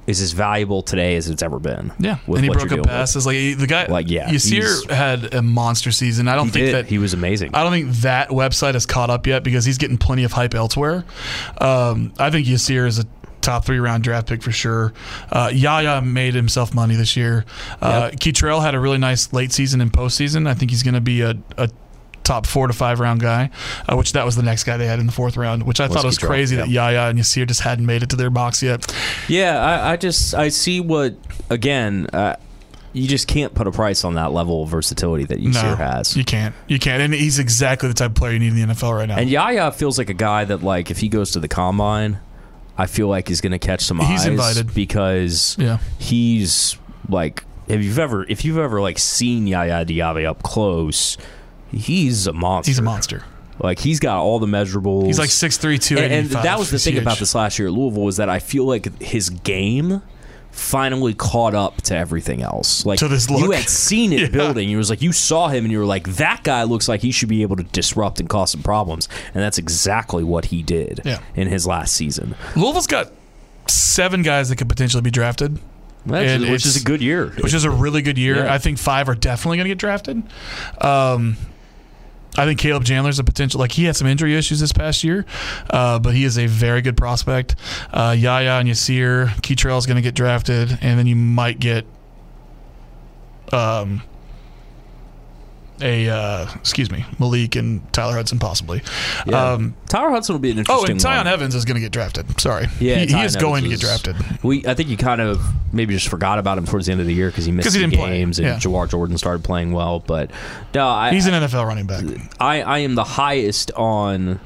is 0.07 0.21
as 0.21 0.33
valuable 0.33 0.83
today 0.83 1.15
as 1.15 1.29
it's 1.29 1.41
ever 1.41 1.57
been. 1.59 1.91
Yeah, 1.97 2.19
and 2.27 2.39
he 2.39 2.47
broke 2.47 2.55
you're 2.55 2.61
up 2.63 2.69
dealing 2.69 2.81
with. 2.81 2.89
passes. 2.89 3.25
Like 3.25 3.37
the 3.57 3.65
guy, 3.67 3.87
Like, 3.87 4.07
yeah, 4.07 4.29
Yasir 4.29 4.89
had 4.91 5.33
a 5.33 5.41
monster 5.41 5.91
season. 5.91 6.27
I 6.27 6.35
don't 6.35 6.49
think 6.49 6.67
did. 6.67 6.75
that 6.75 6.85
he 6.85 6.99
was 6.99 7.13
amazing. 7.13 7.55
I 7.55 7.63
don't 7.63 7.71
think 7.71 7.91
that 8.01 8.29
website 8.29 8.73
has 8.75 8.85
caught 8.85 9.09
up 9.09 9.25
yet 9.25 9.43
because 9.43 9.65
he's 9.65 9.79
getting 9.79 9.97
plenty 9.97 10.23
of 10.23 10.31
hype 10.31 10.53
elsewhere. 10.53 11.05
Um, 11.59 12.13
I 12.19 12.29
think 12.29 12.45
Yasir 12.45 12.85
is 12.85 12.99
a 12.99 13.05
top 13.45 13.63
three 13.63 13.79
round 13.79 14.03
draft 14.03 14.27
pick 14.27 14.43
for 14.43 14.51
sure. 14.51 14.93
Uh, 15.31 15.49
Yaya 15.53 16.01
made 16.01 16.33
himself 16.33 16.73
money 16.73 16.95
this 16.95 17.15
year. 17.15 17.45
Uh, 17.81 18.09
Kei'Trel 18.11 18.61
had 18.61 18.75
a 18.75 18.79
really 18.79 18.97
nice 18.97 19.31
late 19.31 19.51
season 19.51 19.81
and 19.81 19.91
postseason. 19.93 20.47
I 20.47 20.53
think 20.53 20.71
he's 20.71 20.83
going 20.83 20.95
to 20.95 21.01
be 21.01 21.21
a, 21.21 21.37
a 21.57 21.69
top 22.23 22.47
four 22.47 22.67
to 22.67 22.73
five 22.73 22.99
round 22.99 23.21
guy, 23.21 23.51
uh, 23.87 23.95
which 23.95 24.13
that 24.13 24.25
was 24.25 24.35
the 24.35 24.43
next 24.43 24.63
guy 24.63 24.77
they 24.77 24.87
had 24.87 24.99
in 24.99 25.05
the 25.05 25.11
fourth 25.11 25.37
round, 25.37 25.63
which 25.63 25.79
I 25.79 25.87
thought 25.87 26.03
was 26.03 26.17
crazy 26.17 26.55
that. 26.57 26.67
Yaya 26.67 27.09
and 27.09 27.19
Yasir 27.19 27.47
just 27.47 27.61
hadn't 27.61 27.85
made 27.85 28.03
it 28.03 28.09
to 28.09 28.15
their 28.15 28.31
box 28.31 28.61
yet. 28.61 28.93
Yeah, 29.29 29.63
I, 29.63 29.91
I 29.91 29.97
just 29.97 30.33
I 30.33 30.49
see 30.49 30.81
what 30.81 31.15
again. 31.49 32.07
Uh, 32.11 32.35
you 32.93 33.09
just 33.09 33.27
can't 33.27 33.53
put 33.53 33.67
a 33.67 33.71
price 33.71 34.05
on 34.05 34.13
that 34.13 34.31
level 34.31 34.63
of 34.63 34.69
versatility 34.69 35.25
that 35.25 35.39
Yasir 35.39 35.63
no, 35.63 35.75
has. 35.75 36.15
You 36.15 36.23
can't. 36.23 36.55
You 36.69 36.79
can't. 36.79 37.01
And 37.01 37.13
he's 37.13 37.39
exactly 37.39 37.89
the 37.89 37.93
type 37.93 38.11
of 38.11 38.15
player 38.15 38.31
you 38.31 38.39
need 38.39 38.53
in 38.53 38.55
the 38.55 38.73
NFL 38.73 38.97
right 38.97 39.09
now. 39.09 39.17
And 39.17 39.29
Yaya 39.29 39.73
feels 39.73 39.97
like 39.97 40.09
a 40.09 40.13
guy 40.13 40.45
that 40.45 40.63
like 40.63 40.89
if 40.89 40.99
he 40.99 41.09
goes 41.09 41.31
to 41.31 41.41
the 41.41 41.49
combine, 41.49 42.19
I 42.77 42.87
feel 42.87 43.07
like 43.07 43.27
he's 43.27 43.41
going 43.41 43.51
to 43.53 43.59
catch 43.59 43.81
some 43.81 43.99
He's 43.99 44.21
eyes 44.21 44.25
invited. 44.27 44.73
because 44.73 45.55
Yeah. 45.59 45.77
he's 45.97 46.77
like 47.09 47.43
if 47.67 47.83
you've 47.83 47.99
ever 47.99 48.25
if 48.29 48.43
you've 48.45 48.57
ever 48.57 48.81
like 48.81 48.99
seen 48.99 49.47
Yaya 49.47 49.85
Diaby 49.85 50.25
up 50.25 50.43
close, 50.43 51.17
he's 51.71 52.27
a 52.27 52.33
monster. 52.33 52.69
He's 52.69 52.79
a 52.79 52.83
monster. 52.83 53.23
Like 53.59 53.79
he's 53.79 53.99
got 54.01 54.17
all 54.19 54.39
the 54.39 54.47
measurables. 54.47 55.05
He's 55.05 55.17
like 55.19 55.29
6'3", 55.29 55.97
and, 55.97 56.11
and 56.13 56.29
that 56.29 56.59
was 56.59 56.69
the 56.69 56.75
He's 56.75 56.83
thing 56.83 56.93
huge. 56.95 57.03
about 57.03 57.19
this 57.19 57.33
last 57.33 57.57
year 57.57 57.69
at 57.69 57.73
Louisville 57.73 58.03
was 58.03 58.17
that 58.17 58.27
I 58.29 58.39
feel 58.39 58.65
like 58.65 59.01
his 59.01 59.29
game 59.29 60.01
finally 60.55 61.13
caught 61.13 61.53
up 61.53 61.81
to 61.83 61.95
everything 61.95 62.41
else. 62.41 62.85
Like 62.85 62.99
To 62.99 63.07
this 63.07 63.29
you 63.29 63.51
had 63.51 63.69
seen 63.69 64.13
it 64.13 64.19
Yeah. 64.21 64.27
building. 64.29 64.69
You 64.69 64.77
was 64.77 64.89
like 64.89 65.01
you 65.01 65.11
saw 65.11 65.49
him 65.49 65.65
and 65.65 65.71
you 65.71 65.79
were 65.79 65.85
like 65.85 66.07
that 66.15 66.43
guy 66.43 66.63
looks 66.63 66.87
like 66.87 67.01
he 67.01 67.11
should 67.11 67.29
be 67.29 67.41
able 67.41 67.55
to 67.57 67.63
disrupt 67.63 68.19
and 68.19 68.29
cause 68.29 68.51
some 68.51 68.63
problems. 68.63 69.09
And 69.33 69.43
that's 69.43 69.57
exactly 69.57 70.23
what 70.23 70.45
he 70.45 70.63
did 70.63 71.01
Yeah. 71.03 71.19
in 71.35 71.47
his 71.47 71.67
last 71.67 71.93
season. 71.93 72.35
Louisville's 72.55 72.87
got 72.87 73.11
seven 73.67 74.21
guys 74.21 74.49
that 74.49 74.55
could 74.57 74.69
potentially 74.69 75.01
be 75.01 75.11
drafted. 75.11 75.59
Is, 76.07 76.49
which 76.49 76.65
is 76.67 76.79
a 76.79 76.83
good 76.83 77.01
year. 77.01 77.29
which 77.39 77.53
is 77.55 77.63
a 77.63 77.69
really 77.71 78.03
good 78.03 78.17
year. 78.19 78.37
Yeah. 78.45 78.53
I 78.53 78.59
think 78.59 78.77
five 78.77 79.09
are 79.09 79.15
definitely 79.15 79.57
going 79.57 79.65
to 79.65 79.69
get 79.69 79.79
drafted. 79.79 80.21
Um, 80.79 81.35
I 82.37 82.45
think 82.45 82.59
Caleb 82.59 82.83
Chandler's 82.83 83.19
a 83.19 83.23
potential. 83.23 83.59
Like 83.59 83.71
he 83.71 83.85
had 83.85 83.95
some 83.95 84.07
injury 84.07 84.35
issues 84.35 84.59
this 84.59 84.73
past 84.73 85.03
year, 85.03 85.25
uh, 85.69 85.99
but 85.99 86.13
he 86.13 86.23
is 86.25 86.37
a 86.37 86.47
very 86.47 86.81
good 86.81 86.97
prospect. 86.97 87.55
Uh, 87.91 88.15
Yaya 88.17 88.59
and 88.59 88.67
Yasir, 88.69 89.27
Kei'Trel 89.41 89.77
is 89.77 89.85
going 89.85 89.95
to 89.95 90.01
get 90.01 90.15
drafted, 90.15 90.77
and 90.81 90.99
then 90.99 91.07
you 91.07 91.15
might 91.15 91.59
get 91.59 91.85
um, 93.53 94.01
a 95.81 96.09
uh, 96.09 96.49
excuse 96.55 96.89
me 96.89 97.05
Malik 97.19 97.55
and 97.55 97.81
Tyler 97.93 98.13
Hudson 98.13 98.39
possibly. 98.39 98.81
Yeah. 99.25 99.53
Um, 99.53 99.75
Tyler 99.89 100.09
Hudson 100.09 100.33
will 100.33 100.39
be 100.39 100.51
an 100.51 100.59
interesting. 100.59 100.85
oh, 100.87 100.91
and 100.91 100.99
Tiyon 100.99 101.25
one. 101.25 101.27
Evans 101.27 101.55
is 101.55 101.65
going 101.65 101.75
to 101.75 101.81
get 101.81 101.91
drafted. 101.91 102.39
Sorry, 102.39 102.67
Yeah, 102.79 102.95
he, 102.95 103.07
he 103.07 103.13
Tiyon 103.13 103.25
is 103.25 103.35
going 103.35 103.63
to 103.63 103.69
get 103.69 103.79
drafted. 103.79 104.15
We, 104.43 104.65
I 104.65 104.73
think 104.73 104.89
you 104.89 104.97
kind 104.97 105.21
of 105.21 105.41
maybe 105.73 105.93
just 105.93 106.07
forgot 106.07 106.39
about 106.39 106.57
him 106.57 106.65
towards 106.65 106.85
the 106.85 106.91
end 106.91 107.01
of 107.01 107.07
the 107.07 107.13
year 107.13 107.29
because 107.29 107.45
he 107.45 107.51
missed 107.51 107.67
he 107.67 107.71
some 107.79 107.89
didn't 107.89 107.99
play, 107.99 108.17
games 108.17 108.39
and 108.39 108.47
yeah. 108.47 108.55
Jawhar 108.55 108.89
Jordan 108.89 109.17
started 109.17 109.43
playing 109.43 109.73
well. 109.73 109.99
But 109.99 110.31
no, 110.73 110.87
I, 110.87 111.11
He's 111.11 111.27
an 111.27 111.33
NFL 111.33 111.65
running 111.65 111.87
back. 111.87 112.03
I, 112.39 112.61
I 112.61 112.77
am 112.79 112.95
the 112.95 113.03
highest 113.03 113.71
on 113.71 114.39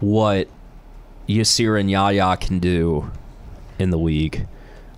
what 0.00 0.48
Yasir 1.28 1.78
and 1.78 1.90
Yaya 1.90 2.36
can 2.36 2.58
do 2.58 3.10
in 3.78 3.90
the 3.90 3.98
league 3.98 4.46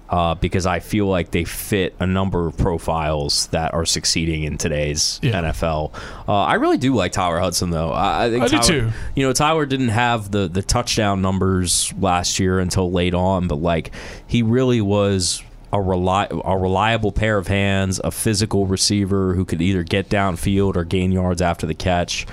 uh, 0.09 0.35
because 0.37 0.67
I 0.67 0.79
feel 0.81 1.07
like 1.07 1.31
they 1.33 1.45
fit 1.45 1.95
a 2.01 2.07
number 2.07 2.47
of 2.47 2.57
profiles 2.57 3.47
that 3.49 3.75
are 3.75 3.85
succeeding 3.85 4.45
in 4.45 4.57
today's 4.59 5.19
Yeah. 5.23 5.43
NFL. 5.43 5.93
Uh, 6.29 6.33
I 6.43 6.55
really 6.55 6.79
do 6.79 6.95
like 6.95 7.13
Tyler 7.13 7.41
Hudson, 7.41 7.71
though. 7.71 7.91
I, 7.91 8.27
I 8.27 8.31
think 8.31 8.45
I 8.45 8.49
do 8.49 8.59
too. 8.61 8.91
You 9.15 9.27
know, 9.27 9.33
Tyler 9.33 9.67
didn't 9.67 9.89
have 9.89 10.31
the 10.31 10.47
the 10.49 10.63
touchdown 10.63 11.23
numbers 11.23 11.93
last 11.99 12.39
year 12.39 12.59
until 12.61 12.91
late 12.93 13.15
on, 13.15 13.49
but 13.49 13.57
like 13.57 13.93
he 14.27 14.43
really 14.43 14.81
was. 14.81 15.43
A, 15.73 15.79
reli- 15.79 16.31
a 16.45 16.57
reliable 16.57 17.11
pair 17.13 17.37
of 17.37 17.49
hands, 17.49 18.01
a 18.03 18.11
physical 18.13 18.67
receiver 18.67 19.35
who 19.35 19.45
could 19.45 19.61
either 19.61 19.83
get 19.83 20.09
downfield 20.09 20.77
or 20.77 20.85
gain 20.85 21.11
yards 21.13 21.43
after 21.43 21.67
the 21.67 21.75
catch. 21.75 22.25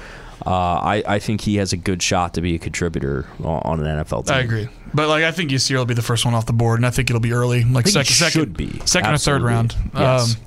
Uh, 0.46 0.50
I, 0.50 1.04
I 1.08 1.20
think 1.20 1.41
he 1.41 1.56
has 1.56 1.72
a 1.72 1.78
good 1.78 2.02
shot 2.04 2.34
to 2.34 2.41
be 2.41 2.56
a 2.56 2.60
contributor 2.60 3.28
on, 3.44 3.80
an 3.80 4.04
NFL 4.04 4.28
team. 4.28 4.36
I 4.36 4.39
agree, 4.39 4.68
but 4.94 5.08
like 5.08 5.24
I 5.24 5.32
think 5.32 5.52
Yasir 5.52 5.78
will 5.78 5.86
be 5.86 5.94
the 5.94 6.02
first 6.02 6.26
one 6.26 6.34
off 6.34 6.46
the 6.46 6.54
board, 6.54 6.80
and 6.80 6.86
I 6.86 6.89
think 6.89 7.10
it'll 7.10 7.22
be 7.22 7.32
early, 7.32 7.64
like 7.64 7.88
second, 7.88 8.14
second, 8.14 8.58
be. 8.58 8.82
second 8.86 9.14
or 9.14 9.18
third 9.18 9.41
round. 9.41 9.76
Yes. 9.96 10.36
Um, 10.36 10.41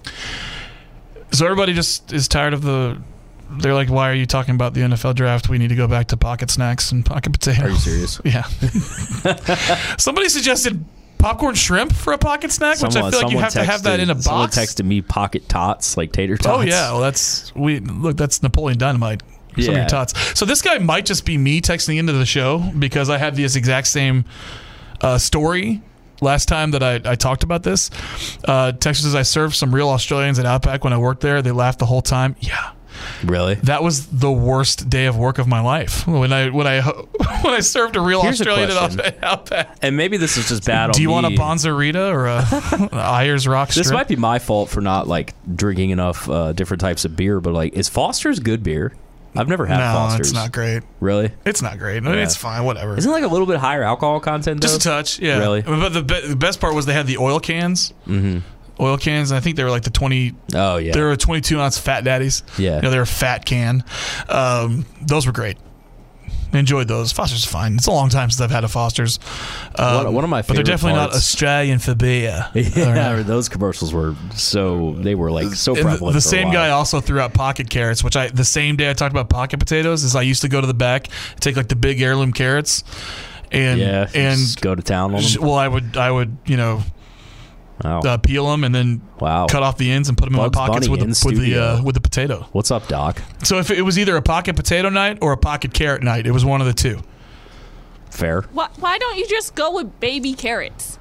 so 1.33 1.45
everybody 1.47 1.73
just 1.73 2.13
is 2.13 2.29
tired 2.29 2.53
of 2.53 2.63
the 2.63 3.01
they're 3.51 3.75
like, 3.75 3.89
"Why 3.89 4.11
are 4.11 4.15
you 4.15 4.27
talking 4.27 4.55
about 4.55 4.75
the 4.75 4.83
NFL 4.83 5.15
draft? 5.15 5.49
We 5.49 5.59
need 5.59 5.69
to 5.69 5.77
go 5.77 5.87
back 5.87 6.09
to 6.09 6.17
pocket 6.17 6.51
snacks 6.51 6.93
and 6.93 7.05
pocket 7.05 7.33
potatoes." 7.33 7.65
Are 7.65 7.71
you 7.71 8.07
serious? 8.07 8.21
Yeah. 8.25 8.43
Somebody 9.97 10.29
suggested 10.29 10.85
popcorn 11.19 11.55
shrimp 11.55 11.93
for 11.93 12.13
a 12.13 12.19
pocket 12.19 12.53
snack, 12.53 12.81
which 12.81 12.97
I 12.97 13.11
feel 13.11 13.23
like 13.23 13.31
you 13.31 13.39
have 13.39 13.53
to 13.55 13.65
have 13.65 13.85
that 13.85 14.01
in 14.01 14.11
a 14.11 14.15
box. 14.15 14.25
Someone 14.27 14.49
texted 14.51 14.85
me 14.85 15.01
pocket 15.01 15.49
tots, 15.49 15.97
like 15.97 16.13
tater 16.13 16.37
tots. 16.37 16.59
Oh 16.59 16.61
yeah, 16.63 16.93
well 16.93 17.01
that's 17.01 17.55
we 17.55 17.81
look 17.81 18.17
that's 18.17 18.43
Napoleon 18.43 18.79
Dynamite. 18.79 19.23
Some 19.57 19.71
of 19.71 19.75
Yeah. 19.75 19.83
your 19.83 19.89
tots. 19.89 20.39
So 20.39 20.45
this 20.45 20.63
guy 20.63 20.79
might 20.79 21.07
just 21.07 21.25
be 21.25 21.37
me 21.39 21.61
texting 21.61 21.99
into 21.99 22.13
the 22.13 22.27
show 22.27 22.59
because 22.79 23.11
I 23.11 23.19
had 23.19 23.37
this 23.37 23.57
exact 23.57 23.87
same 23.89 24.25
uh, 25.01 25.19
story 25.19 25.83
last 26.21 26.49
time 26.49 26.71
that 26.73 26.83
I, 26.83 27.01
I 27.05 27.15
talked 27.15 27.43
about 27.45 27.63
this. 27.63 27.91
Uh, 28.45 28.73
Texas 28.73 29.05
says 29.05 29.15
I 29.15 29.23
served 29.23 29.55
some 29.55 29.75
real 29.75 29.89
Australians 29.89 30.39
at 30.39 30.47
Outback 30.47 30.85
when 30.85 30.93
I 30.93 30.99
worked 30.99 31.21
there. 31.21 31.43
They 31.43 31.53
laughed 31.53 31.79
the 31.79 31.87
whole 31.87 32.03
time. 32.03 32.37
Yeah. 32.41 32.73
Really? 33.25 33.57
That 33.57 33.83
was 33.83 34.07
the 34.07 34.33
worst 34.33 34.89
day 34.89 35.05
of 35.05 35.19
work 35.19 35.39
of 35.39 35.47
my 35.47 35.61
life 35.61 36.07
when 36.07 36.33
I 36.33 36.49
when 36.49 36.67
I 36.67 36.81
when 37.43 37.53
I 37.53 37.61
served 37.61 37.95
a 37.97 38.01
real 38.01 38.23
Here's 38.23 38.41
a 38.41 38.49
Australian 38.49 38.71
at. 38.71 39.23
Outback-. 39.23 39.77
And 39.83 39.99
maybe 39.99 40.17
this 40.17 40.39
is 40.39 40.49
just 40.49 40.65
bad 40.65 40.93
Do 40.93 41.03
you 41.03 41.11
want 41.11 41.27
a 41.27 41.31
me. 41.31 41.37
Bonzarita 41.37 42.11
or 42.11 42.25
a, 42.27 42.89
Ayers 43.21 43.47
Rock 43.47 43.69
This 43.69 43.91
might 43.91 44.09
be 44.09 44.17
my 44.17 44.39
fault 44.39 44.71
for 44.71 44.81
not 44.81 45.07
like 45.09 45.35
drinking 45.55 45.91
enough 45.91 46.27
uh, 46.31 46.55
different 46.55 46.81
types 46.81 47.05
of 47.05 47.15
beer, 47.17 47.39
but 47.39 47.53
like, 47.53 47.75
is 47.75 47.91
Foster's 47.91 48.41
good 48.41 48.63
beer? 48.63 48.95
I've 49.39 49.49
never 49.49 49.67
had 49.67 49.79
no, 49.79 49.93
Foster's. 49.93 50.29
it's 50.29 50.35
not 50.35 50.53
great. 50.53 50.83
Really? 51.01 51.31
It's 51.45 51.63
not 51.63 51.79
great. 51.79 52.03
Yeah. 52.03 52.13
It's 52.15 52.37
fine. 52.37 52.65
Whatever. 52.65 52.97
Isn't 52.97 53.11
it 53.11 53.15
like 53.15 53.25
a 53.25 53.29
little 53.29 53.47
bit 53.47 53.59
higher 53.59 53.83
alcohol 53.83 54.21
content? 54.21 54.61
Though? 54.61 54.69
Just 54.69 54.81
a 54.81 54.89
touch, 54.89 55.19
yeah. 55.19 55.39
Really? 55.39 55.63
But 55.63 55.91
the, 55.91 56.03
be- 56.03 56.27
the 56.29 56.37
best 56.37 56.61
part 56.61 56.75
was 56.75 56.87
they 56.87 56.93
had 56.93 57.07
the 57.07 57.19
oil 57.19 57.41
cans. 57.41 57.93
Mm-hmm. 58.07 58.39
Oil 58.79 58.99
cans. 58.99 59.31
And 59.31 59.39
I 59.39 59.41
think 59.41 59.57
they 59.57 59.65
were 59.65 59.71
like 59.71 59.85
the 59.85 59.91
twenty. 59.91 60.35
Oh 60.55 60.77
yeah. 60.77 60.93
They 60.93 61.01
were 61.01 61.17
22 61.17 61.59
ounce 61.61 61.79
fat 61.79 62.05
daddies. 62.05 62.43
Yeah. 62.59 62.77
You 62.77 62.83
know, 62.83 62.91
they 62.91 62.97
were 62.99 63.03
a 63.03 63.07
fat 63.07 63.45
can. 63.47 63.85
Um, 64.29 64.85
those 65.03 65.27
were 65.27 65.33
great. 65.33 65.57
Enjoyed 66.53 66.89
those. 66.89 67.13
Foster's 67.13 67.41
is 67.41 67.45
fine. 67.45 67.75
It's 67.75 67.87
a 67.87 67.91
long 67.91 68.09
time 68.09 68.31
since 68.31 68.41
I've 68.41 68.51
had 68.51 68.65
a 68.65 68.69
Foster's. 68.69 69.19
Um, 69.77 70.05
One- 70.05 70.15
one 70.15 70.25
of 70.25 70.31
my 70.31 70.43
But 70.43 70.47
they're 70.49 70.57
favorite 70.57 70.65
definitely 70.65 70.99
not 71.01 71.11
Australian 71.13 71.79
for 71.79 71.95
beer. 71.95 72.49
yeah, 72.55 73.23
those 73.23 73.49
commercials 73.49 73.93
were 73.93 74.15
so 74.35 74.95
they 74.99 75.15
were 75.15 75.31
like 75.31 75.49
so 75.55 75.75
prevalent. 75.75 76.01
the, 76.01 76.07
the 76.07 76.13
for 76.13 76.19
a 76.19 76.21
same 76.21 76.51
guy 76.53 76.71
also 76.71 77.01
threw 77.01 77.21
out 77.21 77.35
pocket 77.35 77.69
carrots, 77.69 78.03
which 78.05 78.17
I 78.17 78.29
the 78.29 78.45
same 78.45 78.77
day 78.77 78.89
I 78.89 78.93
talked 78.93 79.13
about 79.13 79.29
pocket 79.29 79.59
potatoes 79.59 80.05
is 80.05 80.15
I 80.17 80.23
used 80.23 80.43
to 80.43 80.49
go 80.49 80.61
to 80.61 80.67
the 80.67 80.75
back, 80.75 81.09
take 81.41 81.57
like 81.57 81.69
the 81.69 81.77
big 81.77 82.01
heirloom 82.01 82.33
carrots, 82.33 82.85
and 83.53 83.81
Yeah, 83.81 84.09
and 84.15 84.39
just 84.39 84.61
go 84.61 84.75
to 84.75 84.83
town 84.83 85.15
on 85.15 85.23
them. 85.23 85.43
well 85.43 85.55
I 85.57 85.69
would 85.69 85.97
I 85.97 86.11
would 86.11 86.37
you 86.47 86.57
know 86.57 86.83
Wow. 87.85 88.01
uh, 88.01 88.17
peel 88.19 88.49
them 88.51 88.65
and 88.65 88.75
then 88.75 89.03
Wow. 89.21 89.47
cut 89.47 89.63
off 89.63 89.77
the 89.77 89.91
ends 89.91 90.09
and 90.09 90.17
put 90.17 90.25
them 90.27 90.35
in 90.35 90.41
Bugs 90.41 90.57
my 90.57 90.67
pockets 90.67 90.87
Bunny 90.89 90.91
with 90.99 91.03
in 91.03 91.11
the, 91.11 91.23
with 91.27 91.39
the 91.39 91.59
uh, 91.63 91.83
with 91.83 91.95
the 91.95 92.01
potato. 92.01 92.47
What's 92.53 92.71
up, 92.71 92.89
Doc? 92.89 93.21
So 93.45 93.59
if 93.59 93.71
it 93.71 93.83
was 93.83 93.99
either 93.99 94.17
a 94.17 94.23
pocket 94.23 94.57
potato 94.57 94.89
night 94.89 95.19
or 95.21 95.33
a 95.33 95.37
pocket 95.37 95.75
carrot 95.75 96.03
night, 96.03 96.27
it 96.27 96.31
was 96.33 96.45
one 96.45 96.61
of 96.61 96.67
the 96.67 96.73
two. 96.73 97.01
Fair. 98.11 98.43
Why, 98.53 98.69
why 98.79 98.97
don't 98.99 99.19
you 99.19 99.27
just 99.29 99.55
go 99.55 99.75
with 99.75 100.01
baby 100.01 100.33
carrots? 100.33 100.99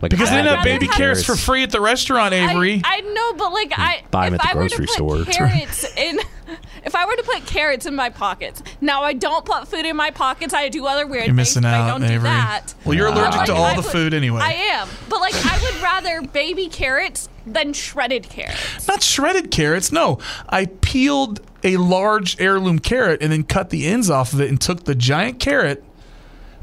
Like 0.00 0.10
Because 0.10 0.30
they 0.30 0.36
I'd 0.36 0.42
didn't 0.42 0.56
have 0.56 0.64
rather 0.64 0.78
baby 0.78 0.86
have- 0.86 0.96
carrots 0.96 1.24
for 1.24 1.36
free 1.36 1.62
at 1.62 1.70
the 1.70 1.80
restaurant, 1.80 2.32
Avery. 2.32 2.80
I, 2.84 2.96
I 2.96 3.00
know, 3.00 3.32
but 3.34 3.52
like 3.52 3.72
I, 3.76 4.02
buy 4.10 4.30
them 4.30 4.40
at 4.40 4.42
the 4.42 4.48
I 4.48 4.52
grocery 4.54 4.86
store. 4.86 5.24
carrots 5.26 5.84
in, 5.96 6.18
if 6.84 6.94
I 6.94 7.04
were 7.04 7.16
to 7.16 7.22
put 7.22 7.44
carrots 7.46 7.84
in 7.84 7.94
my 7.94 8.08
pockets, 8.08 8.62
now 8.80 9.02
I 9.02 9.12
don't 9.12 9.44
put 9.44 9.68
food 9.68 9.84
in 9.84 9.96
my 9.96 10.10
pockets. 10.10 10.54
I 10.54 10.70
do 10.70 10.86
other 10.86 11.06
weird 11.06 11.26
You're 11.26 11.26
things. 11.26 11.36
missing 11.36 11.62
but 11.62 11.74
I 11.74 11.78
out, 11.90 11.98
don't 11.98 12.04
Avery. 12.04 12.16
do 12.16 12.22
that. 12.22 12.74
Well, 12.86 12.94
you're 12.96 13.08
allergic 13.08 13.44
to 13.44 13.54
all 13.54 13.74
the 13.74 13.82
would- 13.82 13.92
food 13.92 14.14
anyway. 14.14 14.40
I 14.42 14.52
am, 14.52 14.88
but 15.10 15.20
like 15.20 15.34
I 15.34 15.60
would 15.62 15.82
rather 15.82 16.22
baby 16.22 16.68
carrots 16.68 17.28
than 17.46 17.74
shredded 17.74 18.28
carrots. 18.30 18.88
Not 18.88 19.02
shredded 19.02 19.50
carrots. 19.50 19.92
No, 19.92 20.18
I 20.48 20.66
peeled 20.66 21.40
a 21.62 21.76
large 21.76 22.40
heirloom 22.40 22.78
carrot 22.78 23.22
and 23.22 23.30
then 23.30 23.44
cut 23.44 23.68
the 23.68 23.86
ends 23.86 24.08
off 24.08 24.32
of 24.32 24.40
it 24.40 24.48
and 24.48 24.58
took 24.58 24.84
the 24.84 24.94
giant 24.94 25.40
carrot 25.40 25.84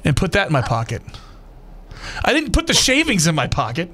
and 0.03 0.15
put 0.17 0.31
that 0.31 0.47
in 0.47 0.53
my 0.53 0.61
oh. 0.61 0.67
pocket. 0.67 1.03
I 2.23 2.33
didn't 2.33 2.51
put 2.53 2.67
the 2.67 2.73
shavings 2.73 3.27
in 3.27 3.35
my 3.35 3.47
pocket. 3.47 3.89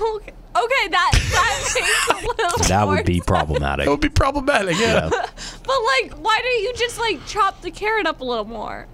okay, 0.00 0.32
okay, 0.56 0.88
that 0.88 1.10
that 1.12 1.72
makes 1.74 2.08
a 2.08 2.26
little. 2.26 2.58
That 2.68 2.84
more 2.86 2.96
would 2.96 3.06
be 3.06 3.14
sense. 3.14 3.26
problematic. 3.26 3.84
That 3.84 3.90
would 3.90 4.00
be 4.00 4.08
problematic. 4.08 4.78
Yeah. 4.78 5.10
Yeah. 5.12 5.26
But 5.66 5.78
like, 5.82 6.12
why 6.22 6.38
don't 6.42 6.62
you 6.62 6.74
just 6.76 6.98
like 6.98 7.24
chop 7.26 7.62
the 7.62 7.70
carrot 7.70 8.06
up 8.06 8.20
a 8.20 8.24
little 8.24 8.44
more? 8.44 8.86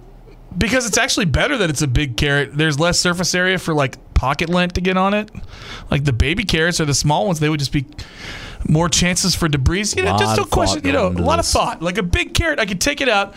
because 0.57 0.85
it's 0.85 0.97
actually 0.97 1.25
better 1.25 1.57
that 1.57 1.69
it's 1.69 1.81
a 1.81 1.87
big 1.87 2.17
carrot. 2.17 2.51
There's 2.57 2.77
less 2.79 2.99
surface 2.99 3.33
area 3.33 3.57
for 3.57 3.73
like 3.73 4.13
pocket 4.13 4.49
lint 4.49 4.75
to 4.75 4.81
get 4.81 4.97
on 4.97 5.13
it. 5.13 5.31
Like 5.89 6.03
the 6.03 6.11
baby 6.13 6.43
carrots 6.43 6.81
or 6.81 6.85
the 6.85 6.93
small 6.93 7.25
ones, 7.25 7.39
they 7.39 7.47
would 7.47 7.59
just 7.59 7.71
be 7.71 7.85
more 8.67 8.89
chances 8.89 9.33
for 9.33 9.47
debris. 9.47 9.85
You 9.95 10.03
know, 10.03 10.17
just 10.17 10.39
a 10.39 10.45
question. 10.45 10.85
You 10.85 10.91
know, 10.91 10.99
a 11.07 11.09
going 11.09 11.17
into 11.19 11.23
lot 11.23 11.39
of 11.39 11.45
thought. 11.45 11.81
Like 11.81 11.97
a 11.97 12.03
big 12.03 12.33
carrot, 12.33 12.59
I 12.59 12.65
could 12.65 12.81
take 12.81 12.99
it 13.01 13.07
out, 13.07 13.33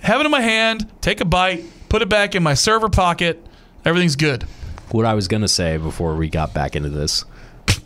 have 0.00 0.20
it 0.20 0.24
in 0.24 0.32
my 0.32 0.40
hand, 0.40 0.90
take 1.00 1.20
a 1.20 1.24
bite, 1.24 1.64
put 1.88 2.02
it 2.02 2.08
back 2.08 2.34
in 2.34 2.42
my 2.42 2.54
server 2.54 2.88
pocket. 2.88 3.44
Everything's 3.88 4.16
good. 4.16 4.42
What 4.90 5.06
I 5.06 5.14
was 5.14 5.28
gonna 5.28 5.48
say 5.48 5.78
before 5.78 6.14
we 6.14 6.28
got 6.28 6.52
back 6.52 6.76
into 6.76 6.90
this 6.90 7.24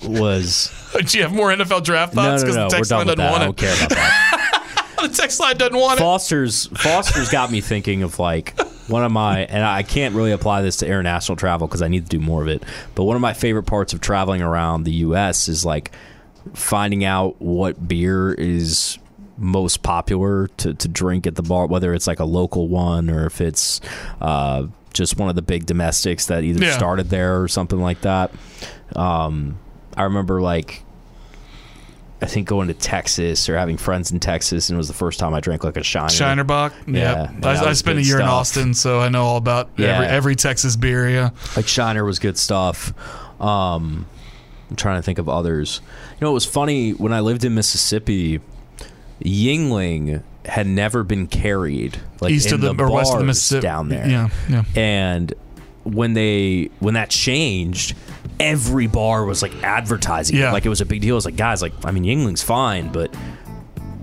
was 0.02 0.68
Do 1.06 1.16
you 1.16 1.22
have 1.22 1.32
more 1.32 1.50
NFL 1.50 1.84
draft 1.84 2.12
no, 2.16 2.22
thoughts? 2.22 2.42
no, 2.42 2.48
no. 2.48 2.54
the 2.54 2.62
We're 2.64 2.68
text 2.70 2.90
line 2.90 3.06
doesn't 3.06 3.18
that. 3.18 3.34
I 3.40 3.44
don't 3.44 3.56
care 3.56 3.74
about 3.76 3.90
that. 3.90 4.96
the 5.00 5.08
text 5.08 5.38
line 5.38 5.56
doesn't 5.56 5.76
want 5.76 6.00
it. 6.00 6.02
Foster's 6.02 6.66
Foster's 6.66 7.28
got 7.28 7.52
me 7.52 7.60
thinking 7.60 8.02
of 8.02 8.18
like 8.18 8.58
one 8.88 9.04
of 9.04 9.12
my 9.12 9.44
and 9.44 9.64
I 9.64 9.84
can't 9.84 10.12
really 10.16 10.32
apply 10.32 10.62
this 10.62 10.78
to 10.78 10.86
international 10.86 11.36
travel 11.36 11.68
because 11.68 11.82
I 11.82 11.88
need 11.88 12.02
to 12.04 12.18
do 12.18 12.18
more 12.18 12.42
of 12.42 12.48
it. 12.48 12.64
But 12.96 13.04
one 13.04 13.14
of 13.14 13.22
my 13.22 13.32
favorite 13.32 13.64
parts 13.64 13.92
of 13.92 14.00
traveling 14.00 14.42
around 14.42 14.82
the 14.82 14.92
U.S. 14.92 15.46
is 15.46 15.64
like 15.64 15.92
finding 16.52 17.04
out 17.04 17.40
what 17.40 17.86
beer 17.86 18.34
is 18.34 18.98
most 19.36 19.84
popular 19.84 20.48
to, 20.48 20.74
to 20.74 20.88
drink 20.88 21.28
at 21.28 21.36
the 21.36 21.42
bar, 21.42 21.66
whether 21.66 21.94
it's 21.94 22.08
like 22.08 22.18
a 22.18 22.24
local 22.24 22.66
one 22.66 23.08
or 23.08 23.26
if 23.26 23.40
it's 23.40 23.80
uh, 24.20 24.66
just 24.92 25.16
one 25.18 25.28
of 25.28 25.34
the 25.34 25.42
big 25.42 25.66
domestics 25.66 26.26
that 26.26 26.44
either 26.44 26.64
Yeah. 26.64 26.76
started 26.76 27.10
there 27.10 27.40
or 27.42 27.48
something 27.48 27.80
like 27.80 28.00
that. 28.02 28.30
Um, 28.96 29.58
I 29.96 30.02
remember 30.04 30.40
like 30.40 30.82
I 32.20 32.26
think 32.26 32.46
going 32.46 32.68
to 32.68 32.74
Texas 32.74 33.48
or 33.48 33.58
having 33.58 33.76
friends 33.76 34.12
in 34.12 34.20
Texas, 34.20 34.68
and 34.68 34.76
it 34.76 34.78
was 34.78 34.86
the 34.86 34.94
first 34.94 35.18
time 35.18 35.34
I 35.34 35.40
drank 35.40 35.64
like 35.64 35.76
a 35.76 35.82
Shiner. 35.82 36.06
Shinerbach. 36.08 36.70
Yeah, 36.86 36.92
Yeah. 37.24 37.30
that 37.40 37.64
I, 37.66 37.70
I 37.70 37.72
spent 37.72 37.98
a 37.98 38.02
year 38.04 38.20
in. 38.20 38.26
Austin, 38.26 38.74
so 38.74 39.00
I 39.00 39.08
know 39.08 39.24
all 39.24 39.36
about 39.38 39.70
Yeah. 39.76 39.88
every, 39.96 40.06
every 40.06 40.36
Texas 40.36 40.76
beer. 40.76 41.10
Yeah. 41.10 41.30
Like 41.56 41.66
Shiner 41.66 42.04
was 42.04 42.20
good 42.20 42.38
stuff. 42.38 42.94
Um, 43.40 44.06
I'm 44.70 44.76
trying 44.76 44.98
to 44.98 45.02
think 45.02 45.18
of 45.18 45.28
others. 45.28 45.80
You 46.12 46.24
know, 46.24 46.30
it 46.30 46.34
was 46.34 46.46
funny 46.46 46.92
when 46.92 47.12
I 47.12 47.18
lived 47.18 47.44
in 47.44 47.54
Mississippi. 47.56 48.40
Yuengling 49.24 50.22
had 50.44 50.66
never 50.66 51.04
been 51.04 51.26
carried 51.26 51.98
like 52.20 52.32
East 52.32 52.48
in 52.48 52.54
of 52.54 52.60
the- 52.76 52.84
or 52.84 52.90
west 52.90 53.12
of 53.12 53.18
the 53.20 53.24
Mississippi. 53.24 53.62
down 53.62 53.88
there. 53.88 54.08
Yeah, 54.08 54.28
yeah. 54.48 54.64
And 54.76 55.32
when 55.84 56.14
they 56.14 56.70
when 56.80 56.94
that 56.94 57.10
changed, 57.10 57.94
every 58.40 58.86
bar 58.86 59.24
was 59.24 59.42
like 59.42 59.54
advertising. 59.62 60.36
it. 60.38 60.52
Like 60.52 60.64
it 60.66 60.68
was 60.68 60.80
a 60.80 60.86
big 60.86 61.00
deal. 61.00 61.14
It 61.14 61.16
was 61.16 61.24
like 61.24 61.36
guys, 61.36 61.62
like 61.62 61.72
I 61.84 61.90
mean, 61.90 62.04
Yuengling's 62.04 62.42
fine, 62.42 62.88
but. 62.92 63.14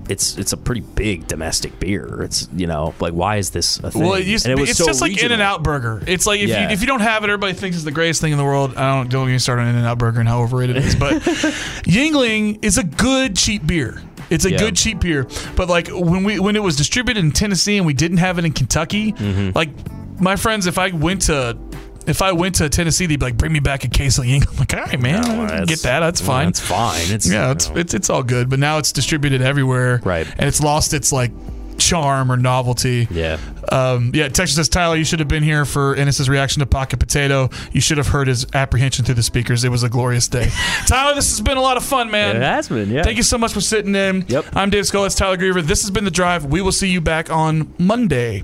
It's 0.07 0.39
it's 0.39 0.53
a 0.53 0.57
pretty 0.57 0.81
big 0.81 1.27
domestic 1.27 1.79
beer. 1.79 2.23
It's 2.23 2.49
you 2.55 2.65
know 2.65 2.95
like 2.99 3.13
why 3.13 3.35
is 3.35 3.51
this 3.51 3.77
a 3.77 3.91
thing? 3.91 4.01
Well, 4.01 4.15
it 4.15 4.25
used 4.25 4.43
to 4.45 4.49
And 4.53 4.57
be, 4.57 4.61
was 4.61 4.71
it's 4.71 4.79
so 4.79 4.85
just 4.87 5.01
like 5.01 5.21
In 5.21 5.31
and 5.31 5.39
Out 5.39 5.61
Burger. 5.61 6.01
It's 6.07 6.25
like 6.25 6.39
if 6.39 6.49
Yeah. 6.49 6.63
you 6.65 6.73
if 6.73 6.81
you 6.81 6.87
don't 6.87 7.01
have 7.01 7.23
it, 7.23 7.29
everybody 7.29 7.53
thinks 7.53 7.75
it's 7.77 7.85
the 7.85 7.91
greatest 7.91 8.19
thing 8.19 8.31
in 8.31 8.39
the 8.39 8.43
world. 8.43 8.75
I 8.75 8.95
don't 8.95 9.07
don't 9.11 9.27
get 9.27 9.33
me 9.33 9.37
started 9.37 9.61
on 9.61 9.67
In 9.67 9.75
and 9.75 9.85
Out 9.85 9.99
Burger 9.99 10.19
and 10.19 10.27
how 10.27 10.41
overrated 10.41 10.77
it 10.77 10.83
is, 10.85 10.95
but 10.95 11.21
Yuengling 11.83 12.57
is 12.65 12.79
a 12.79 12.83
good 12.83 13.35
cheap 13.35 13.67
beer. 13.67 14.01
It's 14.29 14.45
a 14.45 14.51
Yeah. 14.51 14.57
good 14.57 14.75
cheap 14.75 14.99
beer. 15.01 15.27
But 15.55 15.69
like 15.69 15.87
when 15.91 16.23
we 16.23 16.39
when 16.39 16.55
it 16.55 16.63
was 16.63 16.75
distributed 16.75 17.23
in 17.23 17.31
Tennessee 17.31 17.77
and 17.77 17.85
we 17.85 17.93
didn't 17.93 18.17
have 18.17 18.37
it 18.39 18.45
in 18.45 18.51
Kentucky, 18.53 19.13
Mm-hmm. 19.13 19.51
like 19.55 19.69
my 20.19 20.35
friends, 20.35 20.67
if 20.67 20.77
I 20.77 20.89
went 20.89 21.21
to 21.23 21.57
if 22.07 22.21
I 22.23 22.31
went 22.31 22.55
to 22.55 22.69
Tennessee, 22.69 23.05
they'd 23.05 23.19
be 23.19 23.25
like, 23.25 23.37
"Bring 23.37 23.51
me 23.53 23.59
back 23.59 23.83
a 23.83 23.87
case 23.87 24.17
of 24.17 24.25
Yuengling." 24.25 24.49
I'm 24.53 24.57
like, 24.57 24.73
all 24.73 24.79
right, 24.81 24.99
man, 24.99 25.21
that's- 25.21 25.67
get 25.69 25.81
that. 25.83 25.99
That's 25.99 26.21
fine. 26.21 26.47
That's 26.47 26.59
fine. 26.59 27.01
It's 27.11 27.29
yeah, 27.29 27.51
it's, 27.51 27.69
it's 27.75 27.93
it's 27.93 28.09
all 28.09 28.23
good. 28.23 28.49
But 28.49 28.57
now 28.59 28.77
it's 28.79 28.91
distributed 28.91 29.41
everywhere, 29.41 30.01
Right. 30.03 30.25
And 30.37 30.47
it's 30.47 30.61
lost 30.61 30.93
its 30.93 31.11
like 31.11 31.31
charm 31.79 32.31
or 32.31 32.37
novelty. 32.37 33.07
yeah. 33.09 33.37
Um, 33.71 34.11
yeah, 34.15 34.27
Texas 34.29 34.55
says, 34.55 34.67
Tyler, 34.69 34.95
you 34.95 35.03
should 35.03 35.19
have 35.19 35.27
been 35.27 35.43
here 35.43 35.63
for 35.63 35.93
Ennis's 35.95 36.27
reaction 36.27 36.59
to 36.61 36.65
Pocket 36.65 36.99
Potato. 36.99 37.49
You 37.71 37.81
should 37.81 37.97
have 37.97 38.07
heard 38.07 38.27
his 38.27 38.47
apprehension 38.55 39.05
through 39.05 39.15
the 39.15 39.23
speakers. 39.23 39.63
It 39.63 39.69
was 39.69 39.83
a 39.83 39.89
glorious 39.89 40.27
day. 40.27 40.49
Tyler, 40.87 41.13
this 41.13 41.29
has 41.29 41.41
been 41.41 41.57
a 41.57 41.61
lot 41.61 41.77
of 41.77 41.83
fun, 41.83 42.09
man. 42.09 42.35
It 42.37 42.41
has 42.41 42.67
been, 42.67 42.89
yeah. 42.89 43.03
Thank 43.03 43.17
you 43.17 43.23
so 43.23 43.37
much 43.37 43.53
for 43.53 43.61
sitting 43.61 43.93
in. 43.95 44.25
Yep. 44.27 44.55
I'm 44.55 44.69
Dave 44.71 44.87
Skull. 44.87 45.05
It's 45.05 45.15
Tyler 45.15 45.37
Griever. 45.37 45.61
This 45.61 45.81
has 45.81 45.91
been 45.91 46.03
The 46.05 46.11
Drive. 46.11 46.45
We 46.45 46.61
will 46.61 46.71
see 46.71 46.89
you 46.89 46.99
back 47.01 47.29
on 47.31 47.71
Monday. 47.77 48.43